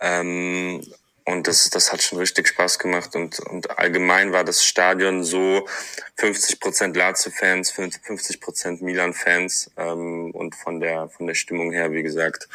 Ähm, 0.00 0.84
und 1.24 1.46
das, 1.46 1.70
das 1.70 1.92
hat 1.92 2.02
schon 2.02 2.18
richtig 2.18 2.48
Spaß 2.48 2.80
gemacht. 2.80 3.14
Und, 3.14 3.38
und 3.38 3.78
allgemein 3.78 4.32
war 4.32 4.42
das 4.42 4.64
Stadion 4.64 5.22
so 5.22 5.68
50 6.16 6.58
Prozent 6.58 6.96
Lazio-Fans, 6.96 7.70
50 7.70 8.40
Prozent 8.40 8.82
Milan-Fans. 8.82 9.70
Ähm, 9.76 10.32
und 10.32 10.56
von 10.56 10.80
der, 10.80 11.08
von 11.08 11.28
der 11.28 11.34
Stimmung 11.34 11.70
her, 11.70 11.92
wie 11.92 12.02
gesagt, 12.02 12.48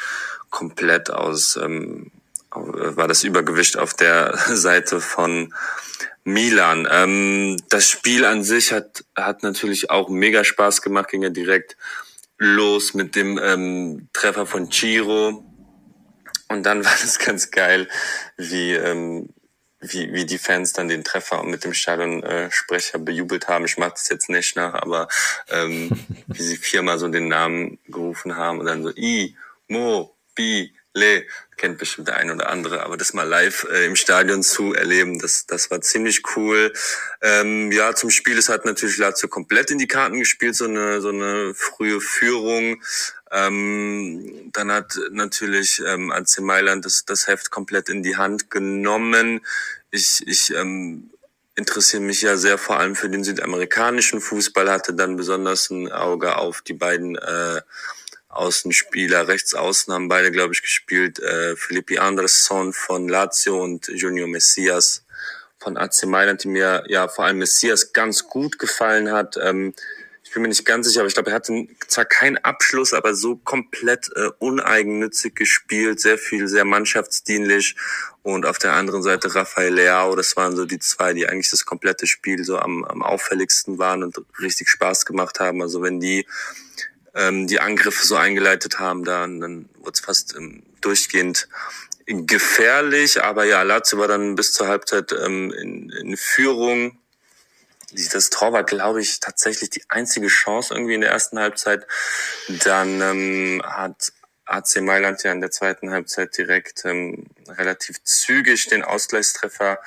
komplett 0.49 1.09
aus, 1.09 1.55
ähm, 1.55 2.11
war 2.51 3.07
das 3.07 3.23
Übergewicht 3.23 3.77
auf 3.77 3.93
der 3.93 4.37
Seite 4.55 5.01
von 5.01 5.53
Milan. 6.23 6.87
Ähm, 6.91 7.57
das 7.69 7.89
Spiel 7.89 8.25
an 8.25 8.43
sich 8.43 8.71
hat, 8.71 9.05
hat 9.15 9.43
natürlich 9.43 9.89
auch 9.89 10.09
mega 10.09 10.43
Spaß 10.43 10.81
gemacht, 10.81 11.09
ging 11.09 11.23
ja 11.23 11.29
direkt 11.29 11.77
los 12.37 12.93
mit 12.93 13.15
dem 13.15 13.39
ähm, 13.41 14.09
Treffer 14.13 14.45
von 14.45 14.69
Chiro. 14.69 15.43
Und 16.49 16.63
dann 16.63 16.83
war 16.85 16.95
das 17.01 17.19
ganz 17.19 17.51
geil, 17.51 17.87
wie, 18.35 18.73
ähm, 18.73 19.29
wie, 19.79 20.11
wie 20.13 20.25
die 20.25 20.37
Fans 20.37 20.73
dann 20.73 20.87
den 20.87 21.03
Treffer 21.03 21.43
mit 21.43 21.63
dem 21.63 21.73
Stadionsprecher 21.73 22.97
äh, 22.97 23.01
bejubelt 23.01 23.47
haben. 23.47 23.65
Ich 23.65 23.77
mach 23.77 23.91
das 23.91 24.09
jetzt 24.09 24.29
nicht 24.29 24.55
nach, 24.55 24.73
aber 24.73 25.07
ähm, 25.49 25.89
wie 26.27 26.43
sie 26.43 26.57
viermal 26.57 26.99
so 26.99 27.07
den 27.07 27.27
Namen 27.27 27.79
gerufen 27.87 28.35
haben 28.35 28.59
und 28.59 28.65
dann 28.65 28.83
so 28.83 28.91
I, 28.95 29.37
Mo, 29.67 30.15
Bi, 30.35 30.73
Le, 30.97 31.25
kennt 31.57 31.77
bestimmt 31.77 32.07
der 32.07 32.17
ein 32.17 32.31
oder 32.31 32.49
andere, 32.49 32.83
aber 32.83 32.97
das 32.97 33.13
mal 33.13 33.27
live 33.27 33.67
äh, 33.71 33.85
im 33.85 33.95
Stadion 33.95 34.43
zu 34.43 34.73
erleben, 34.73 35.19
das, 35.19 35.45
das 35.45 35.69
war 35.71 35.81
ziemlich 35.81 36.21
cool. 36.35 36.73
Ähm, 37.21 37.71
ja, 37.71 37.93
zum 37.95 38.09
Spiel, 38.09 38.37
es 38.37 38.49
hat 38.49 38.65
natürlich 38.65 38.97
Lazio 38.97 39.27
komplett 39.29 39.71
in 39.71 39.77
die 39.77 39.87
Karten 39.87 40.19
gespielt, 40.19 40.55
so 40.55 40.65
eine, 40.65 41.01
so 41.01 41.09
eine 41.09 41.53
frühe 41.53 42.01
Führung. 42.01 42.81
Ähm, 43.31 44.49
dann 44.53 44.71
hat 44.71 44.97
natürlich 45.11 45.81
ähm, 45.85 46.11
AC 46.11 46.39
Mailand 46.39 46.85
das, 46.85 47.05
das 47.05 47.27
Heft 47.27 47.51
komplett 47.51 47.89
in 47.89 48.03
die 48.03 48.17
Hand 48.17 48.49
genommen. 48.49 49.41
Ich, 49.91 50.25
ich 50.25 50.53
ähm, 50.53 51.09
interessiere 51.55 52.03
mich 52.03 52.21
ja 52.21 52.37
sehr 52.37 52.57
vor 52.57 52.79
allem 52.79 52.95
für 52.95 53.09
den 53.09 53.23
südamerikanischen 53.23 54.21
Fußball, 54.21 54.69
hatte 54.71 54.93
dann 54.93 55.17
besonders 55.17 55.69
ein 55.69 55.91
Auge 55.91 56.37
auf 56.37 56.61
die 56.61 56.73
beiden 56.73 57.15
äh, 57.15 57.61
Außenspieler. 58.29 59.27
Rechts 59.27 59.53
außen 59.53 59.93
haben 59.93 60.07
beide, 60.07 60.31
glaube 60.31 60.53
ich, 60.53 60.61
gespielt. 60.61 61.19
Äh, 61.19 61.55
Filippi 61.55 61.97
Andersson 61.99 62.73
von 62.73 63.07
Lazio 63.07 63.63
und 63.63 63.87
Junior 63.87 64.27
Messias 64.27 65.05
von 65.59 65.77
AC 65.77 66.05
Mailand, 66.05 66.43
die 66.43 66.49
mir 66.49 66.83
ja 66.87 67.07
vor 67.07 67.25
allem 67.25 67.39
Messias 67.39 67.93
ganz 67.93 68.27
gut 68.27 68.59
gefallen 68.59 69.11
hat. 69.11 69.37
Ähm, 69.41 69.73
ich 70.27 70.33
bin 70.33 70.41
mir 70.41 70.49
nicht 70.49 70.65
ganz 70.65 70.87
sicher, 70.87 70.99
aber 70.99 71.07
ich 71.07 71.13
glaube, 71.13 71.29
er 71.29 71.35
hatte 71.35 71.67
zwar 71.87 72.03
keinen 72.03 72.37
Abschluss, 72.37 72.93
aber 72.93 73.15
so 73.15 73.37
komplett 73.37 74.09
äh, 74.13 74.29
uneigennützig 74.39 75.35
gespielt, 75.35 76.01
sehr 76.01 76.17
viel, 76.17 76.49
sehr 76.49 76.65
mannschaftsdienlich. 76.65 77.77
Und 78.23 78.45
auf 78.45 78.57
der 78.57 78.73
anderen 78.73 79.03
Seite 79.03 79.33
Rafael 79.33 79.73
Leao, 79.73 80.17
das 80.17 80.35
waren 80.35 80.53
so 80.53 80.65
die 80.65 80.79
zwei, 80.79 81.13
die 81.13 81.27
eigentlich 81.27 81.49
das 81.49 81.65
komplette 81.65 82.07
Spiel 82.07 82.43
so 82.43 82.59
am, 82.59 82.83
am 82.83 83.03
auffälligsten 83.03 83.77
waren 83.77 84.03
und 84.03 84.17
richtig 84.41 84.67
Spaß 84.67 85.05
gemacht 85.05 85.39
haben. 85.39 85.61
Also 85.61 85.81
wenn 85.81 86.01
die 86.01 86.27
ähm, 87.17 87.47
die 87.47 87.59
Angriffe 87.59 88.05
so 88.05 88.15
eingeleitet 88.15 88.79
haben, 88.79 89.03
dann, 89.03 89.39
dann 89.39 89.69
wurde 89.79 89.91
es 89.93 89.99
fast 89.99 90.35
ähm, 90.35 90.63
durchgehend 90.81 91.47
gefährlich. 92.05 93.23
Aber 93.23 93.43
ja, 93.43 93.63
Lazio 93.63 93.99
war 93.99 94.07
dann 94.07 94.35
bis 94.35 94.53
zur 94.53 94.67
Halbzeit 94.67 95.11
ähm, 95.11 95.51
in, 95.51 95.89
in 95.89 96.17
Führung. 96.17 96.97
Das 97.91 98.29
Tor 98.29 98.53
war, 98.53 98.63
glaube 98.63 99.01
ich, 99.01 99.19
tatsächlich 99.19 99.69
die 99.69 99.83
einzige 99.89 100.27
Chance 100.27 100.73
irgendwie 100.73 100.93
in 100.93 101.01
der 101.01 101.11
ersten 101.11 101.39
Halbzeit. 101.39 101.87
Dann 102.63 103.01
ähm, 103.01 103.61
hat 103.65 104.11
AC 104.45 104.81
Mailand 104.81 105.23
ja 105.23 105.31
in 105.31 105.41
der 105.41 105.51
zweiten 105.51 105.91
Halbzeit 105.91 106.37
direkt 106.37 106.85
ähm, 106.85 107.25
relativ 107.47 108.01
zügig 108.03 108.67
den 108.67 108.83
Ausgleichstreffer 108.83 109.79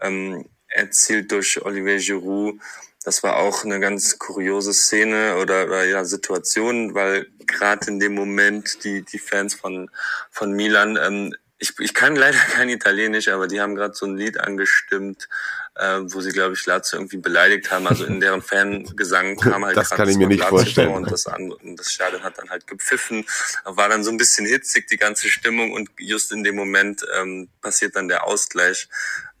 ähm, 0.00 0.46
erzielt 0.68 1.30
durch 1.30 1.62
Olivier 1.64 1.98
Giroud. 1.98 2.60
Das 3.02 3.22
war 3.22 3.36
auch 3.36 3.64
eine 3.64 3.80
ganz 3.80 4.18
kuriose 4.18 4.72
Szene 4.72 5.36
oder, 5.36 5.64
oder 5.64 5.84
ja 5.84 6.04
Situation, 6.04 6.94
weil 6.94 7.26
gerade 7.46 7.88
in 7.88 7.98
dem 7.98 8.14
Moment 8.14 8.84
die 8.84 9.02
die 9.02 9.18
Fans 9.18 9.54
von 9.54 9.90
von 10.30 10.52
Milan 10.52 10.98
ähm, 11.02 11.34
ich, 11.62 11.78
ich 11.78 11.94
kann 11.94 12.16
leider 12.16 12.38
kein 12.52 12.68
Italienisch, 12.68 13.28
aber 13.28 13.46
die 13.46 13.60
haben 13.60 13.74
gerade 13.74 13.94
so 13.94 14.04
ein 14.04 14.16
Lied 14.16 14.38
angestimmt, 14.38 15.28
äh, 15.76 16.00
wo 16.02 16.20
sie, 16.20 16.32
glaube 16.32 16.54
ich, 16.54 16.66
Lazio 16.66 16.98
irgendwie 16.98 17.18
beleidigt 17.18 17.70
haben. 17.70 17.86
Also 17.86 18.04
in 18.04 18.20
deren 18.20 18.42
Fangesang 18.42 19.36
kam 19.36 19.64
halt 19.64 19.76
Das 19.76 19.90
kann 19.90 20.08
ich 20.08 20.16
mir 20.16 20.26
nicht 20.26 20.40
Lazio 20.40 20.58
vorstellen. 20.58 20.88
vor 20.88 20.96
Und 20.96 21.10
das, 21.10 21.26
an, 21.26 21.52
und 21.52 21.76
das 21.76 21.92
Stadion 21.92 22.22
hat 22.24 22.38
dann 22.38 22.50
halt 22.50 22.66
gepfiffen. 22.66 23.24
War 23.64 23.88
dann 23.88 24.02
so 24.02 24.10
ein 24.10 24.16
bisschen 24.16 24.44
hitzig, 24.44 24.88
die 24.88 24.96
ganze 24.96 25.28
Stimmung. 25.28 25.72
Und 25.72 25.90
just 25.98 26.32
in 26.32 26.42
dem 26.42 26.56
Moment 26.56 27.06
ähm, 27.16 27.48
passiert 27.60 27.96
dann 27.96 28.08
der 28.08 28.26
Ausgleich. 28.26 28.88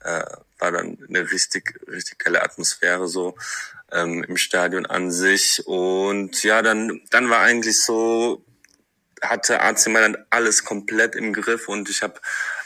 Äh, 0.00 0.24
war 0.58 0.70
dann 0.70 0.98
eine 1.08 1.30
richtig, 1.30 1.74
richtig 1.88 2.18
geile 2.20 2.42
Atmosphäre 2.42 3.08
so 3.08 3.36
ähm, 3.90 4.24
im 4.24 4.36
Stadion 4.36 4.86
an 4.86 5.10
sich. 5.10 5.66
Und 5.66 6.44
ja, 6.44 6.62
dann, 6.62 7.00
dann 7.10 7.28
war 7.30 7.40
eigentlich 7.40 7.82
so, 7.82 8.44
hatte 9.22 9.60
AC 9.60 9.86
Mailand 9.88 10.18
alles 10.30 10.64
komplett 10.64 11.14
im 11.14 11.32
Griff 11.32 11.68
und 11.68 11.88
ich 11.88 12.02
habe 12.02 12.20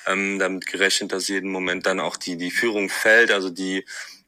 ähm, 0.07 0.39
damit 0.39 0.67
gerechnet, 0.67 1.13
dass 1.13 1.29
jeden 1.29 1.51
Moment 1.51 1.87
dann 1.87 2.01
auch 2.01 2.17
die, 2.17 2.37
die 2.37 2.51
Führung 2.51 2.89
fällt. 2.89 3.31
Also 3.31 3.51
die 3.51 3.85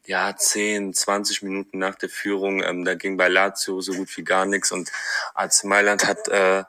ja, 0.06 0.34
10, 0.34 0.94
20 0.94 1.42
Minuten 1.42 1.78
nach 1.78 1.94
der 1.94 2.08
Führung, 2.08 2.62
ähm, 2.62 2.84
da 2.84 2.94
ging 2.94 3.16
bei 3.16 3.28
Lazio 3.28 3.80
so 3.80 3.92
gut 3.92 4.16
wie 4.16 4.24
gar 4.24 4.46
nichts 4.46 4.72
und 4.72 4.90
AC 5.34 5.64
Mailand 5.64 6.06
hat 6.06 6.28
äh, 6.28 6.64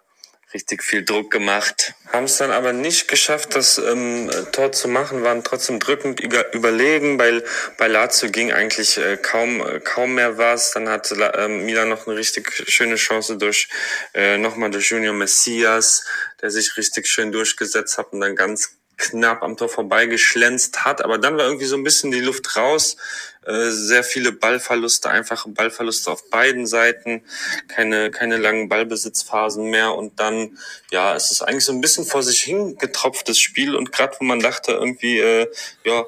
richtig 0.54 0.84
viel 0.84 1.06
Druck 1.06 1.32
gemacht. 1.32 1.94
Haben 2.12 2.24
es 2.26 2.38
dann 2.38 2.52
aber 2.52 2.74
nicht 2.74 3.08
geschafft, 3.08 3.56
das 3.56 3.78
ähm, 3.78 4.32
Tor 4.52 4.72
zu 4.72 4.88
machen, 4.88 5.24
waren 5.24 5.44
trotzdem 5.44 5.80
drückend 5.80 6.20
über- 6.20 6.52
überlegen. 6.54 7.18
Bei, 7.18 7.44
bei 7.78 7.88
Lazio 7.88 8.30
ging 8.30 8.52
eigentlich 8.52 8.98
äh, 8.98 9.18
kaum, 9.18 9.62
äh, 9.62 9.80
kaum 9.80 10.16
mehr 10.16 10.38
was. 10.38 10.72
Dann 10.72 10.90
hatte 10.90 11.16
ähm, 11.38 11.66
Milan 11.66 11.90
noch 11.90 12.08
eine 12.08 12.16
richtig 12.16 12.52
schöne 12.68 12.96
Chance 12.96 13.38
durch 13.38 13.70
äh, 14.14 14.38
nochmal 14.38 14.72
durch 14.72 14.90
Junior 14.90 15.14
Messias, 15.14 16.06
der 16.42 16.50
sich 16.50 16.78
richtig 16.78 17.08
schön 17.08 17.32
durchgesetzt 17.32 17.98
hat 17.98 18.12
und 18.12 18.22
dann 18.22 18.36
ganz 18.36 18.79
knapp 19.00 19.42
am 19.42 19.58
Tor 19.58 19.70
vorbeigeschlänzt 19.70 20.86
hat. 20.86 21.04
Aber 21.04 21.18
dann 21.18 21.38
war 21.38 21.46
irgendwie 21.46 21.66
so 21.66 21.76
ein 21.76 21.84
bisschen 21.84 22.12
die 22.12 22.20
Luft 22.20 22.56
raus. 22.56 22.98
Äh, 23.46 23.72
sehr 23.72 24.04
viele 24.04 24.32
Ballverluste, 24.32 25.10
einfache 25.10 25.50
Ballverluste 25.50 26.12
auf 26.12 26.30
beiden 26.30 26.68
Seiten, 26.68 27.24
keine, 27.68 28.12
keine 28.12 28.38
langen 28.38 28.70
Ballbesitzphasen 28.70 29.70
mehr. 29.70 29.96
Und 29.96 30.20
dann, 30.20 30.58
ja, 30.92 31.16
es 31.16 31.32
ist 31.32 31.42
eigentlich 31.42 31.66
so 31.66 31.72
ein 31.72 31.82
bisschen 31.82 32.06
vor 32.06 32.22
sich 32.22 32.42
hingetropftes 32.44 33.40
Spiel. 33.40 33.76
Und 33.76 33.92
gerade 33.92 34.16
wo 34.20 34.26
man 34.26 34.40
dachte, 34.40 34.74
irgendwie, 34.74 35.20
äh, 35.20 35.48
ja, 35.84 36.06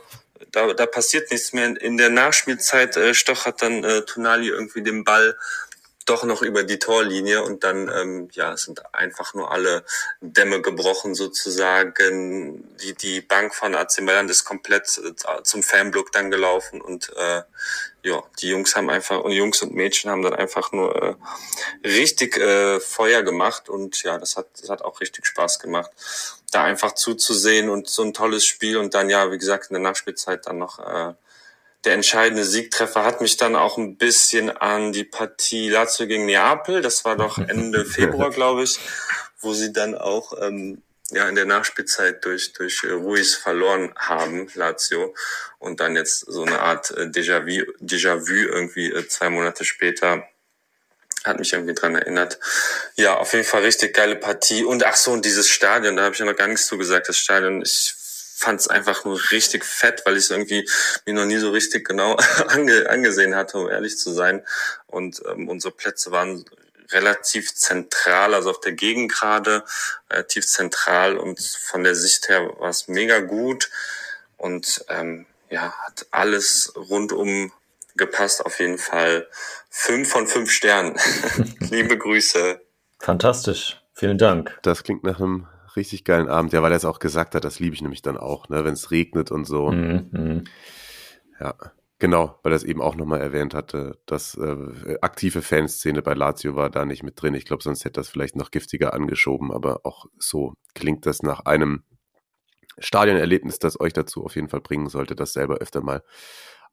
da, 0.52 0.74
da 0.74 0.86
passiert 0.86 1.32
nichts 1.32 1.54
mehr. 1.54 1.82
In 1.82 1.98
der 1.98 2.10
Nachspielzeit 2.10 2.98
äh, 2.98 3.14
stochert 3.14 3.62
dann 3.62 3.84
äh, 3.84 4.02
Tonali 4.02 4.50
irgendwie 4.50 4.84
den 4.84 5.04
Ball 5.04 5.38
doch 6.06 6.24
noch 6.24 6.42
über 6.42 6.64
die 6.64 6.80
Torlinie 6.80 7.44
und 7.44 7.64
dann 7.64 7.90
ähm, 7.90 8.30
ja 8.34 8.56
sind 8.58 8.82
einfach 8.94 9.34
nur 9.34 9.52
alle 9.52 9.84
Dämme 10.22 10.62
gebrochen 10.62 11.16
sozusagen. 11.16 12.64
Die 12.82 12.94
die 12.94 13.22
Bank 13.22 13.54
von 13.54 13.76
AC 13.76 14.02
Mailand 14.02 14.30
ist 14.30 14.46
komplett 14.46 15.00
äh, 15.00 15.44
zum 15.44 15.64
Fanblock 15.64 16.12
dann 16.12 16.32
gelaufen 16.32 16.82
und 16.82 17.12
äh, 17.16 17.44
ja 18.04 18.24
die 18.40 18.50
Jungs 18.50 18.76
haben 18.76 18.90
einfach 18.90 19.20
und 19.22 19.32
Jungs 19.32 19.62
und 19.62 19.74
Mädchen 19.74 20.10
haben 20.10 20.24
dann 20.24 20.34
einfach 20.34 20.72
nur 20.72 20.96
äh, 21.02 21.16
richtig 21.88 22.38
äh, 22.38 22.80
Feuer 22.80 23.24
gemacht 23.24 23.70
und 23.70 24.02
ja 24.04 24.18
das 24.18 24.38
hat 24.38 24.48
das 24.60 24.70
hat 24.70 24.82
auch 24.82 25.02
richtig 25.02 25.26
Spaß 25.26 25.60
gemacht 25.60 25.92
da 26.52 26.64
einfach 26.64 26.94
zuzusehen 26.94 27.70
und 27.70 27.88
so 27.88 28.04
ein 28.04 28.14
tolles 28.14 28.46
Spiel 28.46 28.78
und 28.78 28.94
dann 28.94 29.10
ja 29.10 29.32
wie 29.32 29.38
gesagt 29.38 29.70
in 29.70 29.76
der 29.76 29.84
Nachspielzeit 29.84 30.46
dann 30.48 30.58
noch 30.58 30.80
äh, 30.80 31.14
der 31.84 31.94
entscheidende 31.94 32.46
Siegtreffer 32.46 33.04
hat 33.04 33.22
mich 33.22 33.38
dann 33.38 33.56
auch 33.56 33.78
ein 33.78 33.98
bisschen 33.98 34.50
an 34.50 34.94
die 34.94 35.04
Partie 35.04 35.70
Lazio 35.70 36.06
gegen 36.08 36.26
Neapel, 36.26 36.82
das 36.82 37.06
war 37.06 37.16
doch 37.16 37.38
Ende 37.38 37.86
Februar, 37.86 38.30
glaube 38.30 38.64
ich, 38.64 38.80
wo 39.40 39.54
sie 39.54 39.74
dann 39.74 39.96
auch 39.96 40.34
ähm, 40.40 40.84
ja 41.10 41.28
in 41.28 41.36
der 41.36 41.46
Nachspielzeit 41.46 42.24
durch 42.24 42.54
durch 42.54 42.84
Ruiz 42.84 43.34
verloren 43.36 43.94
haben, 43.96 44.48
Lazio, 44.54 45.16
und 45.60 45.80
dann 45.80 45.96
jetzt 45.96 46.20
so 46.20 46.44
eine 46.44 46.60
Art 46.60 46.92
äh, 46.92 47.06
Déjà-vu 47.06 47.72
Déjà-vu 47.82 48.34
irgendwie 48.34 48.92
äh, 48.92 49.08
zwei 49.08 49.30
Monate 49.30 49.66
später 49.66 50.24
hat 51.24 51.40
mich 51.40 51.54
irgendwie 51.54 51.76
dran 51.76 51.96
erinnert. 51.96 52.40
Ja, 52.96 53.18
auf 53.18 53.34
jeden 53.34 53.46
Fall 53.46 53.62
richtig 53.62 53.94
geile 53.94 54.16
Partie. 54.16 54.64
Und 54.64 54.84
ach 54.86 54.96
so, 54.96 55.12
und 55.12 55.24
dieses 55.24 55.48
Stadion, 55.48 55.96
da 55.96 56.04
habe 56.04 56.14
ich 56.14 56.20
ja 56.20 56.26
noch 56.26 56.36
gar 56.36 56.48
nichts 56.48 56.66
zu 56.66 56.80
gesagt. 56.80 57.10
Das 57.10 57.18
Stadion, 57.18 57.62
ich 57.62 57.94
fand 58.42 58.60
es 58.60 58.68
einfach 58.68 59.06
nur 59.06 59.20
richtig 59.32 59.64
fett, 59.64 60.02
weil 60.06 60.18
ich 60.18 60.24
es 60.24 60.32
irgendwie 60.32 60.68
mir 61.06 61.14
noch 61.14 61.26
nie 61.26 61.38
so 61.38 61.52
richtig 61.52 61.88
genau 61.88 62.16
ange 62.48 62.90
angesehen 62.90 63.36
hatte, 63.36 63.60
um 63.60 63.70
ehrlich 63.70 63.98
zu 63.98 64.12
sein. 64.12 64.44
Und 64.88 65.22
ähm, 65.30 65.48
unsere 65.48 65.74
Plätze 65.74 66.12
waren 66.12 66.44
relativ 66.90 67.54
zentral, 67.54 68.34
also 68.34 68.50
auf 68.50 68.60
der 68.60 68.74
Gegend 68.74 69.12
gerade, 69.12 69.64
relativ 70.10 70.48
zentral 70.48 71.18
und 71.18 71.40
von 71.40 71.84
der 71.84 71.96
Sicht 71.96 72.28
her 72.30 72.50
war 72.60 72.70
es 72.70 72.88
mega 72.88 73.20
gut 73.20 73.70
und 74.38 74.84
ähm, 74.90 75.26
ja, 75.50 75.74
hat 75.86 76.08
alles 76.12 76.74
rundum 76.76 77.52
gepasst, 77.96 78.46
auf 78.46 78.60
jeden 78.60 78.78
Fall. 78.80 79.28
Fünf 79.70 80.10
von 80.10 80.28
fünf 80.28 80.52
Sternen. 80.52 80.98
Liebe 81.60 81.98
Grüße. 81.98 82.60
Fantastisch. 83.00 83.82
Vielen 83.94 84.18
Dank. 84.18 84.58
Das 84.64 84.84
klingt 84.84 85.04
nach 85.04 85.20
einem 85.20 85.48
richtig 85.76 86.04
geilen 86.04 86.30
Abend. 86.30 86.54
Ja, 86.54 86.62
weil 86.62 86.72
er 86.72 86.78
es 86.78 86.86
auch 86.86 87.00
gesagt 87.00 87.36
hat, 87.36 87.44
das 87.44 87.60
liebe 87.60 87.76
ich 87.76 87.82
nämlich 87.82 88.02
dann 88.02 88.18
auch, 88.18 88.50
ne, 88.50 88.66
wenn 88.66 88.74
es 88.74 88.92
regnet 88.92 89.32
und 89.32 89.46
so. 89.46 89.72
Mhm, 89.72 90.10
mhm. 90.12 90.44
Ja, 91.40 91.56
genau, 92.00 92.40
weil 92.44 92.54
er 92.54 92.56
es 92.56 92.64
eben 92.64 92.82
auch 92.82 92.96
nochmal 92.96 93.22
erwähnt 93.22 93.54
hatte, 93.54 94.00
dass 94.06 94.36
äh, 94.36 94.98
aktive 95.02 95.42
Fanszene 95.42 96.02
bei 96.02 96.14
Lazio 96.14 96.56
war 96.56 96.70
da 96.70 96.86
nicht 96.86 97.04
mit 97.04 97.22
drin. 97.22 97.34
Ich 97.34 97.46
glaube, 97.46 97.64
sonst 97.64 97.86
hätte 97.86 98.00
das 98.00 98.10
vielleicht 98.10 98.36
noch 98.36 98.52
giftiger 98.52 98.94
angeschoben, 98.94 99.52
aber 99.52 99.82
auch 99.84 100.06
so 100.18 100.54
klingt 100.74 101.06
das 101.06 101.24
nach 101.24 101.42
einem 101.46 101.84
Stadionerlebnis, 102.78 103.60
das 103.60 103.80
euch 103.80 103.94
dazu 103.94 104.24
auf 104.24 104.36
jeden 104.36 104.50
Fall 104.50 104.62
bringen 104.62 104.90
sollte, 104.90 105.16
das 105.16 105.34
selber 105.34 105.56
öfter 105.56 105.82
mal 105.82 106.04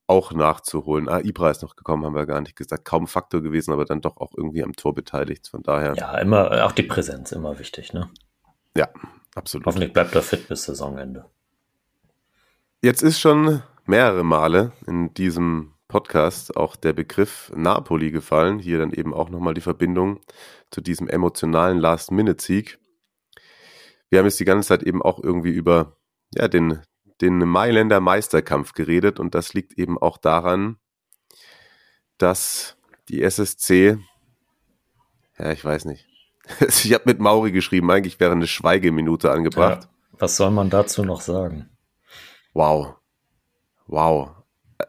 auch 0.07 0.33
nachzuholen. 0.33 1.09
Ah, 1.09 1.21
Ibra 1.21 1.51
ist 1.51 1.63
noch 1.63 1.77
gekommen, 1.77 2.05
haben 2.05 2.15
wir 2.15 2.27
gar 2.27 2.41
nicht 2.41 2.57
gesagt. 2.57 2.85
Kaum 2.87 3.07
Faktor 3.07 3.43
gewesen, 3.43 3.73
aber 3.73 3.85
dann 3.85 4.01
doch 4.01 4.17
auch 4.17 4.33
irgendwie 4.37 4.63
am 4.65 4.75
Tor 4.75 4.95
beteiligt. 4.95 5.49
Von 5.49 5.63
daher, 5.63 5.95
Ja, 5.97 6.17
immer, 6.19 6.65
auch 6.65 6.73
die 6.73 6.83
Präsenz, 6.83 7.33
immer 7.33 7.59
wichtig, 7.59 7.93
ne? 7.93 8.09
Ja 8.79 8.89
absolut. 9.35 9.67
Hoffentlich 9.67 9.93
bleibt 9.93 10.15
er 10.15 10.23
fit 10.23 10.49
bis 10.49 10.65
Saisonende. 10.65 11.27
Jetzt 12.81 13.03
ist 13.03 13.21
schon 13.21 13.63
mehrere 13.85 14.25
Male 14.25 14.73
in 14.87 15.13
diesem 15.15 15.75
Podcast 15.89 16.57
auch 16.57 16.77
der 16.77 16.93
Begriff 16.93 17.51
Napoli 17.57 18.11
gefallen. 18.11 18.59
Hier 18.59 18.79
dann 18.79 18.93
eben 18.93 19.13
auch 19.13 19.31
nochmal 19.31 19.55
die 19.55 19.61
Verbindung 19.61 20.21
zu 20.71 20.81
diesem 20.81 21.09
emotionalen 21.09 21.79
Last-Minute-Sieg. 21.79 22.79
Wir 24.11 24.19
haben 24.19 24.27
jetzt 24.27 24.41
die 24.41 24.45
ganze 24.45 24.69
Zeit 24.69 24.83
eben 24.83 25.03
auch 25.03 25.23
irgendwie 25.23 25.51
über 25.51 25.97
ja, 26.35 26.49
den, 26.49 26.81
den 27.21 27.39
Mailänder 27.39 28.01
Meisterkampf 28.01 28.73
geredet 28.73 29.19
und 29.19 29.35
das 29.35 29.55
liegt 29.55 29.79
eben 29.79 29.99
auch 29.99 30.19
daran, 30.19 30.77
dass 32.19 32.77
die 33.09 33.23
SSC, 33.23 33.99
ja, 35.39 35.53
ich 35.53 35.65
weiß 35.65 35.87
nicht, 35.87 36.08
ich 36.61 36.93
habe 36.93 37.05
mit 37.07 37.21
Mauri 37.21 37.53
geschrieben, 37.53 37.91
eigentlich 37.91 38.21
wäre 38.21 38.33
eine 38.33 38.47
Schweigeminute 38.47 39.31
angebracht. 39.31 39.85
Ja, 39.85 39.91
was 40.19 40.37
soll 40.37 40.51
man 40.51 40.71
dazu 40.71 41.05
noch 41.05 41.21
sagen? 41.21 41.69
Wow. 42.55 42.97
Wow. 43.87 44.31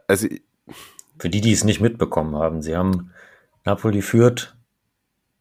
Also, 0.06 0.28
Für 1.18 1.28
die, 1.28 1.40
die 1.40 1.52
es 1.52 1.64
nicht 1.64 1.80
mitbekommen 1.80 2.36
haben, 2.36 2.62
sie 2.62 2.76
haben 2.76 3.12
Napoli 3.64 4.02
führt 4.02 4.56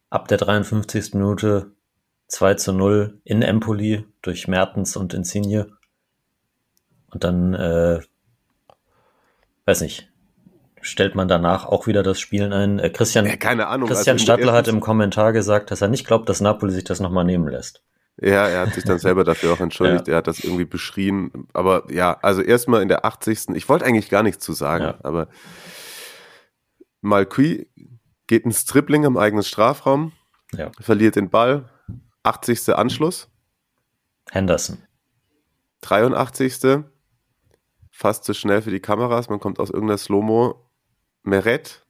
ab 0.10 0.28
der 0.28 0.38
53. 0.38 1.14
Minute 1.14 1.72
2 2.28 2.56
zu 2.56 2.74
0 2.74 3.20
in 3.24 3.42
Empoli 3.42 4.06
durch 4.22 4.48
Mertens 4.48 4.96
und 4.96 5.14
Insigne. 5.14 5.68
Und 7.12 7.24
dann, 7.24 7.54
äh, 7.54 8.02
weiß 9.66 9.82
nicht, 9.82 10.09
stellt 10.82 11.16
man 11.16 11.28
danach 11.28 11.66
auch 11.66 11.88
wieder 11.88 12.04
das 12.04 12.20
Spielen 12.20 12.54
ein. 12.54 12.80
Äh, 12.80 12.90
Christian, 12.90 13.26
ja, 13.26 13.36
keine 13.36 13.68
Ahnung. 13.68 13.88
Christian 13.90 14.16
also, 14.16 14.24
Stadler 14.24 14.54
hat 14.54 14.68
im 14.68 14.80
Kommentar 14.80 15.34
gesagt, 15.34 15.72
dass 15.72 15.82
er 15.82 15.88
nicht 15.88 16.06
glaubt, 16.06 16.30
dass 16.30 16.42
Napoli 16.42 16.72
sich 16.72 16.84
das 16.84 17.00
nochmal 17.00 17.26
nehmen 17.26 17.48
lässt. 17.48 17.84
Ja, 18.22 18.48
er 18.48 18.62
hat 18.62 18.74
sich 18.74 18.84
dann 18.84 19.00
selber 19.00 19.24
dafür 19.24 19.54
auch 19.54 19.60
entschuldigt. 19.62 20.08
Er 20.10 20.18
hat 20.18 20.28
das 20.28 20.44
irgendwie 20.44 20.66
beschrien. 20.66 21.48
Aber 21.54 21.90
ja, 21.90 22.18
also 22.22 22.42
erstmal 22.42 22.82
in 22.82 22.90
der 22.90 23.06
80. 23.06 23.50
Ich 23.56 23.70
wollte 23.70 23.86
eigentlich 23.86 24.10
gar 24.10 24.24
nichts 24.24 24.44
zu 24.44 24.52
sagen, 24.54 24.84
Ja. 24.84 24.98
aber 25.04 25.30
Malqui 27.02 27.70
geht 28.28 28.46
ins 28.46 28.66
Dribbling 28.66 29.06
im 29.06 29.18
eigenen 29.18 29.44
Strafraum, 29.44 30.12
Ja. 30.54 30.72
verliert 30.82 31.16
den 31.16 31.30
Ball, 31.30 31.70
80. 32.24 32.76
Anschluss, 32.76 33.30
Henderson. 34.32 34.80
83. 35.82 36.84
Fast 37.90 38.26
zu 38.26 38.34
schnell 38.34 38.62
für 38.62 38.72
die 38.72 38.82
Kameras, 38.82 39.30
man 39.30 39.40
kommt 39.40 39.60
aus 39.60 39.70
irgendeiner 39.70 39.98
Slow-Mo. 39.98 40.69
Meret, 41.24 41.86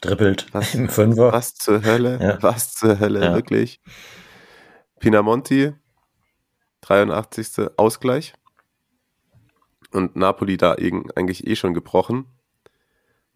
Dribbelt 0.00 0.46
Was- 0.54 0.74
im 0.76 0.88
Fünfer. 0.88 1.32
was 1.32 1.54
zur 1.54 1.82
Hölle, 1.84 2.18
Ja. 2.22 2.42
was 2.42 2.74
zur 2.74 2.98
Hölle, 3.00 3.24
Ja. 3.24 3.34
wirklich. 3.34 3.80
Pinamonti, 5.00 5.72
83. 6.82 7.70
Ausgleich. 7.76 8.34
Und 9.90 10.16
Napoli 10.16 10.56
da 10.56 10.72
eigentlich 10.74 11.46
eh 11.46 11.56
schon 11.56 11.74
gebrochen. 11.74 12.26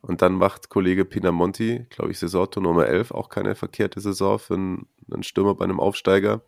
Und 0.03 0.21
dann 0.23 0.35
macht 0.35 0.69
Kollege 0.69 1.05
Pinamonti, 1.05 1.87
glaube 1.91 2.11
ich, 2.11 2.19
Saisontor 2.19 2.63
Nummer 2.63 2.87
11, 2.87 3.13
auch 3.13 3.29
keine 3.29 3.55
verkehrte 3.55 4.01
Saison 4.01 4.39
für 4.39 4.55
einen, 4.55 4.89
einen 5.13 5.23
Stürmer 5.23 5.55
bei 5.55 5.65
einem 5.65 5.81
Aufsteiger. 5.81 6.43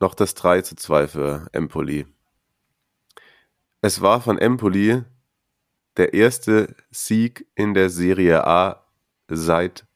noch 0.00 0.14
das 0.14 0.34
3 0.34 0.62
zu 0.62 0.76
2 0.76 1.08
für 1.08 1.48
Empoli. 1.52 2.06
Es 3.80 4.00
war 4.00 4.20
von 4.20 4.38
Empoli 4.38 5.02
der 5.98 6.14
erste 6.14 6.74
Sieg 6.90 7.46
in 7.54 7.74
der 7.74 7.90
Serie 7.90 8.46
A 8.46 8.84
seit 9.28 9.86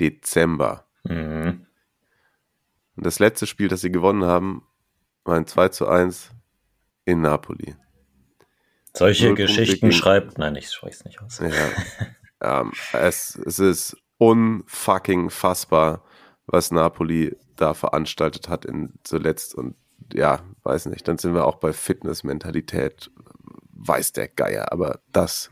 Dezember. 0.00 0.86
Mhm. 1.04 1.66
Und 2.96 3.06
das 3.06 3.18
letzte 3.18 3.46
Spiel, 3.46 3.68
das 3.68 3.80
sie 3.80 3.92
gewonnen 3.92 4.24
haben, 4.24 4.66
war 5.24 5.36
ein 5.36 5.46
2 5.46 5.68
zu 5.68 5.86
1 5.88 6.30
in 7.04 7.20
Napoli. 7.20 7.74
Solche 8.94 9.26
Null 9.26 9.36
Punkte 9.36 9.46
Geschichten 9.46 9.88
gegen- 9.88 9.92
schreibt, 9.92 10.38
nein, 10.38 10.56
ich 10.56 10.70
spreche 10.70 10.96
es 10.96 11.04
nicht 11.04 11.22
aus. 11.22 11.38
Ja. 11.38 11.50
ähm, 12.60 12.72
es, 12.92 13.36
es 13.36 13.58
ist 13.58 13.96
unfucking 14.18 15.30
fassbar, 15.30 16.04
was 16.46 16.70
Napoli 16.70 17.36
da 17.56 17.74
veranstaltet 17.74 18.48
hat 18.48 18.64
in 18.64 18.92
zuletzt. 19.04 19.54
Und 19.54 19.76
ja, 20.12 20.40
weiß 20.62 20.86
nicht, 20.86 21.06
dann 21.08 21.18
sind 21.18 21.34
wir 21.34 21.46
auch 21.46 21.56
bei 21.56 21.72
Fitnessmentalität, 21.72 23.10
weiß 23.86 24.12
der 24.12 24.28
Geier, 24.28 24.72
aber 24.72 25.00
das, 25.12 25.50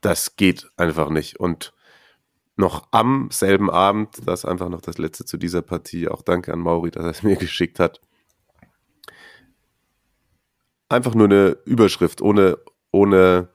das 0.00 0.36
geht 0.36 0.70
einfach 0.76 1.10
nicht. 1.10 1.38
Und 1.38 1.72
noch 2.56 2.88
am 2.90 3.30
selben 3.30 3.70
Abend, 3.70 4.16
das 4.26 4.40
ist 4.40 4.44
einfach 4.44 4.68
noch 4.68 4.80
das 4.80 4.98
letzte 4.98 5.24
zu 5.24 5.36
dieser 5.36 5.62
Partie, 5.62 6.08
auch 6.08 6.22
danke 6.22 6.52
an 6.52 6.60
Mauri, 6.60 6.90
dass 6.90 7.04
er 7.04 7.10
es 7.10 7.22
mir 7.22 7.36
geschickt 7.38 7.78
hat. 7.78 8.00
Einfach 10.88 11.14
nur 11.14 11.26
eine 11.26 11.56
Überschrift 11.64 12.20
ohne, 12.20 12.58
ohne 12.90 13.48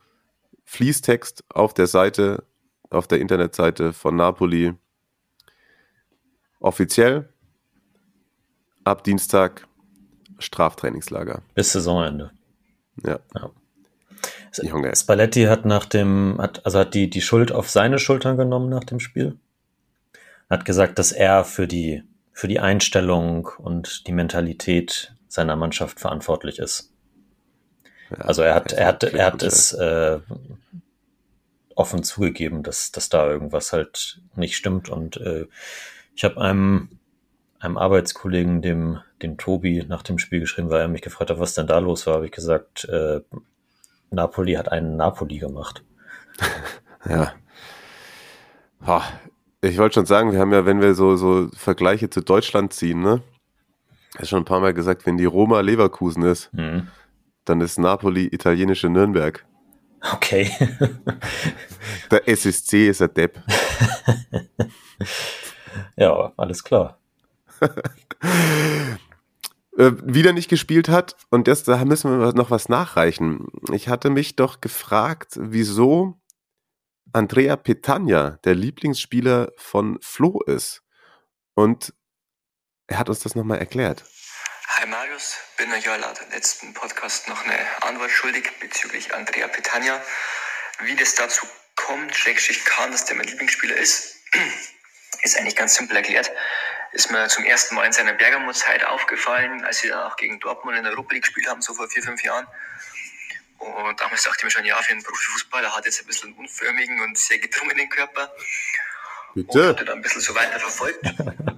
Fließtext 0.65 1.45
auf 1.49 1.73
der 1.73 1.88
Seite, 1.88 2.43
auf 2.89 3.07
der 3.07 3.19
Internetseite 3.19 3.93
von 3.93 4.15
Napoli. 4.15 4.73
Offiziell 6.59 7.29
ab 8.83 9.03
Dienstag 9.03 9.67
Straftrainingslager. 10.39 11.43
Bis 11.53 11.71
Saisonende. 11.71 12.31
Ja. 13.03 13.19
Ja. 13.35 13.51
Junge. 14.58 14.95
Spalletti 14.95 15.43
hat 15.43 15.66
nach 15.66 15.86
dem, 15.86 16.38
hat, 16.39 16.66
also 16.66 16.80
hat 16.80 16.93
die, 16.93 17.10
die 17.10 17.22
Schuld 17.22 17.51
auf 17.51 17.70
seine 17.70 17.99
Schultern 17.99 18.38
genommen 18.38 18.70
nach 18.70 18.84
dem 18.84 18.99
Spiel. 18.99 19.38
Hat 20.49 20.66
gesagt, 20.66 20.99
dass 20.99 21.12
er 21.12 21.43
für 21.43 21.68
die, 21.68 22.03
für 22.32 22.47
die 22.47 22.60
Einstellung 22.60 23.49
und 23.58 24.08
die 24.08 24.14
Mentalität 24.14 25.14
seiner 25.28 25.55
Mannschaft 25.55 25.99
verantwortlich 25.99 26.60
ist. 26.60 26.91
Ja, 28.10 28.18
Also 28.18 28.41
er 28.41 28.55
hat, 28.55 28.72
er 28.72 28.88
hat, 28.88 29.03
er 29.03 29.26
hat 29.26 29.43
es 29.43 29.74
äh, 29.74 30.20
offen 31.76 32.03
zugegeben, 32.03 32.64
dass, 32.64 32.91
dass 32.91 33.10
da 33.10 33.30
irgendwas 33.30 33.74
halt 33.74 34.22
nicht 34.36 34.55
stimmt. 34.55 34.89
Und 34.89 35.18
äh, 35.18 35.47
ich 36.16 36.24
habe 36.24 36.41
einem, 36.41 36.99
einem 37.60 37.78
Arbeitskollegen, 37.78 38.62
dem, 38.62 38.99
dem 39.22 39.38
Tobi, 39.38 39.86
nach 39.88 40.03
dem 40.03 40.18
Spiel 40.18 40.39
geschrieben, 40.39 40.70
weil 40.70 40.82
er 40.82 40.88
mich 40.88 41.01
gefragt 41.01 41.30
hat, 41.30 41.39
was 41.39 41.53
denn 41.53 41.68
da 41.68 41.80
los 41.80 42.08
war, 42.08 42.16
habe 42.16 42.26
ich 42.26 42.32
gesagt, 42.32 42.86
äh, 42.86 43.22
Napoli 44.12 44.53
hat 44.53 44.72
einen 44.72 44.95
Napoli 44.97 45.38
gemacht. 45.39 45.84
Ja. 47.10 47.34
Ha, 48.86 49.01
Ich 49.62 49.78
wollte 49.78 49.93
schon 49.95 50.05
sagen, 50.05 50.32
wir 50.34 50.39
haben 50.39 50.51
ja, 50.51 50.66
wenn 50.66 50.82
wir 50.82 50.93
so, 50.93 51.16
so 51.16 51.47
Vergleiche 51.55 52.10
zu 52.10 52.22
Deutschland 52.22 52.74
ziehen, 52.74 52.99
ne? 53.01 53.22
Habe 54.16 54.26
schon 54.26 54.39
ein 54.41 54.45
paar 54.45 54.60
Mal 54.60 54.74
gesagt, 54.74 55.05
wenn 55.05 55.18
die 55.18 55.26
Roma 55.26 55.62
Leverkusen 55.62 56.24
ist, 56.24 56.53
Mhm. 56.53 56.88
dann 57.45 57.62
ist 57.62 57.78
Napoli 57.80 58.26
italienische 58.28 58.89
Nürnberg. 58.89 59.45
Okay. 60.14 60.51
Der 62.12 62.28
SSC 62.28 62.89
ist 62.89 62.99
der 62.99 63.08
Depp. 63.08 63.39
ja, 65.95 66.34
alles 66.36 66.64
klar. 66.64 66.97
Äh, 69.78 69.91
wieder 70.03 70.34
nicht 70.34 70.49
gespielt 70.49 70.89
hat. 70.89 71.15
Und 71.30 71.47
das, 71.47 71.63
da 71.63 71.84
müssen 71.86 72.19
wir 72.19 72.34
noch 72.34 72.51
was 72.51 72.67
nachreichen. 72.67 73.47
Ich 73.71 73.88
hatte 73.88 74.09
mich 74.09 74.36
doch 74.36 74.59
gefragt, 74.59 75.34
wieso 75.36 76.19
Andrea 77.13 77.55
Petagna 77.55 78.39
der 78.43 78.55
Lieblingsspieler 78.55 79.51
von 79.55 79.99
Flo 80.01 80.41
ist. 80.41 80.84
Und 81.53 81.93
er 82.88 82.97
hat 82.99 83.09
uns 83.09 83.19
das 83.19 83.36
nochmal 83.36 83.59
erklärt. 83.59 84.03
Hi 84.67 84.88
Marius, 84.88 85.38
bin 85.57 85.71
euch 85.71 85.86
ja 85.86 85.97
dem 85.97 86.30
letzten 86.32 86.73
Podcast 86.73 87.28
noch 87.30 87.43
eine 87.45 87.84
Antwort 87.84 88.11
schuldig 88.11 88.51
bezüglich 88.59 89.13
Andrea 89.13 89.47
Petagna. 89.47 90.01
Wie 90.82 90.95
das 90.95 91.15
dazu 91.15 91.47
kommt, 91.75 92.15
Schrägstrich 92.15 92.65
kann, 92.65 92.91
dass 92.91 93.05
der 93.05 93.15
mein 93.15 93.28
Lieblingsspieler 93.28 93.75
ist, 93.75 94.15
ist 95.23 95.38
eigentlich 95.38 95.55
ganz 95.55 95.75
simpel 95.75 95.97
erklärt. 95.97 96.32
Ist 96.93 97.11
mir 97.11 97.27
zum 97.27 97.45
ersten 97.45 97.75
Mal 97.75 97.85
in 97.85 97.91
seiner 97.91 98.13
Bergamo-Zeit 98.13 98.85
aufgefallen, 98.85 99.63
als 99.65 99.83
wir 99.83 99.91
dann 99.91 100.03
auch 100.03 100.15
gegen 100.15 100.39
Dortmund 100.39 100.77
in 100.77 100.83
der 100.83 100.93
Europa 100.93 101.13
League 101.13 101.23
gespielt 101.23 101.47
haben, 101.47 101.61
so 101.61 101.73
vor 101.73 101.89
vier, 101.89 102.03
fünf 102.03 102.23
Jahren. 102.23 102.47
Und 103.59 103.99
damals 103.99 104.23
dachte 104.23 104.38
ich 104.39 104.43
mir 104.45 104.51
schon, 104.51 104.65
ja, 104.65 104.77
für 104.81 104.91
einen 104.91 105.03
Profifußballer 105.03 105.75
hat 105.75 105.85
jetzt 105.85 106.01
ein 106.01 106.07
bisschen 106.07 106.29
einen 106.29 106.39
unförmigen 106.39 107.01
und 107.01 107.17
sehr 107.17 107.39
gedrungenen 107.39 107.89
Körper. 107.89 108.31
Und 109.35 109.53
hatte 109.55 109.85
dann 109.85 109.97
ein 109.97 110.01
bisschen 110.01 110.21
so 110.21 110.33
weiter 110.35 110.59
verfolgt. 110.59 111.05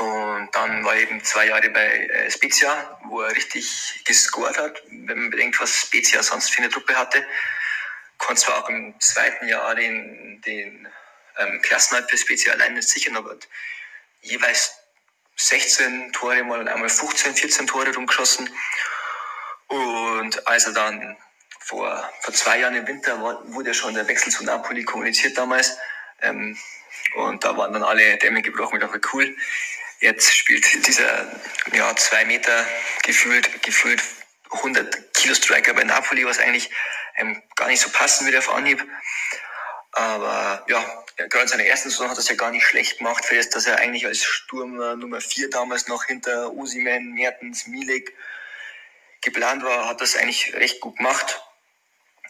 Und 0.00 0.48
dann 0.52 0.82
war 0.82 0.96
eben 0.96 1.22
zwei 1.22 1.48
Jahre 1.48 1.68
bei 1.68 2.06
äh, 2.06 2.30
Spezia, 2.30 2.98
wo 3.04 3.20
er 3.20 3.36
richtig 3.36 4.02
gescored 4.06 4.56
hat. 4.56 4.82
Wenn 4.88 5.18
man 5.20 5.30
bedenkt, 5.30 5.60
was 5.60 5.82
Spezia 5.82 6.22
sonst 6.22 6.54
für 6.54 6.62
eine 6.62 6.70
Truppe 6.70 6.96
hatte, 6.96 7.26
konnte 8.16 8.40
zwar 8.40 8.64
auch 8.64 8.68
im 8.70 8.98
zweiten 8.98 9.46
Jahr 9.46 9.74
den, 9.74 10.40
den 10.40 10.88
ähm, 11.36 11.60
Klassenhalt 11.60 12.10
für 12.10 12.16
Spezia 12.16 12.54
allein 12.54 12.74
nicht 12.74 12.88
sichern, 12.88 13.16
aber 13.16 13.36
jeweils 14.22 14.74
16 15.36 16.12
Tore 16.12 16.44
mal 16.44 16.66
einmal 16.68 16.88
15, 16.88 17.34
14 17.34 17.66
Tore 17.66 17.94
rumgeschossen. 17.94 18.48
Und 19.68 20.46
als 20.46 20.66
er 20.66 20.72
dann 20.72 21.16
vor, 21.60 22.10
vor 22.20 22.34
zwei 22.34 22.58
Jahren 22.58 22.74
im 22.74 22.86
Winter 22.86 23.22
war, 23.22 23.40
wurde 23.54 23.72
schon 23.74 23.94
der 23.94 24.06
Wechsel 24.08 24.32
zu 24.32 24.44
Napoli 24.44 24.84
kommuniziert 24.84 25.38
damals. 25.38 25.78
Ähm, 26.20 26.58
und 27.14 27.44
da 27.44 27.56
waren 27.56 27.72
dann 27.72 27.82
alle 27.82 28.16
Dämme 28.18 28.42
gebrochen. 28.42 28.76
Ich 28.76 28.84
dachte, 28.84 29.00
cool, 29.12 29.36
jetzt 30.00 30.34
spielt 30.34 30.86
dieser 30.86 31.26
ja, 31.72 31.94
zwei 31.96 32.24
Meter 32.24 32.66
gefühlt, 33.04 33.62
gefühlt 33.62 34.02
100 34.50 35.14
Kilo 35.14 35.34
Striker 35.34 35.74
bei 35.74 35.84
Napoli, 35.84 36.26
was 36.26 36.38
eigentlich 36.38 36.70
ähm, 37.16 37.40
gar 37.56 37.68
nicht 37.68 37.80
so 37.80 37.90
passen 37.90 38.26
würde 38.26 38.38
auf 38.38 38.50
Anhieb. 38.50 38.84
Aber 39.92 40.64
ja, 40.68 41.04
gerade 41.16 41.42
in 41.42 41.48
seiner 41.48 41.64
ersten 41.64 41.90
Saison 41.90 42.08
hat 42.08 42.16
er 42.16 42.20
es 42.20 42.28
ja 42.28 42.36
gar 42.36 42.50
nicht 42.50 42.64
schlecht 42.64 42.98
gemacht, 42.98 43.24
für 43.24 43.36
das, 43.36 43.50
dass 43.50 43.66
er 43.66 43.78
eigentlich 43.78 44.06
als 44.06 44.22
Sturmer 44.22 44.96
Nummer 44.96 45.20
4 45.20 45.50
damals 45.50 45.88
noch 45.88 46.04
hinter 46.04 46.52
Usiman, 46.52 47.12
Mertens, 47.12 47.66
Milik 47.66 48.14
geplant 49.22 49.62
war, 49.64 49.88
hat 49.88 50.00
das 50.00 50.16
eigentlich 50.16 50.54
recht 50.54 50.80
gut 50.80 50.96
gemacht. 50.96 51.42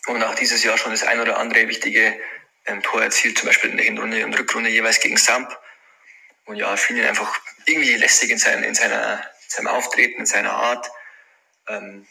Und 0.07 0.23
auch 0.23 0.35
dieses 0.35 0.65
Jahr 0.65 0.79
schon 0.79 0.93
das 0.93 1.03
ein 1.03 1.21
oder 1.21 1.39
andere 1.39 1.69
wichtige 1.69 2.19
ähm, 2.67 2.83
Tor 2.83 3.03
erzielt, 3.03 3.39
zum 3.39 3.49
Beispiel 3.49 3.71
in 3.71 3.77
der 3.77 3.87
Hinrunde 3.87 4.25
und 4.25 4.39
Rückrunde 4.39 4.71
jeweils 4.71 5.01
gegen 5.01 5.19
Samp. 5.19 5.57
Und 6.47 6.57
ja, 6.57 6.75
finde 6.77 7.03
ihn 7.03 7.09
einfach 7.09 7.39
irgendwie 7.67 7.95
lästig 7.97 8.31
in, 8.31 8.39
sein, 8.39 8.65
in 8.65 8.75
seiner, 8.75 9.23
seinem 9.47 9.69
Auftreten, 9.69 10.21
in 10.21 10.27
seiner 10.27 10.53
Art. 10.53 10.91
Ähm, 11.69 12.07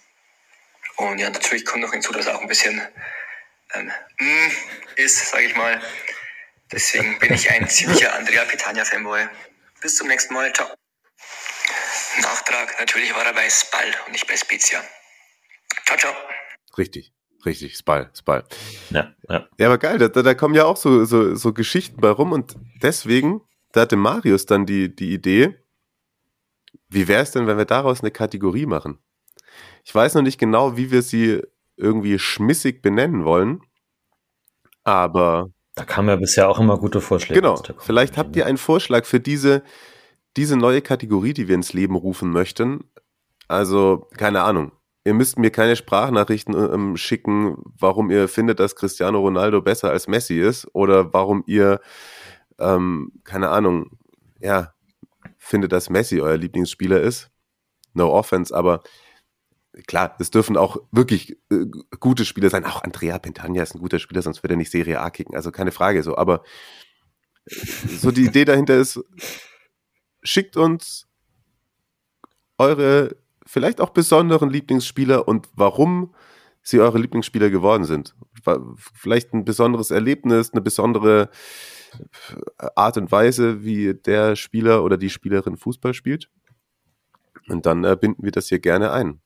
und 0.98 1.18
ja, 1.18 1.30
natürlich 1.30 1.66
kommt 1.66 1.82
noch 1.82 1.92
hinzu, 1.92 2.12
dass 2.12 2.28
er 2.28 2.38
auch 2.38 2.42
ein 2.42 2.48
bisschen 2.48 2.88
ähm, 3.74 3.92
mm, 4.20 4.52
ist, 4.98 5.30
sage 5.30 5.46
ich 5.46 5.56
mal. 5.56 5.82
Deswegen 6.72 7.18
bin 7.20 7.34
ich 7.34 7.50
ein 7.50 7.68
ziemlicher 7.68 8.14
Andrea 8.14 8.46
Pitania-Fanboy. 8.46 9.28
Bis 9.82 9.96
zum 9.96 10.08
nächsten 10.08 10.34
Mal. 10.34 10.54
Ciao. 10.54 10.68
Nachtrag, 12.22 12.76
natürlich 12.80 13.14
war 13.16 13.26
er 13.26 13.34
bei 13.34 13.50
Spal 13.50 13.88
und 14.06 14.12
nicht 14.12 14.28
bei 14.28 14.36
Spezia. 14.36 14.82
Ciao, 15.86 15.98
ciao. 15.98 16.14
Richtig, 16.78 17.14
richtig, 17.46 17.78
Spal, 17.78 18.12
Spal. 18.18 18.46
Ja, 18.90 19.14
ja. 19.28 19.48
Ja, 19.58 19.68
aber 19.68 19.78
geil, 19.78 19.98
da, 19.98 20.08
da 20.08 20.34
kommen 20.34 20.56
ja 20.56 20.66
auch 20.66 20.78
so, 20.78 21.06
so, 21.06 21.36
so 21.36 21.54
Geschichten 21.54 22.02
bei 22.02 22.10
rum 22.10 22.32
und 22.32 22.56
deswegen, 22.82 23.42
da 23.72 23.82
hatte 23.82 23.96
Marius 23.96 24.46
dann 24.46 24.66
die, 24.66 24.94
die 24.94 25.14
Idee, 25.14 25.56
wie 26.90 27.08
wäre 27.08 27.24
es 27.24 27.32
denn, 27.32 27.48
wenn 27.48 27.58
wir 27.58 27.66
daraus 27.66 28.02
eine 28.02 28.12
Kategorie 28.12 28.66
machen? 28.66 29.00
Ich 29.84 29.94
weiß 29.94 30.16
noch 30.16 30.22
nicht 30.22 30.40
genau, 30.40 30.78
wie 30.78 30.92
wir 30.92 31.02
sie 31.02 31.42
irgendwie 31.80 32.20
schmissig 32.20 32.82
benennen 32.82 33.26
wollen, 33.26 33.62
aber 34.84 35.50
Da 35.76 35.86
kamen 35.86 36.10
ja 36.10 36.16
bisher 36.18 36.50
auch 36.50 36.60
immer 36.60 36.78
gute 36.78 37.02
Vorschläge. 37.02 37.42
genau, 37.42 37.62
vielleicht 37.80 38.18
habt 38.18 38.36
ihr 38.36 38.46
einen 38.46 38.58
Vorschlag 38.58 39.06
für 39.06 39.20
diese, 39.20 39.64
diese 40.38 40.58
neue 40.58 40.82
Kategorie, 40.82 41.34
die 41.34 41.48
wir 41.48 41.56
ins 41.56 41.74
Leben 41.74 41.96
rufen 41.96 42.32
möchten. 42.32 42.84
Also, 43.48 44.08
keine 44.18 44.42
Ahnung. 44.42 44.72
Ihr 45.06 45.14
müsst 45.14 45.40
mir 45.40 45.50
keine 45.50 45.76
Sprachnachrichten 45.76 46.54
ähm, 46.54 46.98
schicken, 46.98 47.56
warum 47.80 48.12
ihr 48.12 48.28
findet, 48.28 48.60
dass 48.60 48.76
Cristiano 48.76 49.20
Ronaldo 49.20 49.62
besser 49.62 49.90
als 49.90 50.08
Messi 50.08 50.40
ist 50.40 50.68
oder 50.74 51.14
warum 51.14 51.44
ihr, 51.48 51.80
ähm, 52.60 53.12
keine 53.24 53.50
Ahnung, 53.50 53.98
ja, 54.40 54.74
findet, 55.38 55.72
dass 55.72 55.90
Messi 55.90 56.20
euer 56.20 56.38
Lieblingsspieler 56.38 57.02
ist. 57.02 57.32
No 57.94 58.12
offense, 58.12 58.56
aber 58.56 58.82
klar, 59.88 60.16
es 60.20 60.32
dürfen 60.32 60.58
auch 60.58 60.78
wirklich 60.92 61.38
äh, 61.52 61.66
gute 62.00 62.26
Spieler 62.26 62.50
sein. 62.50 62.66
Auch 62.66 62.84
Andrea 62.84 63.20
Pentagna 63.20 63.62
ist 63.62 63.76
ein 63.76 63.80
guter 63.80 64.00
Spieler, 64.00 64.22
sonst 64.22 64.44
würde 64.44 64.56
er 64.56 64.58
nicht 64.58 64.72
Serie 64.72 65.00
A 65.00 65.10
kicken. 65.10 65.36
Also 65.36 65.52
keine 65.52 65.72
Frage 65.72 66.04
so. 66.04 66.18
Aber 66.18 66.44
so 67.46 68.12
die 68.12 68.26
Idee 68.26 68.46
dahinter 68.46 68.78
ist, 68.78 69.00
schickt 70.24 70.58
uns 70.58 71.08
eure 72.58 73.16
vielleicht 73.46 73.82
auch 73.82 73.90
besonderen 73.90 74.50
Lieblingsspieler 74.50 75.28
und 75.28 75.50
warum 75.56 76.14
sie 76.62 76.80
eure 76.80 77.00
Lieblingsspieler 77.00 77.50
geworden 77.50 77.86
sind. 77.86 78.16
Vielleicht 78.94 79.34
ein 79.34 79.46
besonderes 79.46 79.92
Erlebnis, 79.92 80.52
eine 80.52 80.62
besondere 80.62 81.30
Art 82.76 82.98
und 82.98 83.12
Weise, 83.12 83.64
wie 83.64 83.96
der 83.96 84.36
Spieler 84.36 84.84
oder 84.84 84.98
die 84.98 85.10
Spielerin 85.10 85.58
Fußball 85.58 85.94
spielt. 85.94 86.30
Und 87.48 87.66
dann 87.66 87.84
äh, 87.84 87.98
binden 88.00 88.24
wir 88.24 88.32
das 88.32 88.50
hier 88.50 88.60
gerne 88.60 88.92
ein 88.92 89.22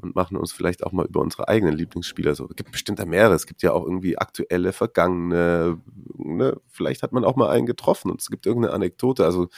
und 0.00 0.16
machen 0.16 0.36
uns 0.36 0.52
vielleicht 0.52 0.84
auch 0.84 0.92
mal 0.92 1.06
über 1.06 1.20
unsere 1.20 1.48
eigenen 1.48 1.74
Lieblingsspieler 1.74 2.34
so. 2.34 2.48
Es 2.48 2.56
gibt 2.56 2.72
bestimmt 2.72 2.98
da 2.98 3.04
mehrere. 3.04 3.34
Es 3.34 3.46
gibt 3.46 3.62
ja 3.62 3.72
auch 3.72 3.84
irgendwie 3.84 4.18
aktuelle, 4.18 4.72
vergangene. 4.72 5.80
Ne? 6.16 6.60
Vielleicht 6.68 7.02
hat 7.02 7.12
man 7.12 7.24
auch 7.24 7.36
mal 7.36 7.50
einen 7.50 7.66
getroffen 7.66 8.10
und 8.10 8.20
es 8.20 8.30
gibt 8.30 8.46
irgendeine 8.46 8.74
Anekdote. 8.74 9.24
Also 9.24 9.48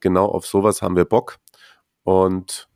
genau 0.00 0.26
auf 0.26 0.46
sowas 0.46 0.82
haben 0.82 0.96
wir 0.96 1.04
Bock. 1.04 1.38
Und 2.02 2.68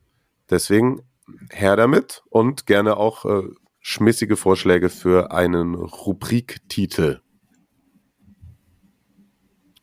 deswegen 0.51 1.03
her 1.51 1.77
damit 1.77 2.23
und 2.31 2.66
gerne 2.66 2.97
auch 2.97 3.25
äh, 3.25 3.43
schmissige 3.81 4.37
Vorschläge 4.37 4.89
für 4.89 5.33
einen 5.33 5.75
Rubriktitel. 5.75 7.21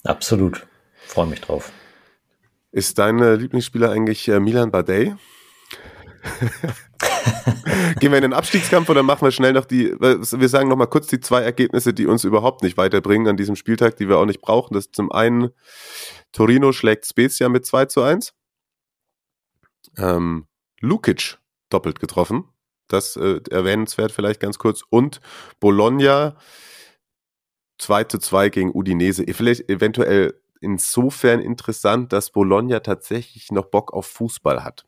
Absolut. 0.03 0.67
Freue 1.05 1.27
mich 1.27 1.41
drauf. 1.41 1.71
Ist 2.71 2.99
dein 2.99 3.19
Lieblingsspieler 3.19 3.89
eigentlich 3.91 4.27
äh, 4.27 4.39
Milan 4.39 4.71
Badei? 4.71 5.15
Gehen 7.99 8.11
wir 8.11 8.17
in 8.17 8.23
den 8.23 8.33
Abstiegskampf 8.33 8.89
oder 8.89 9.03
machen 9.03 9.25
wir 9.25 9.31
schnell 9.31 9.53
noch 9.53 9.65
die, 9.65 9.91
wir 9.99 10.49
sagen 10.49 10.69
noch 10.69 10.75
mal 10.75 10.87
kurz 10.87 11.07
die 11.07 11.19
zwei 11.19 11.41
Ergebnisse, 11.41 11.93
die 11.93 12.07
uns 12.07 12.23
überhaupt 12.23 12.63
nicht 12.63 12.77
weiterbringen 12.77 13.27
an 13.27 13.37
diesem 13.37 13.55
Spieltag, 13.55 13.97
die 13.97 14.09
wir 14.09 14.17
auch 14.17 14.25
nicht 14.25 14.41
brauchen. 14.41 14.73
Das 14.73 14.85
ist 14.85 14.95
zum 14.95 15.11
einen 15.11 15.51
Torino 16.31 16.71
schlägt 16.71 17.05
Spezia 17.05 17.49
mit 17.49 17.65
2 17.65 17.85
zu 17.85 18.01
1. 18.01 18.33
Ähm, 19.97 20.47
Lukic 20.81 21.37
doppelt 21.69 21.99
getroffen. 21.99 22.49
Das 22.87 23.15
äh, 23.15 23.39
erwähnenswert 23.49 24.11
vielleicht 24.11 24.39
ganz 24.39 24.59
kurz. 24.59 24.83
Und 24.89 25.21
Bologna 25.59 26.35
2 27.77 28.03
zu 28.05 28.19
2 28.19 28.49
gegen 28.49 28.71
Udinese. 28.73 29.25
Vielleicht 29.33 29.69
eventuell 29.69 30.39
insofern 30.61 31.39
interessant, 31.39 32.13
dass 32.13 32.31
Bologna 32.31 32.79
tatsächlich 32.79 33.51
noch 33.51 33.65
Bock 33.65 33.93
auf 33.93 34.07
Fußball 34.07 34.63
hat. 34.63 34.85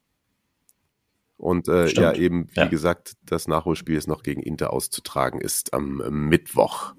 Und 1.38 1.68
äh, 1.68 1.88
ja, 1.88 2.14
eben, 2.14 2.50
wie 2.54 2.62
ja. 2.62 2.68
gesagt, 2.68 3.14
das 3.24 3.48
Nachholspiel 3.48 3.96
ist 3.96 4.08
noch 4.08 4.24
gegen 4.24 4.42
Inter 4.42 4.74
auszutragen 4.74 5.40
ist 5.40 5.74
am 5.74 5.98
Mittwoch. 6.10 6.94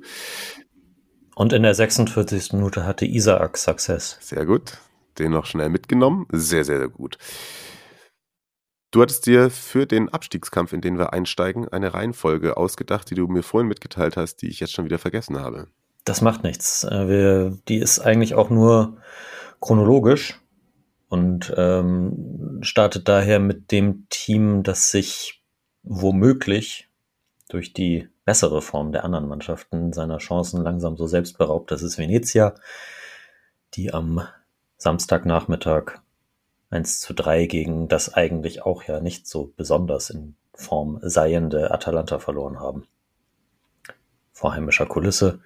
Und 1.34 1.53
in 1.53 1.62
der 1.62 1.74
46. 1.74 2.53
Minute 2.53 2.84
hatte 2.84 3.05
Isaac 3.05 3.57
Success. 3.57 4.16
Sehr 4.20 4.47
gut. 4.47 4.78
Den 5.18 5.32
noch 5.32 5.47
schnell 5.47 5.68
mitgenommen. 5.68 6.26
Sehr, 6.32 6.64
sehr, 6.64 6.78
sehr 6.78 6.89
gut. 6.89 7.18
Du 8.91 9.03
hattest 9.03 9.26
dir 9.26 9.51
für 9.51 9.86
den 9.86 10.09
Abstiegskampf, 10.09 10.72
in 10.72 10.80
den 10.80 10.99
wir 10.99 11.12
einsteigen, 11.12 11.68
eine 11.68 11.93
Reihenfolge 11.93 12.57
ausgedacht, 12.57 13.11
die 13.11 13.14
du 13.14 13.26
mir 13.26 13.43
vorhin 13.43 13.68
mitgeteilt 13.68 14.16
hast, 14.16 14.36
die 14.36 14.49
ich 14.49 14.61
jetzt 14.61 14.72
schon 14.72 14.84
wieder 14.84 14.99
vergessen 14.99 15.39
habe. 15.39 15.66
Das 16.05 16.22
macht 16.22 16.43
nichts. 16.43 16.84
Äh, 16.84 17.09
wir, 17.09 17.59
die 17.68 17.76
ist 17.78 17.99
eigentlich 17.99 18.34
auch 18.34 18.51
nur 18.51 18.97
chronologisch 19.61 20.41
und 21.09 21.52
ähm, 21.56 22.59
startet 22.62 23.09
daher 23.09 23.40
mit 23.40 23.72
dem 23.72 24.06
Team, 24.11 24.62
das 24.62 24.90
sich 24.90 25.42
womöglich 25.82 26.88
durch 27.48 27.72
die 27.72 28.09
bessere 28.24 28.61
Form 28.61 28.92
der 28.92 29.04
anderen 29.04 29.26
Mannschaften 29.26 29.92
seiner 29.92 30.18
Chancen 30.18 30.62
langsam 30.62 30.96
so 30.96 31.06
selbst 31.06 31.38
beraubt. 31.38 31.70
Das 31.70 31.82
ist 31.82 31.96
Venezia, 31.96 32.54
die 33.74 33.92
am 33.92 34.26
Samstagnachmittag 34.76 36.00
1 36.70 37.00
zu 37.00 37.14
3 37.14 37.46
gegen 37.46 37.88
das 37.88 38.12
eigentlich 38.12 38.62
auch 38.62 38.82
ja 38.82 39.00
nicht 39.00 39.26
so 39.26 39.52
besonders 39.56 40.11
in 40.11 40.36
Form 40.52 40.98
seiende 41.02 41.70
Atalanta 41.70 42.18
verloren 42.18 42.61
haben. 42.61 42.86
Vor 44.32 44.52
heimischer 44.52 44.86
Kulisse. 44.86 45.40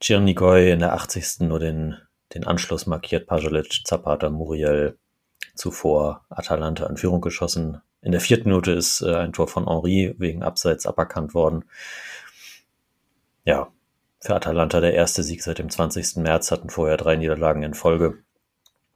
Czernigoi 0.00 0.72
in 0.72 0.80
der 0.80 0.94
80. 0.94 1.40
nur 1.40 1.60
den 1.60 1.96
den 2.34 2.46
Anschluss 2.46 2.86
markiert 2.86 3.26
Pajalic, 3.26 3.82
Zapata, 3.84 4.30
Muriel 4.30 4.96
zuvor 5.54 6.24
Atalanta 6.30 6.86
in 6.86 6.96
Führung 6.96 7.20
geschossen. 7.20 7.80
In 8.02 8.12
der 8.12 8.20
vierten 8.20 8.48
Minute 8.48 8.72
ist 8.72 9.02
äh, 9.02 9.14
ein 9.14 9.32
Tor 9.32 9.48
von 9.48 9.66
Henri 9.66 10.14
wegen 10.18 10.42
Abseits 10.42 10.86
aberkannt 10.86 11.34
worden. 11.34 11.64
Ja, 13.44 13.68
für 14.20 14.34
Atalanta 14.34 14.80
der 14.80 14.94
erste 14.94 15.22
Sieg 15.22 15.42
seit 15.42 15.58
dem 15.58 15.70
20. 15.70 16.16
März, 16.16 16.50
hatten 16.50 16.70
vorher 16.70 16.96
drei 16.96 17.16
Niederlagen 17.16 17.62
in 17.62 17.74
Folge. 17.74 18.18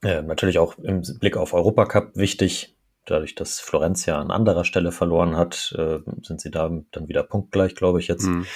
Äh, 0.03 0.23
natürlich 0.23 0.59
auch 0.59 0.79
im 0.79 1.03
Blick 1.19 1.37
auf 1.37 1.55
Europacup 1.55 2.17
wichtig. 2.17 2.77
Dadurch, 3.07 3.35
dass 3.35 3.61
Florenz 3.61 4.07
ja 4.07 4.19
an 4.19 4.31
anderer 4.31 4.65
Stelle 4.65 4.93
verloren 4.93 5.37
hat, 5.37 5.75
äh, 5.79 5.99
sind 6.23 6.41
sie 6.41 6.51
da 6.51 6.71
dann 6.91 7.09
wieder 7.09 7.23
punktgleich, 7.23 7.75
glaube 7.75 8.01
ich 8.01 8.09
jetzt. 8.09 8.27
Mhm. 8.27 8.47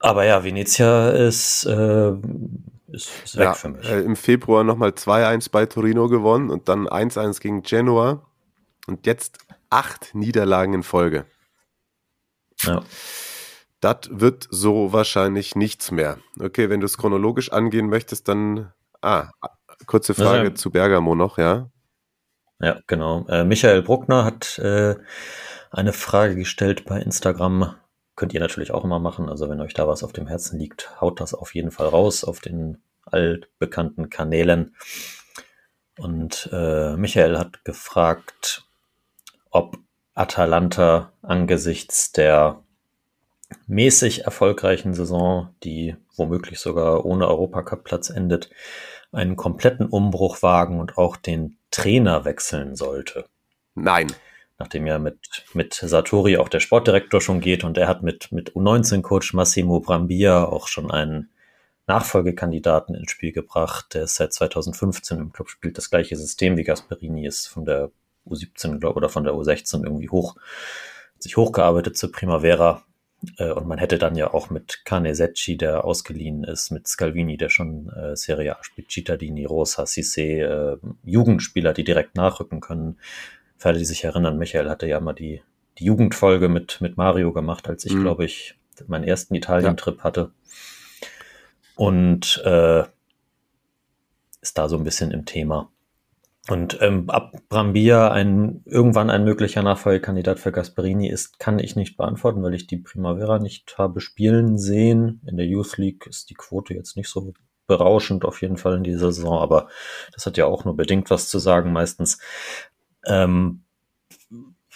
Aber 0.00 0.24
ja, 0.24 0.44
Venezia 0.44 1.10
ist 1.10 1.64
äh, 1.64 2.12
ist, 2.94 3.10
ist 3.24 3.36
weg 3.36 3.44
ja, 3.44 3.54
für 3.54 3.68
mich. 3.68 3.88
Äh, 3.88 4.00
Im 4.00 4.16
Februar 4.16 4.64
nochmal 4.64 4.90
2-1 4.90 5.50
bei 5.50 5.66
Torino 5.66 6.08
gewonnen 6.08 6.50
und 6.50 6.68
dann 6.68 6.88
1-1 6.88 7.40
gegen 7.40 7.62
Genoa 7.62 8.24
und 8.86 9.06
jetzt 9.06 9.38
acht 9.70 10.14
Niederlagen 10.14 10.74
in 10.74 10.82
Folge. 10.82 11.26
Ja. 12.62 12.82
Das 13.80 14.08
wird 14.10 14.46
so 14.50 14.92
wahrscheinlich 14.92 15.56
nichts 15.56 15.90
mehr. 15.90 16.18
Okay, 16.40 16.70
wenn 16.70 16.80
du 16.80 16.86
es 16.86 16.96
chronologisch 16.96 17.52
angehen 17.52 17.88
möchtest, 17.88 18.28
dann. 18.28 18.72
Ah, 19.02 19.28
kurze 19.86 20.14
Frage 20.14 20.48
ja, 20.48 20.54
zu 20.54 20.70
Bergamo 20.70 21.14
noch, 21.14 21.36
ja? 21.36 21.68
Ja, 22.60 22.80
genau. 22.86 23.26
Äh, 23.28 23.44
Michael 23.44 23.82
Bruckner 23.82 24.24
hat 24.24 24.58
äh, 24.58 24.94
eine 25.70 25.92
Frage 25.92 26.36
gestellt 26.36 26.86
bei 26.86 27.00
Instagram. 27.00 27.74
Könnt 28.16 28.32
ihr 28.32 28.40
natürlich 28.40 28.70
auch 28.70 28.84
immer 28.84 28.98
machen. 28.98 29.28
Also 29.28 29.48
wenn 29.48 29.60
euch 29.60 29.74
da 29.74 29.88
was 29.88 30.04
auf 30.04 30.12
dem 30.12 30.26
Herzen 30.26 30.58
liegt, 30.58 31.00
haut 31.00 31.20
das 31.20 31.34
auf 31.34 31.54
jeden 31.54 31.70
Fall 31.70 31.88
raus 31.88 32.24
auf 32.24 32.40
den 32.40 32.82
altbekannten 33.06 34.10
Kanälen. 34.10 34.74
Und 35.98 36.48
äh, 36.52 36.96
Michael 36.96 37.38
hat 37.38 37.64
gefragt, 37.64 38.64
ob 39.50 39.78
Atalanta 40.14 41.12
angesichts 41.22 42.12
der 42.12 42.62
mäßig 43.66 44.24
erfolgreichen 44.24 44.94
Saison, 44.94 45.54
die 45.62 45.96
womöglich 46.16 46.58
sogar 46.58 47.04
ohne 47.04 47.28
Europacup-Platz 47.28 48.10
endet, 48.10 48.50
einen 49.12 49.36
kompletten 49.36 49.86
Umbruch 49.86 50.42
wagen 50.42 50.80
und 50.80 50.98
auch 50.98 51.16
den 51.16 51.56
Trainer 51.70 52.24
wechseln 52.24 52.74
sollte. 52.76 53.26
Nein. 53.74 54.08
Nachdem 54.58 54.86
ja 54.86 54.98
mit, 54.98 55.18
mit 55.52 55.74
Satori 55.74 56.36
auch 56.36 56.48
der 56.48 56.60
Sportdirektor 56.60 57.20
schon 57.20 57.40
geht 57.40 57.64
und 57.64 57.76
er 57.76 57.88
hat 57.88 58.02
mit, 58.02 58.30
mit 58.30 58.52
U19-Coach 58.52 59.34
Massimo 59.34 59.80
Brambia 59.80 60.44
auch 60.44 60.68
schon 60.68 60.90
einen 60.90 61.30
Nachfolgekandidaten 61.86 62.94
ins 62.94 63.10
Spiel 63.10 63.32
gebracht. 63.32 63.94
Der 63.94 64.04
ist 64.04 64.14
seit 64.14 64.32
2015 64.32 65.18
im 65.18 65.32
Club, 65.32 65.48
spielt 65.48 65.76
das 65.76 65.90
gleiche 65.90 66.16
System 66.16 66.56
wie 66.56 66.64
Gasperini, 66.64 67.26
ist 67.26 67.46
von 67.46 67.64
der 67.64 67.90
U17 68.26 68.84
oder 68.84 69.08
von 69.08 69.24
der 69.24 69.34
U16 69.34 69.84
irgendwie 69.84 70.08
hoch, 70.08 70.36
sich 71.18 71.36
hochgearbeitet 71.36 71.96
zur 71.96 72.12
Primavera. 72.12 72.84
Äh, 73.38 73.50
und 73.50 73.66
man 73.66 73.78
hätte 73.78 73.98
dann 73.98 74.16
ja 74.16 74.32
auch 74.32 74.50
mit 74.50 74.84
Canesecci, 74.84 75.56
der 75.56 75.84
ausgeliehen 75.84 76.44
ist, 76.44 76.70
mit 76.70 76.88
Scalvini, 76.88 77.36
der 77.36 77.48
schon 77.48 77.90
äh, 77.90 78.16
Serie 78.16 78.58
A 78.58 78.64
spielt, 78.64 78.90
Cittadini, 78.90 79.44
Rosa, 79.44 79.84
Cissé, 79.84 80.42
äh, 80.42 80.78
Jugendspieler, 81.04 81.74
die 81.74 81.84
direkt 81.84 82.16
nachrücken 82.16 82.60
können. 82.60 82.98
Alle, 83.66 83.78
die 83.78 83.84
sich 83.84 84.04
erinnern, 84.04 84.38
Michael 84.38 84.68
hatte 84.68 84.86
ja 84.86 85.00
mal 85.00 85.12
die, 85.12 85.42
die 85.78 85.84
Jugendfolge 85.84 86.48
mit, 86.48 86.80
mit 86.80 86.96
Mario 86.96 87.32
gemacht, 87.32 87.68
als 87.68 87.84
ich, 87.84 87.94
mhm. 87.94 88.02
glaube 88.02 88.24
ich, 88.24 88.58
meinen 88.86 89.04
ersten 89.04 89.34
Italien-Trip 89.34 89.98
ja. 89.98 90.04
hatte 90.04 90.32
und 91.76 92.42
äh, 92.44 92.84
ist 94.40 94.58
da 94.58 94.68
so 94.68 94.76
ein 94.76 94.84
bisschen 94.84 95.10
im 95.10 95.24
Thema. 95.24 95.70
Und 96.48 96.78
ähm, 96.82 97.08
ab 97.08 97.32
Brambia 97.48 98.10
ein 98.10 98.62
irgendwann 98.66 99.08
ein 99.08 99.24
möglicher 99.24 99.62
Nachfolgekandidat 99.62 100.38
für 100.38 100.52
Gasperini 100.52 101.08
ist, 101.08 101.38
kann 101.38 101.58
ich 101.58 101.74
nicht 101.74 101.96
beantworten, 101.96 102.42
weil 102.42 102.52
ich 102.52 102.66
die 102.66 102.76
Primavera 102.76 103.38
nicht 103.38 103.78
habe 103.78 104.02
spielen 104.02 104.58
sehen. 104.58 105.22
In 105.26 105.38
der 105.38 105.46
Youth 105.46 105.78
League 105.78 106.06
ist 106.06 106.28
die 106.28 106.34
Quote 106.34 106.74
jetzt 106.74 106.98
nicht 106.98 107.08
so 107.08 107.32
berauschend 107.66 108.26
auf 108.26 108.42
jeden 108.42 108.58
Fall 108.58 108.76
in 108.76 108.84
dieser 108.84 109.10
Saison, 109.10 109.38
aber 109.38 109.68
das 110.12 110.26
hat 110.26 110.36
ja 110.36 110.44
auch 110.44 110.66
nur 110.66 110.76
bedingt 110.76 111.08
was 111.08 111.30
zu 111.30 111.38
sagen 111.38 111.72
meistens. 111.72 112.18
Ähm, 113.06 113.64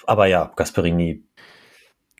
aber 0.06 0.26
ja, 0.26 0.52
Gasperini 0.56 1.28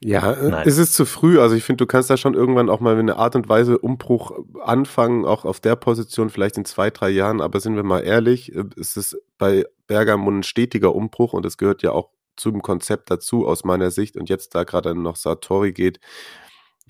ja, 0.01 0.33
äh, 0.33 0.49
Nein. 0.51 0.69
es 0.69 0.79
ist 0.79 0.95
zu 0.95 1.05
früh. 1.05 1.41
Also 1.41 1.57
ich 1.57 1.65
finde, 1.65 1.85
du 1.85 1.87
kannst 1.87 2.09
da 2.11 2.17
schon 2.17 2.35
irgendwann 2.35 2.71
auch 2.71 2.81
mal 2.81 2.97
eine 2.97 3.17
Art 3.17 3.35
und 3.35 3.49
Weise 3.49 3.79
Umbruch 3.79 4.33
anfangen, 4.63 5.25
auch 5.25 5.45
auf 5.45 5.61
der 5.61 5.77
Position, 5.77 6.31
vielleicht 6.31 6.57
in 6.57 6.65
zwei, 6.65 6.91
drei 6.91 7.11
Jahren. 7.11 7.41
Aber 7.41 7.61
sind 7.61 7.75
wir 7.75 7.83
mal 7.83 8.01
ehrlich, 8.01 8.55
äh, 8.55 8.65
es 8.79 8.97
ist 8.97 9.17
bei 9.39 9.65
Bergamo 9.87 10.31
ein 10.31 10.43
stetiger 10.43 10.95
Umbruch 10.95 11.33
und 11.33 11.45
es 11.47 11.59
gehört 11.59 11.83
ja 11.83 11.93
auch 11.93 12.11
zum 12.37 12.63
Konzept 12.63 13.11
dazu 13.11 13.47
aus 13.47 13.65
meiner 13.65 13.91
Sicht. 13.91 14.17
Und 14.17 14.29
jetzt, 14.29 14.55
da 14.55 14.63
gerade 14.65 14.95
noch 14.95 15.17
Satori 15.17 15.73
geht, 15.73 15.99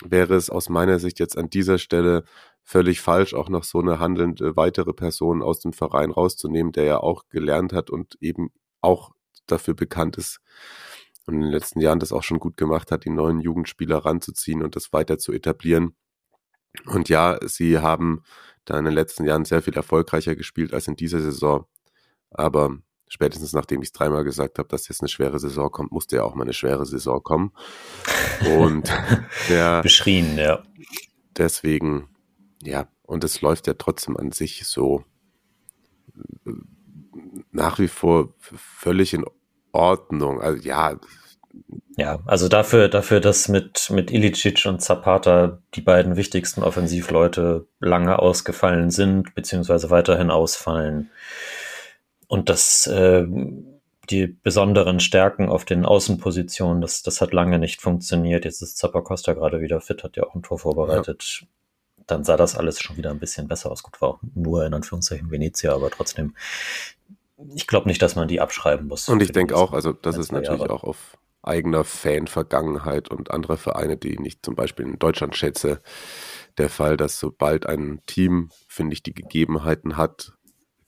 wäre 0.05 0.35
es 0.35 0.51
aus 0.51 0.69
meiner 0.69 0.99
Sicht 0.99 1.19
jetzt 1.19 1.39
an 1.39 1.49
dieser 1.49 1.79
Stelle 1.79 2.25
völlig 2.63 3.01
falsch, 3.01 3.33
auch 3.33 3.49
noch 3.49 3.65
so 3.65 3.81
eine 3.81 3.99
handelnde 3.99 4.55
weitere 4.57 4.93
Person 4.93 5.43
aus 5.43 5.61
dem 5.61 5.73
Verein 5.73 6.11
rauszunehmen, 6.11 6.73
der 6.73 6.85
ja 6.85 7.01
auch 7.01 7.25
gelernt 7.31 7.73
hat 7.73 7.89
und 7.89 8.19
eben 8.21 8.51
auch 8.81 9.13
dafür 9.47 9.75
bekannt 9.75 10.17
ist 10.17 10.41
und 11.29 11.35
in 11.35 11.41
den 11.43 11.51
letzten 11.51 11.81
Jahren 11.81 12.01
das 12.01 12.11
auch 12.13 12.23
schon 12.23 12.39
gut 12.39 12.57
gemacht 12.57 12.91
hat, 12.91 13.05
die 13.05 13.11
neuen 13.11 13.41
Jugendspieler 13.41 13.99
ranzuziehen 13.99 14.63
und 14.63 14.77
das 14.77 14.95
weiter 14.95 15.19
zu 15.19 15.33
etablieren. 15.33 15.95
Und 16.87 17.11
ja, 17.11 17.39
sie 17.47 17.79
haben 17.79 18.23
da 18.65 18.79
in 18.79 18.87
den 18.87 18.95
letzten 18.95 19.25
Jahren 19.25 19.45
sehr 19.45 19.61
viel 19.61 19.75
erfolgreicher 19.75 20.37
gespielt 20.37 20.73
als 20.73 20.89
in 20.89 20.97
dieser 20.97 21.21
Saison. 21.21 21.67
Aber 22.31 22.79
spätestens 23.09 23.53
nachdem 23.53 23.83
ich 23.83 23.89
es 23.89 23.93
dreimal 23.93 24.25
gesagt 24.25 24.59
habe, 24.59 24.69
dass 24.69 24.89
jetzt 24.89 25.03
eine 25.03 25.09
schwere 25.09 25.39
Saison 25.39 25.71
kommt, 25.71 25.93
musste 25.93 26.17
ja 26.17 26.25
auch 26.25 26.35
mal 26.35 26.45
eine 26.45 26.55
schwere 26.55 26.87
Saison 26.87 27.23
kommen. 27.23 27.53
Und 28.57 28.91
der, 29.51 29.83
beschrien, 29.83 30.39
ja. 30.39 30.63
Deswegen, 31.37 32.09
ja, 32.63 32.89
und 33.03 33.23
es 33.23 33.43
läuft 33.43 33.67
ja 33.67 33.75
trotzdem 33.75 34.17
an 34.17 34.33
sich 34.33 34.67
so 34.67 35.05
äh, 36.47 36.53
nach 37.53 37.79
wie 37.79 37.89
vor 37.89 38.35
völlig 38.39 39.15
in 39.15 39.25
Ordnung. 39.73 40.41
Also 40.41 40.59
ja. 40.63 40.99
Ja, 41.97 42.21
also 42.27 42.49
dafür, 42.49 42.89
dafür, 42.89 43.21
dass 43.21 43.49
mit, 43.49 43.91
mit 43.91 44.13
Ilicic 44.13 44.67
und 44.67 44.81
Zapata 44.81 45.59
die 45.75 45.81
beiden 45.81 46.17
wichtigsten 46.17 46.63
Offensivleute 46.63 47.67
lange 47.81 48.19
ausgefallen 48.21 48.91
sind, 48.91 49.35
beziehungsweise 49.35 49.91
weiterhin 49.91 50.31
ausfallen. 50.31 51.11
Und 52.29 52.49
dass 52.49 52.87
äh, 52.87 53.27
die 54.11 54.27
besonderen 54.27 55.01
Stärken 55.01 55.49
auf 55.49 55.65
den 55.65 55.85
Außenpositionen, 55.85 56.81
das, 56.81 57.03
das 57.03 57.21
hat 57.21 57.33
lange 57.33 57.59
nicht 57.59 57.81
funktioniert. 57.81 58.45
Jetzt 58.45 58.63
ist 58.63 58.79
Zappacosta 58.79 59.33
gerade 59.33 59.61
wieder 59.61 59.81
fit, 59.81 60.05
hat 60.05 60.17
ja 60.17 60.25
auch 60.25 60.35
ein 60.35 60.43
Tor 60.43 60.59
vorbereitet. 60.59 61.41
Ja. 61.43 61.49
Dann 62.09 62.25
sah 62.25 62.37
das 62.37 62.57
alles 62.57 62.81
schon 62.81 62.97
wieder 62.97 63.11
ein 63.11 63.21
bisschen 63.21 63.47
besser 63.47 63.71
aus. 63.71 63.85
Gut, 63.85 64.01
war 64.01 64.09
auch 64.09 64.21
nur 64.35 64.67
in 64.67 64.75
Anführungszeichen 64.75 65.31
Venezia, 65.31 65.75
aber 65.75 65.91
trotzdem 65.91 66.35
ich 67.55 67.67
glaube 67.67 67.89
nicht, 67.89 68.03
dass 68.03 68.17
man 68.17 68.29
die 68.29 68.41
abschreiben 68.41 68.89
muss. 68.89 69.09
Und 69.09 69.23
ich 69.23 69.33
denke 69.33 69.57
auch, 69.57 69.73
also 69.73 69.93
das 69.93 70.19
ist 70.19 70.33
natürlich 70.33 70.61
Jahre. 70.61 70.73
auch 70.73 70.83
auf 70.83 71.17
eigener 71.43 71.85
Fan-Vergangenheit 71.85 73.09
und 73.11 73.31
andere 73.31 73.57
Vereine, 73.57 73.97
die 73.97 74.19
nicht 74.19 74.45
zum 74.45 74.55
Beispiel 74.55 74.87
in 74.87 74.99
Deutschland 74.99 75.37
schätze, 75.37 75.81
der 76.59 76.69
Fall, 76.69 76.97
dass 76.97 77.19
sobald 77.21 77.67
ein 77.67 78.03
Team, 78.07 78.51
finde 78.67 78.95
ich, 78.95 79.03
die 79.03 79.15
Gegebenheiten 79.15 79.97
hat, 79.97 80.33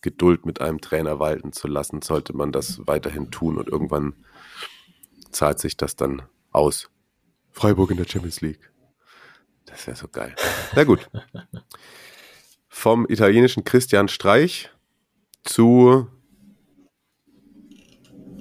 Geduld 0.03 0.47
mit 0.47 0.61
einem 0.61 0.81
Trainer 0.81 1.19
walten 1.19 1.53
zu 1.53 1.69
lassen, 1.69 2.03
sollte 2.03 2.35
man 2.35 2.53
das 2.53 2.81
weiterhin 2.87 3.31
tun 3.31 3.59
und 3.59 3.69
irgendwann 3.69 4.25
zahlt 5.31 5.61
sich 5.61 5.77
das 5.77 5.95
dann 5.95 6.23
aus. 6.51 6.91
Freiburg 7.53 7.91
in 7.91 7.97
der 7.99 8.09
Champions 8.09 8.41
League. 8.41 8.73
Das 9.71 9.87
wäre 9.87 9.97
so 9.97 10.09
geil. 10.09 10.35
Na 10.75 10.85
gut. 10.85 11.09
Vom 12.69 13.07
italienischen 13.09 13.65
Christian 13.65 14.09
Streich 14.09 14.71
zu 15.43 16.07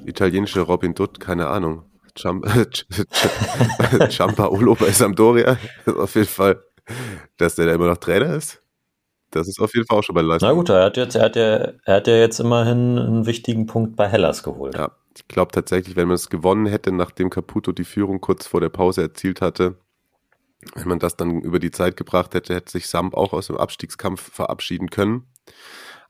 italienische 0.05 0.61
Robin 0.61 0.93
Dutt, 0.93 1.19
keine 1.19 1.47
Ahnung. 1.47 1.83
Ciampaolo 4.09 4.75
bei 4.79 4.91
Sampdoria. 4.91 5.57
Das 5.85 5.95
ist 5.95 5.99
auf 5.99 6.15
jeden 6.15 6.27
Fall, 6.27 6.63
dass 7.37 7.55
der 7.55 7.67
da 7.67 7.73
immer 7.73 7.87
noch 7.87 7.97
Trainer 7.97 8.35
ist. 8.35 8.61
Das 9.31 9.47
ist 9.47 9.59
auf 9.59 9.73
jeden 9.75 9.85
Fall 9.85 9.99
auch 9.99 10.03
schon 10.03 10.15
bei 10.15 10.21
Leistung. 10.21 10.49
Na 10.49 10.55
gut, 10.55 10.69
er 10.69 10.83
hat, 10.83 10.97
jetzt, 10.97 11.15
er, 11.15 11.23
hat 11.23 11.35
ja, 11.35 11.73
er 11.85 11.95
hat 11.95 12.07
ja 12.07 12.15
jetzt 12.15 12.39
immerhin 12.39 12.97
einen 12.97 13.25
wichtigen 13.27 13.67
Punkt 13.67 13.95
bei 13.95 14.07
Hellas 14.07 14.41
geholt. 14.43 14.75
Ja, 14.75 14.91
ich 15.15 15.27
glaube 15.27 15.51
tatsächlich, 15.51 15.95
wenn 15.95 16.07
man 16.07 16.15
es 16.15 16.29
gewonnen 16.29 16.65
hätte, 16.65 16.91
nachdem 16.91 17.29
Caputo 17.29 17.71
die 17.71 17.83
Führung 17.83 18.21
kurz 18.21 18.47
vor 18.47 18.59
der 18.59 18.69
Pause 18.69 19.03
erzielt 19.03 19.41
hatte, 19.41 19.75
wenn 20.75 20.87
man 20.87 20.99
das 20.99 21.15
dann 21.15 21.41
über 21.41 21.59
die 21.59 21.71
Zeit 21.71 21.95
gebracht 21.97 22.33
hätte, 22.33 22.53
hätte 22.53 22.71
sich 22.71 22.87
Samp 22.87 23.13
auch 23.13 23.33
aus 23.33 23.47
dem 23.47 23.57
Abstiegskampf 23.57 24.31
verabschieden 24.33 24.89
können. 24.89 25.31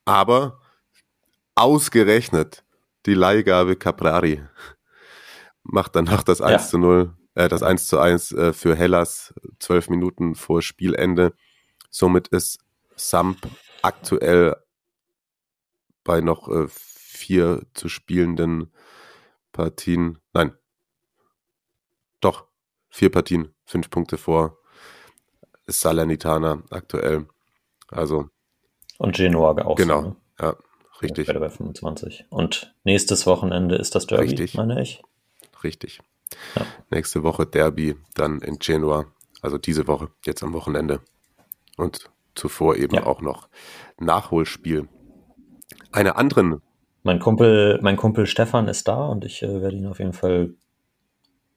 Aber 0.06 0.60
ausgerechnet 1.56 2.64
die 3.06 3.14
Leihgabe 3.14 3.76
Caprari 3.76 4.44
macht 5.64 5.96
danach 5.96 6.24
das 6.24 6.42
1 6.42 6.64
ja. 6.64 6.68
zu 6.70 6.78
0, 6.80 7.16
äh, 7.36 7.48
das 7.48 7.64
1 7.64 7.88
zu 7.88 8.00
1 8.00 8.32
äh, 8.32 8.54
für 8.54 8.76
Hellas 8.76 9.34
zwölf 9.60 9.90
Minuten 9.90 10.36
vor 10.36 10.62
Spielende. 10.62 11.34
Somit 11.90 12.28
ist 12.30 12.60
Samp 12.96 13.48
aktuell 13.82 14.56
bei 16.04 16.22
noch 16.22 16.50
äh, 16.50 16.68
vier 16.68 17.66
zu 17.74 17.90
spielenden 17.90 18.72
Partien, 19.52 20.20
nein, 20.34 20.54
doch, 22.22 22.48
vier 22.90 23.12
Partien, 23.12 23.54
fünf 23.70 23.90
Punkte 23.90 24.18
vor 24.18 24.58
Salernitana 25.68 26.64
aktuell. 26.72 27.28
Also. 27.88 28.30
Und 28.98 29.16
Genoa 29.16 29.52
auch. 29.64 29.76
Genau, 29.76 30.02
so, 30.02 30.08
ne? 30.08 30.16
ja. 30.42 30.56
Richtig. 31.02 31.28
Ja, 31.30 31.40
bei 31.40 31.50
25. 31.50 32.26
Und 32.30 32.76
nächstes 32.84 33.26
Wochenende 33.26 33.76
ist 33.76 33.96
das 33.96 34.06
Derby, 34.06 34.24
Richtig. 34.24 34.56
meine 34.56 34.82
ich. 34.82 35.02
Richtig. 35.64 36.00
Ja. 36.56 36.66
Nächste 36.90 37.24
Woche 37.24 37.46
Derby, 37.46 37.96
dann 38.16 38.42
in 38.42 38.60
Genua. 38.60 39.06
Also 39.42 39.58
diese 39.58 39.88
Woche, 39.88 40.10
jetzt 40.26 40.44
am 40.44 40.52
Wochenende. 40.52 41.00
Und 41.78 42.10
zuvor 42.36 42.76
eben 42.76 42.96
ja. 42.96 43.06
auch 43.06 43.22
noch 43.22 43.48
Nachholspiel. 43.98 44.90
Eine 45.94 46.18
anderen. 46.18 46.62
Mein 47.04 47.20
Kumpel, 47.20 47.80
mein 47.82 47.96
Kumpel 47.96 48.26
Stefan 48.26 48.68
ist 48.68 48.90
da 48.90 49.06
und 49.06 49.24
ich 49.24 49.42
äh, 49.42 49.62
werde 49.62 49.78
ihn 49.78 49.88
auf 49.88 50.00
jeden 50.00 50.12
Fall 50.12 50.54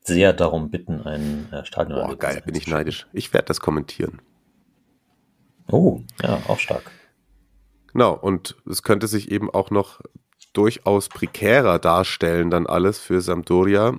sehr 0.04 0.32
darum 0.32 0.70
bitten, 0.70 1.02
ein 1.02 1.50
äh, 1.52 1.64
Stadion 1.64 2.06
Boah, 2.06 2.16
geil, 2.16 2.42
bin 2.44 2.54
ich 2.54 2.66
neidisch. 2.66 3.06
Ich 3.12 3.32
werde 3.32 3.46
das 3.46 3.60
kommentieren. 3.60 4.20
Oh, 5.70 6.00
ja, 6.22 6.42
auch 6.48 6.58
stark. 6.58 6.90
Genau, 7.92 8.14
und 8.14 8.56
es 8.68 8.82
könnte 8.82 9.06
sich 9.06 9.30
eben 9.30 9.50
auch 9.50 9.70
noch 9.70 10.00
durchaus 10.52 11.08
prekärer 11.08 11.78
darstellen, 11.78 12.50
dann 12.50 12.66
alles 12.66 12.98
für 12.98 13.20
Sampdoria, 13.20 13.98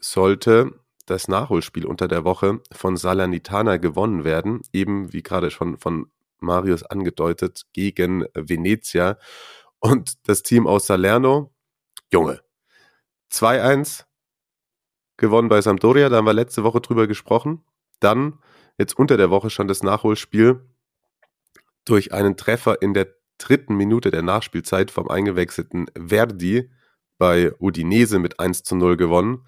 sollte 0.00 0.72
das 1.06 1.28
Nachholspiel 1.28 1.86
unter 1.86 2.08
der 2.08 2.24
Woche 2.24 2.60
von 2.72 2.96
Salernitana 2.96 3.76
gewonnen 3.76 4.24
werden, 4.24 4.62
eben 4.72 5.12
wie 5.12 5.22
gerade 5.22 5.50
schon 5.50 5.78
von 5.78 6.10
Marius 6.38 6.82
angedeutet, 6.82 7.66
gegen 7.72 8.24
Venezia. 8.34 9.18
Und 9.80 10.28
das 10.28 10.42
Team 10.42 10.66
aus 10.66 10.86
Salerno, 10.86 11.52
Junge, 12.12 12.40
2-1 13.32 14.04
gewonnen 15.22 15.48
bei 15.48 15.62
Sampdoria, 15.62 16.10
da 16.10 16.16
haben 16.16 16.26
wir 16.26 16.34
letzte 16.34 16.64
Woche 16.64 16.80
drüber 16.80 17.06
gesprochen. 17.06 17.64
Dann 18.00 18.38
jetzt 18.76 18.98
unter 18.98 19.16
der 19.16 19.30
Woche 19.30 19.48
schon 19.48 19.68
das 19.68 19.82
Nachholspiel 19.82 20.60
durch 21.84 22.12
einen 22.12 22.36
Treffer 22.36 22.82
in 22.82 22.92
der 22.92 23.14
dritten 23.38 23.76
Minute 23.76 24.10
der 24.10 24.22
Nachspielzeit 24.22 24.90
vom 24.90 25.08
eingewechselten 25.08 25.86
Verdi 25.96 26.70
bei 27.18 27.52
Udinese 27.60 28.18
mit 28.18 28.40
1 28.40 28.64
zu 28.64 28.74
0 28.74 28.96
gewonnen. 28.96 29.46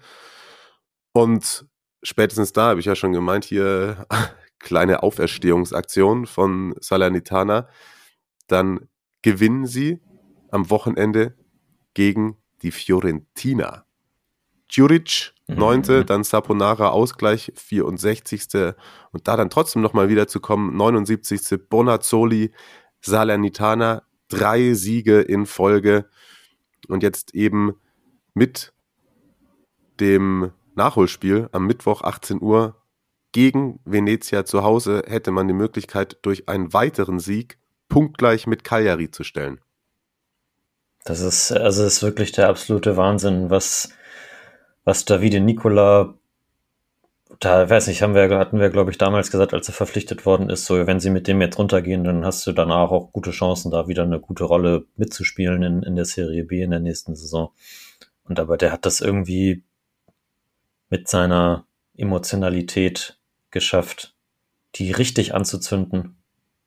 Und 1.11 1.65
spätestens 2.03 2.53
da 2.53 2.69
habe 2.69 2.79
ich 2.79 2.85
ja 2.85 2.95
schon 2.95 3.13
gemeint, 3.13 3.43
hier 3.43 4.07
kleine 4.59 5.03
Auferstehungsaktion 5.03 6.25
von 6.25 6.73
Salernitana. 6.79 7.67
Dann 8.47 8.87
gewinnen 9.21 9.65
sie 9.65 9.99
am 10.51 10.69
Wochenende 10.69 11.35
gegen 11.93 12.37
die 12.61 12.71
Fiorentina. 12.71 13.84
Djuric, 14.71 15.33
9., 15.47 15.83
mhm. 15.87 16.05
dann 16.05 16.23
Saponara 16.23 16.89
Ausgleich, 16.89 17.51
64. 17.55 18.75
Und 19.11 19.27
da 19.27 19.37
dann 19.37 19.49
trotzdem 19.49 19.81
nochmal 19.81 20.09
wieder 20.09 20.27
zu 20.27 20.39
kommen, 20.39 20.75
79. 20.75 21.59
Bonazzoli, 21.69 22.51
Salernitana 23.01 24.03
drei 24.27 24.73
Siege 24.73 25.21
in 25.21 25.45
Folge 25.45 26.05
und 26.87 27.03
jetzt 27.03 27.33
eben 27.35 27.75
mit 28.33 28.73
dem 29.99 30.51
Nachholspiel 30.75 31.49
am 31.51 31.67
Mittwoch 31.67 32.01
18 32.01 32.41
Uhr 32.41 32.81
gegen 33.31 33.79
Venezia 33.85 34.45
zu 34.45 34.63
Hause 34.63 35.03
hätte 35.07 35.31
man 35.31 35.47
die 35.47 35.53
Möglichkeit, 35.53 36.17
durch 36.21 36.47
einen 36.47 36.73
weiteren 36.73 37.19
Sieg 37.19 37.57
punktgleich 37.89 38.47
mit 38.47 38.63
Cagliari 38.63 39.11
zu 39.11 39.23
stellen. 39.23 39.59
Das 41.03 41.19
ist, 41.19 41.51
also 41.51 41.83
das 41.83 41.95
ist 41.95 42.03
wirklich 42.03 42.31
der 42.31 42.49
absolute 42.49 42.97
Wahnsinn, 42.97 43.49
was, 43.49 43.89
was 44.85 45.05
Davide 45.05 45.41
Nicola 45.41 46.15
da 47.39 47.69
weiß 47.69 47.87
nicht, 47.87 48.01
haben 48.01 48.15
wir, 48.15 48.29
hatten 48.37 48.59
wir, 48.59 48.69
glaube 48.69 48.91
ich, 48.91 48.97
damals 48.97 49.31
gesagt, 49.31 49.53
als 49.53 49.67
er 49.67 49.73
verpflichtet 49.73 50.25
worden 50.25 50.49
ist, 50.49 50.65
so, 50.65 50.85
wenn 50.87 50.99
sie 50.99 51.09
mit 51.09 51.27
dem 51.27 51.41
jetzt 51.41 51.57
runtergehen, 51.57 52.03
dann 52.03 52.25
hast 52.25 52.45
du 52.45 52.51
danach 52.51 52.91
auch 52.91 53.11
gute 53.11 53.31
Chancen, 53.31 53.71
da 53.71 53.87
wieder 53.87 54.03
eine 54.03 54.19
gute 54.19 54.43
Rolle 54.43 54.85
mitzuspielen 54.95 55.63
in, 55.63 55.83
in 55.83 55.95
der 55.95 56.05
Serie 56.05 56.43
B 56.43 56.61
in 56.61 56.71
der 56.71 56.79
nächsten 56.79 57.15
Saison. 57.15 57.51
Und 58.25 58.39
aber 58.39 58.57
der 58.57 58.71
hat 58.71 58.85
das 58.85 59.01
irgendwie 59.01 59.63
mit 60.89 61.07
seiner 61.07 61.65
Emotionalität 61.97 63.17
geschafft, 63.51 64.15
die 64.75 64.91
richtig 64.91 65.33
anzuzünden. 65.33 66.17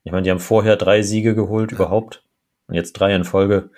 Ich 0.04 0.12
meine, 0.12 0.22
die 0.22 0.30
haben 0.30 0.40
vorher 0.40 0.76
drei 0.76 1.02
Siege 1.02 1.34
geholt 1.34 1.72
überhaupt 1.72 2.24
und 2.66 2.74
jetzt 2.74 2.94
drei 2.94 3.14
in 3.14 3.24
Folge. 3.24 3.70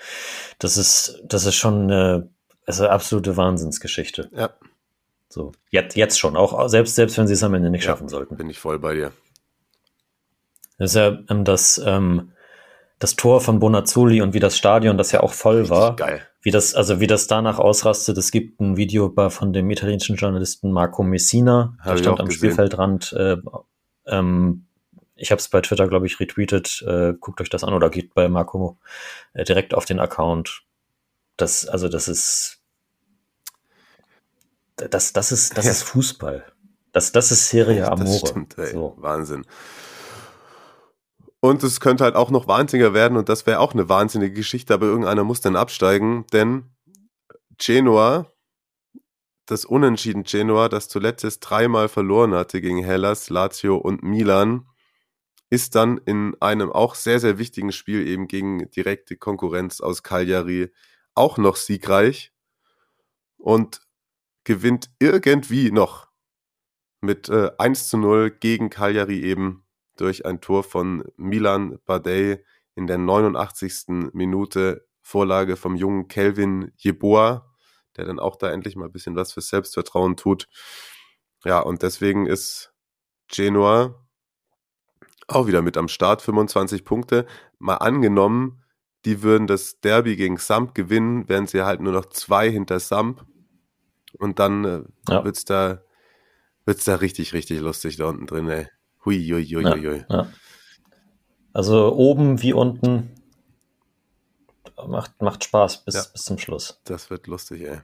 Das 0.58 0.76
ist, 0.76 1.22
das 1.24 1.44
ist 1.44 1.56
schon 1.56 1.90
eine, 1.90 2.28
also 2.66 2.84
eine 2.84 2.92
absolute 2.92 3.36
Wahnsinnsgeschichte. 3.36 4.30
Ja. 4.34 4.50
So, 5.28 5.52
jetzt, 5.70 5.96
jetzt 5.96 6.18
schon, 6.18 6.36
auch 6.36 6.68
selbst, 6.68 6.96
selbst 6.96 7.16
wenn 7.16 7.28
sie 7.28 7.34
es 7.34 7.42
am 7.42 7.54
Ende 7.54 7.70
nicht 7.70 7.84
ja, 7.84 7.90
schaffen 7.90 8.08
sollten. 8.08 8.36
Bin 8.36 8.50
ich 8.50 8.58
voll 8.58 8.78
bei 8.78 8.94
dir. 8.94 9.12
Das 10.78 10.90
ist 10.90 10.96
ja 10.96 11.18
ähm, 11.28 11.44
das, 11.44 11.80
ähm, 11.84 12.32
das 12.98 13.14
Tor 13.14 13.40
von 13.40 13.60
Bonazzoli 13.60 14.22
und 14.22 14.34
wie 14.34 14.40
das 14.40 14.56
Stadion, 14.56 14.98
das 14.98 15.12
ja 15.12 15.20
auch 15.20 15.32
voll 15.32 15.68
war. 15.68 15.94
Geil. 15.96 16.22
wie 16.42 16.50
das, 16.50 16.74
also 16.74 17.00
wie 17.00 17.06
das 17.06 17.26
danach 17.26 17.58
ausrastet, 17.58 18.18
es 18.18 18.30
gibt 18.30 18.60
ein 18.60 18.76
Video 18.76 19.12
von 19.30 19.52
dem 19.52 19.70
italienischen 19.70 20.16
Journalisten 20.16 20.72
Marco 20.72 21.02
Messina, 21.02 21.76
der 21.84 21.96
stand 21.98 22.18
am 22.18 22.26
gesehen. 22.26 22.38
Spielfeldrand. 22.38 23.12
Äh, 23.12 23.36
ähm, 24.06 24.66
ich 25.14 25.30
habe 25.30 25.38
es 25.38 25.48
bei 25.48 25.60
Twitter, 25.60 25.86
glaube 25.86 26.06
ich, 26.06 26.18
retweetet. 26.18 26.82
Äh, 26.86 27.12
guckt 27.20 27.40
euch 27.40 27.50
das 27.50 27.62
an 27.62 27.74
oder 27.74 27.90
geht 27.90 28.14
bei 28.14 28.28
Marco 28.28 28.78
äh, 29.34 29.44
direkt 29.44 29.74
auf 29.74 29.84
den 29.84 30.00
Account. 30.00 30.62
Das, 31.40 31.66
also 31.66 31.88
das 31.88 32.08
ist, 32.08 32.58
das, 34.76 35.12
das 35.12 35.32
ist, 35.32 35.56
das 35.56 35.64
ja. 35.64 35.70
ist 35.70 35.82
Fußball. 35.84 36.44
Das, 36.92 37.12
das 37.12 37.30
ist 37.32 37.48
Serie 37.48 37.90
Amore. 37.90 38.20
Das 38.20 38.30
stimmt, 38.30 38.58
ey. 38.58 38.72
So. 38.72 38.94
Wahnsinn. 38.98 39.46
Und 41.40 41.62
es 41.62 41.80
könnte 41.80 42.04
halt 42.04 42.16
auch 42.16 42.30
noch 42.30 42.46
wahnsinniger 42.46 42.92
werden 42.92 43.16
und 43.16 43.30
das 43.30 43.46
wäre 43.46 43.60
auch 43.60 43.72
eine 43.72 43.88
wahnsinnige 43.88 44.34
Geschichte, 44.34 44.74
aber 44.74 44.86
irgendeiner 44.86 45.24
muss 45.24 45.40
dann 45.40 45.56
absteigen, 45.56 46.26
denn 46.34 46.64
Genoa, 47.56 48.30
das 49.46 49.64
Unentschieden 49.64 50.24
Genoa, 50.24 50.68
das 50.68 50.88
zuletzt 50.88 51.38
dreimal 51.40 51.88
verloren 51.88 52.34
hatte 52.34 52.60
gegen 52.60 52.84
Hellas, 52.84 53.30
Lazio 53.30 53.76
und 53.76 54.02
Milan, 54.02 54.66
ist 55.48 55.74
dann 55.74 55.96
in 56.04 56.36
einem 56.40 56.70
auch 56.70 56.94
sehr, 56.94 57.18
sehr 57.18 57.38
wichtigen 57.38 57.72
Spiel 57.72 58.06
eben 58.06 58.28
gegen 58.28 58.70
direkte 58.70 59.16
Konkurrenz 59.16 59.80
aus 59.80 60.02
Cagliari 60.02 60.70
auch 61.14 61.38
noch 61.38 61.56
siegreich 61.56 62.32
und 63.36 63.80
gewinnt 64.44 64.90
irgendwie 64.98 65.70
noch 65.70 66.08
mit 67.00 67.28
äh, 67.28 67.50
1 67.58 67.88
zu 67.88 67.98
0 67.98 68.30
gegen 68.30 68.70
Cagliari 68.70 69.20
eben 69.20 69.64
durch 69.96 70.26
ein 70.26 70.40
Tor 70.40 70.64
von 70.64 71.04
Milan 71.16 71.78
Badei 71.84 72.44
in 72.74 72.86
der 72.86 72.98
89. 72.98 74.12
Minute 74.12 74.86
Vorlage 75.02 75.56
vom 75.56 75.76
jungen 75.76 76.08
Kelvin 76.08 76.72
Jeboa, 76.76 77.50
der 77.96 78.04
dann 78.04 78.18
auch 78.18 78.36
da 78.36 78.50
endlich 78.50 78.76
mal 78.76 78.86
ein 78.86 78.92
bisschen 78.92 79.16
was 79.16 79.32
für 79.32 79.40
Selbstvertrauen 79.40 80.16
tut. 80.16 80.48
Ja, 81.44 81.60
und 81.60 81.82
deswegen 81.82 82.26
ist 82.26 82.72
Genoa 83.28 83.94
auch 85.30 85.46
wieder 85.46 85.62
mit 85.62 85.76
am 85.76 85.88
Start, 85.88 86.22
25 86.22 86.84
Punkte. 86.84 87.26
Mal 87.58 87.76
angenommen, 87.76 88.62
die 89.04 89.22
würden 89.22 89.46
das 89.46 89.80
Derby 89.80 90.16
gegen 90.16 90.36
Samp 90.36 90.74
gewinnen, 90.74 91.28
wären 91.28 91.46
sie 91.46 91.62
halt 91.62 91.80
nur 91.80 91.92
noch 91.92 92.06
zwei 92.06 92.50
hinter 92.50 92.80
Samp. 92.80 93.24
Und 94.18 94.38
dann 94.38 94.64
äh, 94.64 94.82
ja. 95.08 95.24
wird's 95.24 95.44
da, 95.44 95.82
wird's 96.64 96.84
da 96.84 96.96
richtig, 96.96 97.32
richtig 97.32 97.60
lustig 97.60 97.96
da 97.96 98.06
unten 98.06 98.26
drin, 98.26 98.48
ey. 98.48 98.68
Hui, 99.04 99.16
hui, 99.16 99.44
hui, 99.44 99.62
ja, 99.62 99.76
hui. 99.76 100.04
Ja. 100.08 100.28
Also 101.52 101.94
oben 101.94 102.42
wie 102.42 102.52
unten 102.52 103.14
macht, 104.86 105.20
macht 105.22 105.44
Spaß 105.44 105.84
bis, 105.84 105.94
ja. 105.94 106.04
bis 106.12 106.24
zum 106.24 106.38
Schluss. 106.38 106.80
Das 106.84 107.10
wird 107.10 107.26
lustig, 107.26 107.62
ey. 107.62 107.80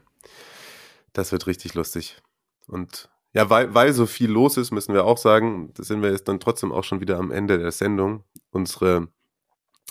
Das 1.12 1.32
wird 1.32 1.46
richtig 1.46 1.74
lustig. 1.74 2.20
Und 2.66 3.08
ja, 3.32 3.48
weil, 3.50 3.74
weil 3.74 3.92
so 3.92 4.06
viel 4.06 4.30
los 4.30 4.56
ist, 4.56 4.70
müssen 4.70 4.94
wir 4.94 5.04
auch 5.04 5.18
sagen, 5.18 5.72
da 5.74 5.82
sind 5.82 6.02
wir 6.02 6.10
jetzt 6.10 6.28
dann 6.28 6.40
trotzdem 6.40 6.72
auch 6.72 6.84
schon 6.84 7.00
wieder 7.00 7.18
am 7.18 7.30
Ende 7.30 7.58
der 7.58 7.72
Sendung. 7.72 8.24
Unsere 8.50 9.08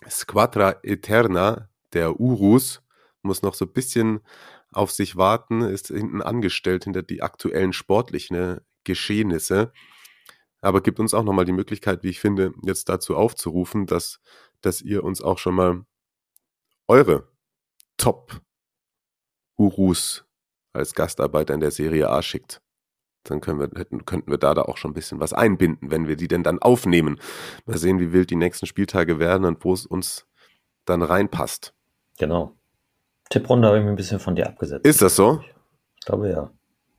Squadra 0.10 0.76
Eterna, 0.84 1.70
der 1.94 2.20
Urus, 2.20 2.82
muss 3.22 3.42
noch 3.42 3.56
so 3.56 3.66
ein 3.66 3.74
bisschen 3.74 4.20
auf 4.72 4.92
sich 4.92 5.16
warten, 5.16 5.62
ist 5.62 5.88
hinten 5.88 6.22
angestellt 6.22 6.84
hinter 6.84 7.02
die 7.02 7.22
aktuellen 7.22 7.74
sportlichen 7.74 8.60
Geschehnisse 8.84 9.72
aber 10.66 10.82
gibt 10.82 11.00
uns 11.00 11.14
auch 11.14 11.24
nochmal 11.24 11.46
die 11.46 11.52
Möglichkeit, 11.52 12.02
wie 12.02 12.10
ich 12.10 12.20
finde, 12.20 12.52
jetzt 12.64 12.90
dazu 12.90 13.16
aufzurufen, 13.16 13.86
dass, 13.86 14.20
dass 14.62 14.82
ihr 14.82 15.04
uns 15.04 15.22
auch 15.22 15.38
schon 15.38 15.54
mal 15.54 15.86
eure 16.88 17.32
Top-Urus 17.98 18.42
als 20.74 20.96
Gastarbeiter 20.96 21.54
in 21.54 21.60
der 21.60 21.70
Serie 21.70 22.10
A 22.10 22.24
schickt. 22.24 22.64
Dann 23.26 23.42
wir, 23.60 23.70
hätten, 23.76 24.06
könnten 24.06 24.32
wir 24.32 24.38
da, 24.38 24.54
da 24.54 24.64
auch 24.64 24.78
schon 24.78 24.92
ein 24.92 24.96
bisschen 24.96 25.20
was 25.20 25.34
einbinden, 25.34 25.92
wenn 25.92 26.08
wir 26.08 26.16
die 26.16 26.28
denn 26.28 26.44
dann 26.44 26.60
aufnehmen. 26.60 27.20
Mal 27.66 27.78
sehen, 27.78 28.00
wie 28.00 28.14
wild 28.14 28.30
die 28.30 28.36
nächsten 28.36 28.66
Spieltage 28.66 29.20
werden 29.20 29.46
und 29.46 29.64
wo 29.64 29.74
es 29.74 29.86
uns 29.86 30.26
dann 30.86 31.02
reinpasst. 31.02 31.74
Genau. 32.18 32.54
Tipprunde 33.30 33.68
habe 33.68 33.80
ich 33.80 33.84
mir 33.84 33.90
ein 33.90 33.96
bisschen 33.96 34.20
von 34.20 34.36
dir 34.36 34.48
abgesetzt. 34.48 34.86
Ist 34.86 35.02
das 35.02 35.16
so? 35.16 35.44
Ich 36.00 36.06
glaube 36.06 36.30
ja. 36.30 36.52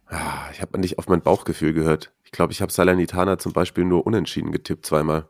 Ah, 0.08 0.50
ich 0.52 0.60
habe 0.60 0.78
nicht 0.78 0.98
auf 0.98 1.08
mein 1.08 1.22
Bauchgefühl 1.22 1.72
gehört. 1.72 2.12
Ich 2.24 2.32
glaube, 2.32 2.52
ich 2.52 2.62
habe 2.62 2.72
Salernitana 2.72 3.38
zum 3.38 3.52
Beispiel 3.52 3.84
nur 3.84 4.06
unentschieden 4.06 4.52
getippt 4.52 4.86
zweimal. 4.86 5.28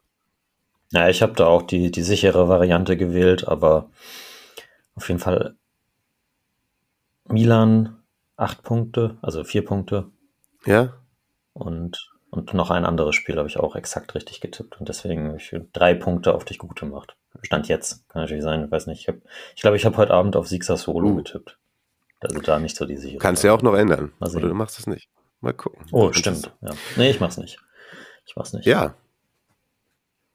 Ja, 0.92 1.08
ich 1.08 1.22
habe 1.22 1.32
da 1.32 1.46
auch 1.46 1.62
die, 1.62 1.90
die 1.90 2.02
sichere 2.02 2.48
Variante 2.48 2.96
gewählt, 2.96 3.46
aber 3.46 3.90
auf 4.94 5.08
jeden 5.08 5.20
Fall 5.20 5.56
Milan 7.28 8.02
acht 8.36 8.62
Punkte, 8.62 9.18
also 9.22 9.44
vier 9.44 9.64
Punkte. 9.64 10.10
Ja. 10.66 10.94
Und, 11.52 12.10
und 12.30 12.52
noch 12.54 12.70
ein 12.70 12.84
anderes 12.84 13.14
Spiel 13.14 13.36
habe 13.36 13.48
ich 13.48 13.58
auch 13.58 13.76
exakt 13.76 14.14
richtig 14.14 14.40
getippt 14.40 14.78
und 14.78 14.88
deswegen 14.88 15.28
habe 15.28 15.36
ich 15.38 15.56
drei 15.72 15.94
Punkte 15.94 16.34
auf 16.34 16.44
dich 16.44 16.58
gut 16.58 16.78
gemacht. 16.78 17.16
Stand 17.42 17.68
jetzt, 17.68 18.08
kann 18.08 18.22
natürlich 18.22 18.42
sein, 18.42 18.64
ich 18.64 18.70
weiß 18.70 18.86
nicht. 18.86 19.00
Ich 19.00 19.06
glaube, 19.06 19.22
ich, 19.54 19.62
glaub, 19.62 19.74
ich 19.74 19.84
habe 19.84 19.96
heute 19.96 20.14
Abend 20.14 20.36
auf 20.36 20.48
Sieg 20.48 20.64
Solo 20.64 21.08
uh. 21.08 21.16
getippt. 21.16 21.58
Also 22.20 22.40
da 22.40 22.58
nicht 22.58 22.76
so 22.76 22.86
die 22.86 22.96
Sicherheit. 22.96 23.20
Kannst 23.20 23.42
du 23.42 23.48
ja 23.48 23.54
auch 23.54 23.62
noch 23.62 23.74
ändern. 23.74 24.12
Oder 24.20 24.48
du 24.48 24.54
machst 24.54 24.78
es 24.78 24.86
nicht. 24.86 25.08
Mal 25.40 25.52
gucken. 25.52 25.86
Oh, 25.92 26.12
stimmt. 26.12 26.50
Ja. 26.62 26.70
Nee, 26.96 27.10
ich 27.10 27.20
mach's 27.20 27.36
nicht. 27.36 27.58
Ich 28.26 28.34
mach's 28.36 28.52
nicht. 28.52 28.66
Ja. 28.66 28.94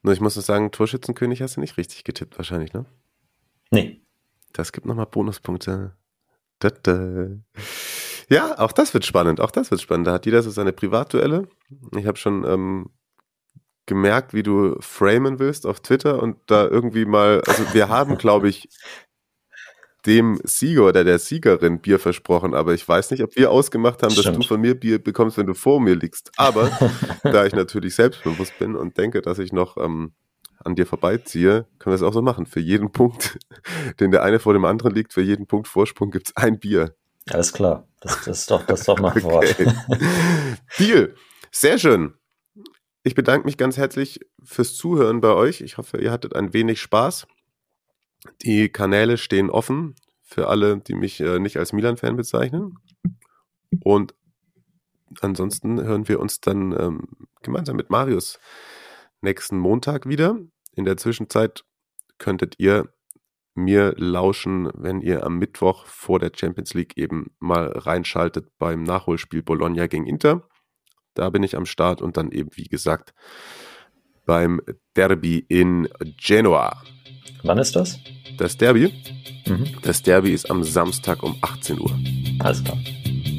Nur 0.03 0.13
ich 0.13 0.21
muss 0.21 0.35
nur 0.35 0.43
sagen, 0.43 0.71
Torschützenkönig 0.71 1.41
hast 1.41 1.57
du 1.57 1.59
nicht 1.59 1.77
richtig 1.77 2.03
getippt, 2.03 2.37
wahrscheinlich, 2.37 2.73
ne? 2.73 2.85
Nee. 3.71 4.01
Das 4.53 4.71
gibt 4.71 4.85
nochmal 4.85 5.05
Bonuspunkte. 5.05 5.95
Da, 6.59 6.69
da. 6.69 7.27
Ja, 8.31 8.57
auch 8.59 8.71
das 8.71 8.93
wird 8.93 9.05
spannend. 9.05 9.41
Auch 9.41 9.51
das 9.51 9.71
wird 9.71 9.81
spannend. 9.81 10.07
Da 10.07 10.13
hat 10.13 10.25
jeder 10.25 10.41
so 10.41 10.49
seine 10.49 10.71
Privatduelle. 10.71 11.49
Ich 11.97 12.07
habe 12.07 12.17
schon 12.17 12.45
ähm, 12.45 12.89
gemerkt, 13.85 14.33
wie 14.33 14.41
du 14.41 14.77
framen 14.79 15.37
willst 15.37 15.65
auf 15.65 15.81
Twitter 15.81 16.23
und 16.23 16.37
da 16.45 16.65
irgendwie 16.65 17.03
mal, 17.03 17.41
also 17.45 17.73
wir 17.73 17.89
haben, 17.89 18.17
glaube 18.17 18.47
ich, 18.47 18.69
dem 20.05 20.39
Sieger 20.45 20.87
oder 20.87 21.03
der 21.03 21.19
Siegerin 21.19 21.81
Bier 21.81 21.99
versprochen, 21.99 22.53
aber 22.53 22.73
ich 22.73 22.87
weiß 22.87 23.11
nicht, 23.11 23.21
ob 23.21 23.35
wir 23.35 23.51
ausgemacht 23.51 24.01
haben, 24.01 24.11
Stimmt. 24.11 24.27
dass 24.27 24.37
du 24.37 24.47
von 24.47 24.61
mir 24.61 24.79
Bier 24.79 25.03
bekommst, 25.03 25.37
wenn 25.37 25.45
du 25.45 25.53
vor 25.53 25.81
mir 25.81 25.95
liegst. 25.95 26.31
Aber 26.37 26.71
da 27.23 27.45
ich 27.45 27.53
natürlich 27.53 27.95
selbstbewusst 27.95 28.57
bin 28.59 28.77
und 28.77 28.97
denke, 28.97 29.21
dass 29.21 29.39
ich 29.39 29.51
noch 29.51 29.75
ähm, 29.75 30.13
an 30.63 30.75
dir 30.75 30.85
vorbeiziehe, 30.85 31.67
können 31.79 31.91
wir 31.91 31.95
es 31.95 32.01
auch 32.01 32.13
so 32.13 32.21
machen. 32.21 32.45
Für 32.45 32.61
jeden 32.61 32.93
Punkt, 32.93 33.37
den 33.99 34.11
der 34.11 34.23
eine 34.23 34.39
vor 34.39 34.53
dem 34.53 34.63
anderen 34.63 34.95
liegt, 34.95 35.11
für 35.11 35.21
jeden 35.21 35.47
Punkt 35.47 35.67
Vorsprung 35.67 36.11
gibt 36.11 36.29
es 36.29 36.37
ein 36.37 36.59
Bier. 36.59 36.95
Alles 37.29 37.51
klar. 37.51 37.90
Das, 38.01 38.25
das, 38.25 38.39
ist 38.39 38.51
doch, 38.51 38.65
das 38.65 38.81
ist 38.81 38.87
doch 38.87 38.99
mein 38.99 39.23
Wort. 39.23 39.55
Deal. 40.79 41.15
Sehr 41.51 41.77
schön. 41.77 42.15
Ich 43.03 43.15
bedanke 43.15 43.45
mich 43.45 43.57
ganz 43.57 43.77
herzlich 43.77 44.19
fürs 44.43 44.75
Zuhören 44.75 45.21
bei 45.21 45.33
euch. 45.33 45.61
Ich 45.61 45.77
hoffe, 45.77 45.99
ihr 45.99 46.11
hattet 46.11 46.35
ein 46.35 46.53
wenig 46.53 46.81
Spaß. 46.81 47.27
Die 48.41 48.69
Kanäle 48.69 49.17
stehen 49.17 49.49
offen 49.49 49.95
für 50.21 50.47
alle, 50.47 50.77
die 50.79 50.95
mich 50.95 51.19
äh, 51.19 51.39
nicht 51.39 51.57
als 51.57 51.73
Milan-Fan 51.73 52.15
bezeichnen. 52.15 52.77
Und 53.83 54.13
ansonsten 55.19 55.81
hören 55.81 56.07
wir 56.07 56.19
uns 56.19 56.41
dann 56.41 56.71
ähm, 56.71 57.07
gemeinsam 57.41 57.75
mit 57.75 57.89
Marius 57.89 58.39
nächsten 59.21 59.57
Montag 59.57 60.07
wieder. 60.07 60.39
In 60.73 60.85
der 60.85 60.97
Zwischenzeit 60.97 61.63
könntet 62.17 62.55
ihr 62.59 62.93
mir 63.53 63.93
lauschen, 63.97 64.69
wenn 64.73 65.01
ihr 65.01 65.25
am 65.25 65.37
Mittwoch 65.37 65.85
vor 65.85 66.19
der 66.19 66.31
Champions 66.35 66.73
League 66.73 66.97
eben 66.97 67.31
mal 67.39 67.67
reinschaltet 67.67 68.47
beim 68.57 68.83
Nachholspiel 68.83 69.43
Bologna 69.43 69.87
gegen 69.87 70.07
Inter. 70.07 70.47
Da 71.13 71.29
bin 71.29 71.43
ich 71.43 71.57
am 71.57 71.65
Start 71.65 72.01
und 72.01 72.17
dann 72.17 72.31
eben, 72.31 72.49
wie 72.53 72.69
gesagt, 72.69 73.13
beim 74.25 74.61
Derby 74.95 75.45
in 75.49 75.89
Genoa. 76.17 76.81
Wann 77.43 77.57
ist 77.57 77.75
das? 77.75 77.99
Das 78.37 78.57
Derby? 78.57 78.93
Mhm. 79.47 79.75
Das 79.81 80.01
Derby 80.01 80.31
ist 80.33 80.49
am 80.49 80.63
Samstag 80.63 81.23
um 81.23 81.35
18 81.41 81.79
Uhr. 81.79 81.99
Alles 82.39 82.63
klar. 82.63 82.77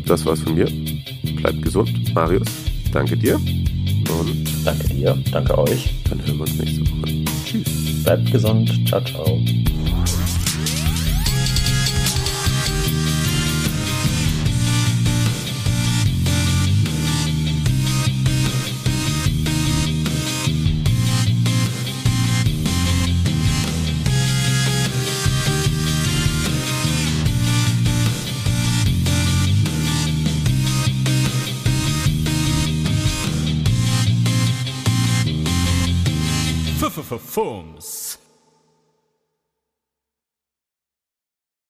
Das 0.07 0.27
war's 0.27 0.41
von 0.41 0.55
mir. 0.55 0.67
Bleibt 1.37 1.63
gesund. 1.63 2.15
Marius, 2.15 2.49
danke 2.93 3.17
dir. 3.17 3.37
Und 3.37 4.67
danke 4.67 4.89
dir. 4.89 5.17
Danke 5.33 5.57
euch. 5.57 6.03
Dann 6.09 6.25
hören 6.27 6.37
wir 6.37 6.43
uns 6.43 6.59
nächste 6.59 6.83
Woche. 6.83 7.22
Bleibt 8.05 8.33
gesund. 8.33 8.89
Ciao, 8.89 9.01
ciao. 9.01 9.39
Forms. 37.33 38.02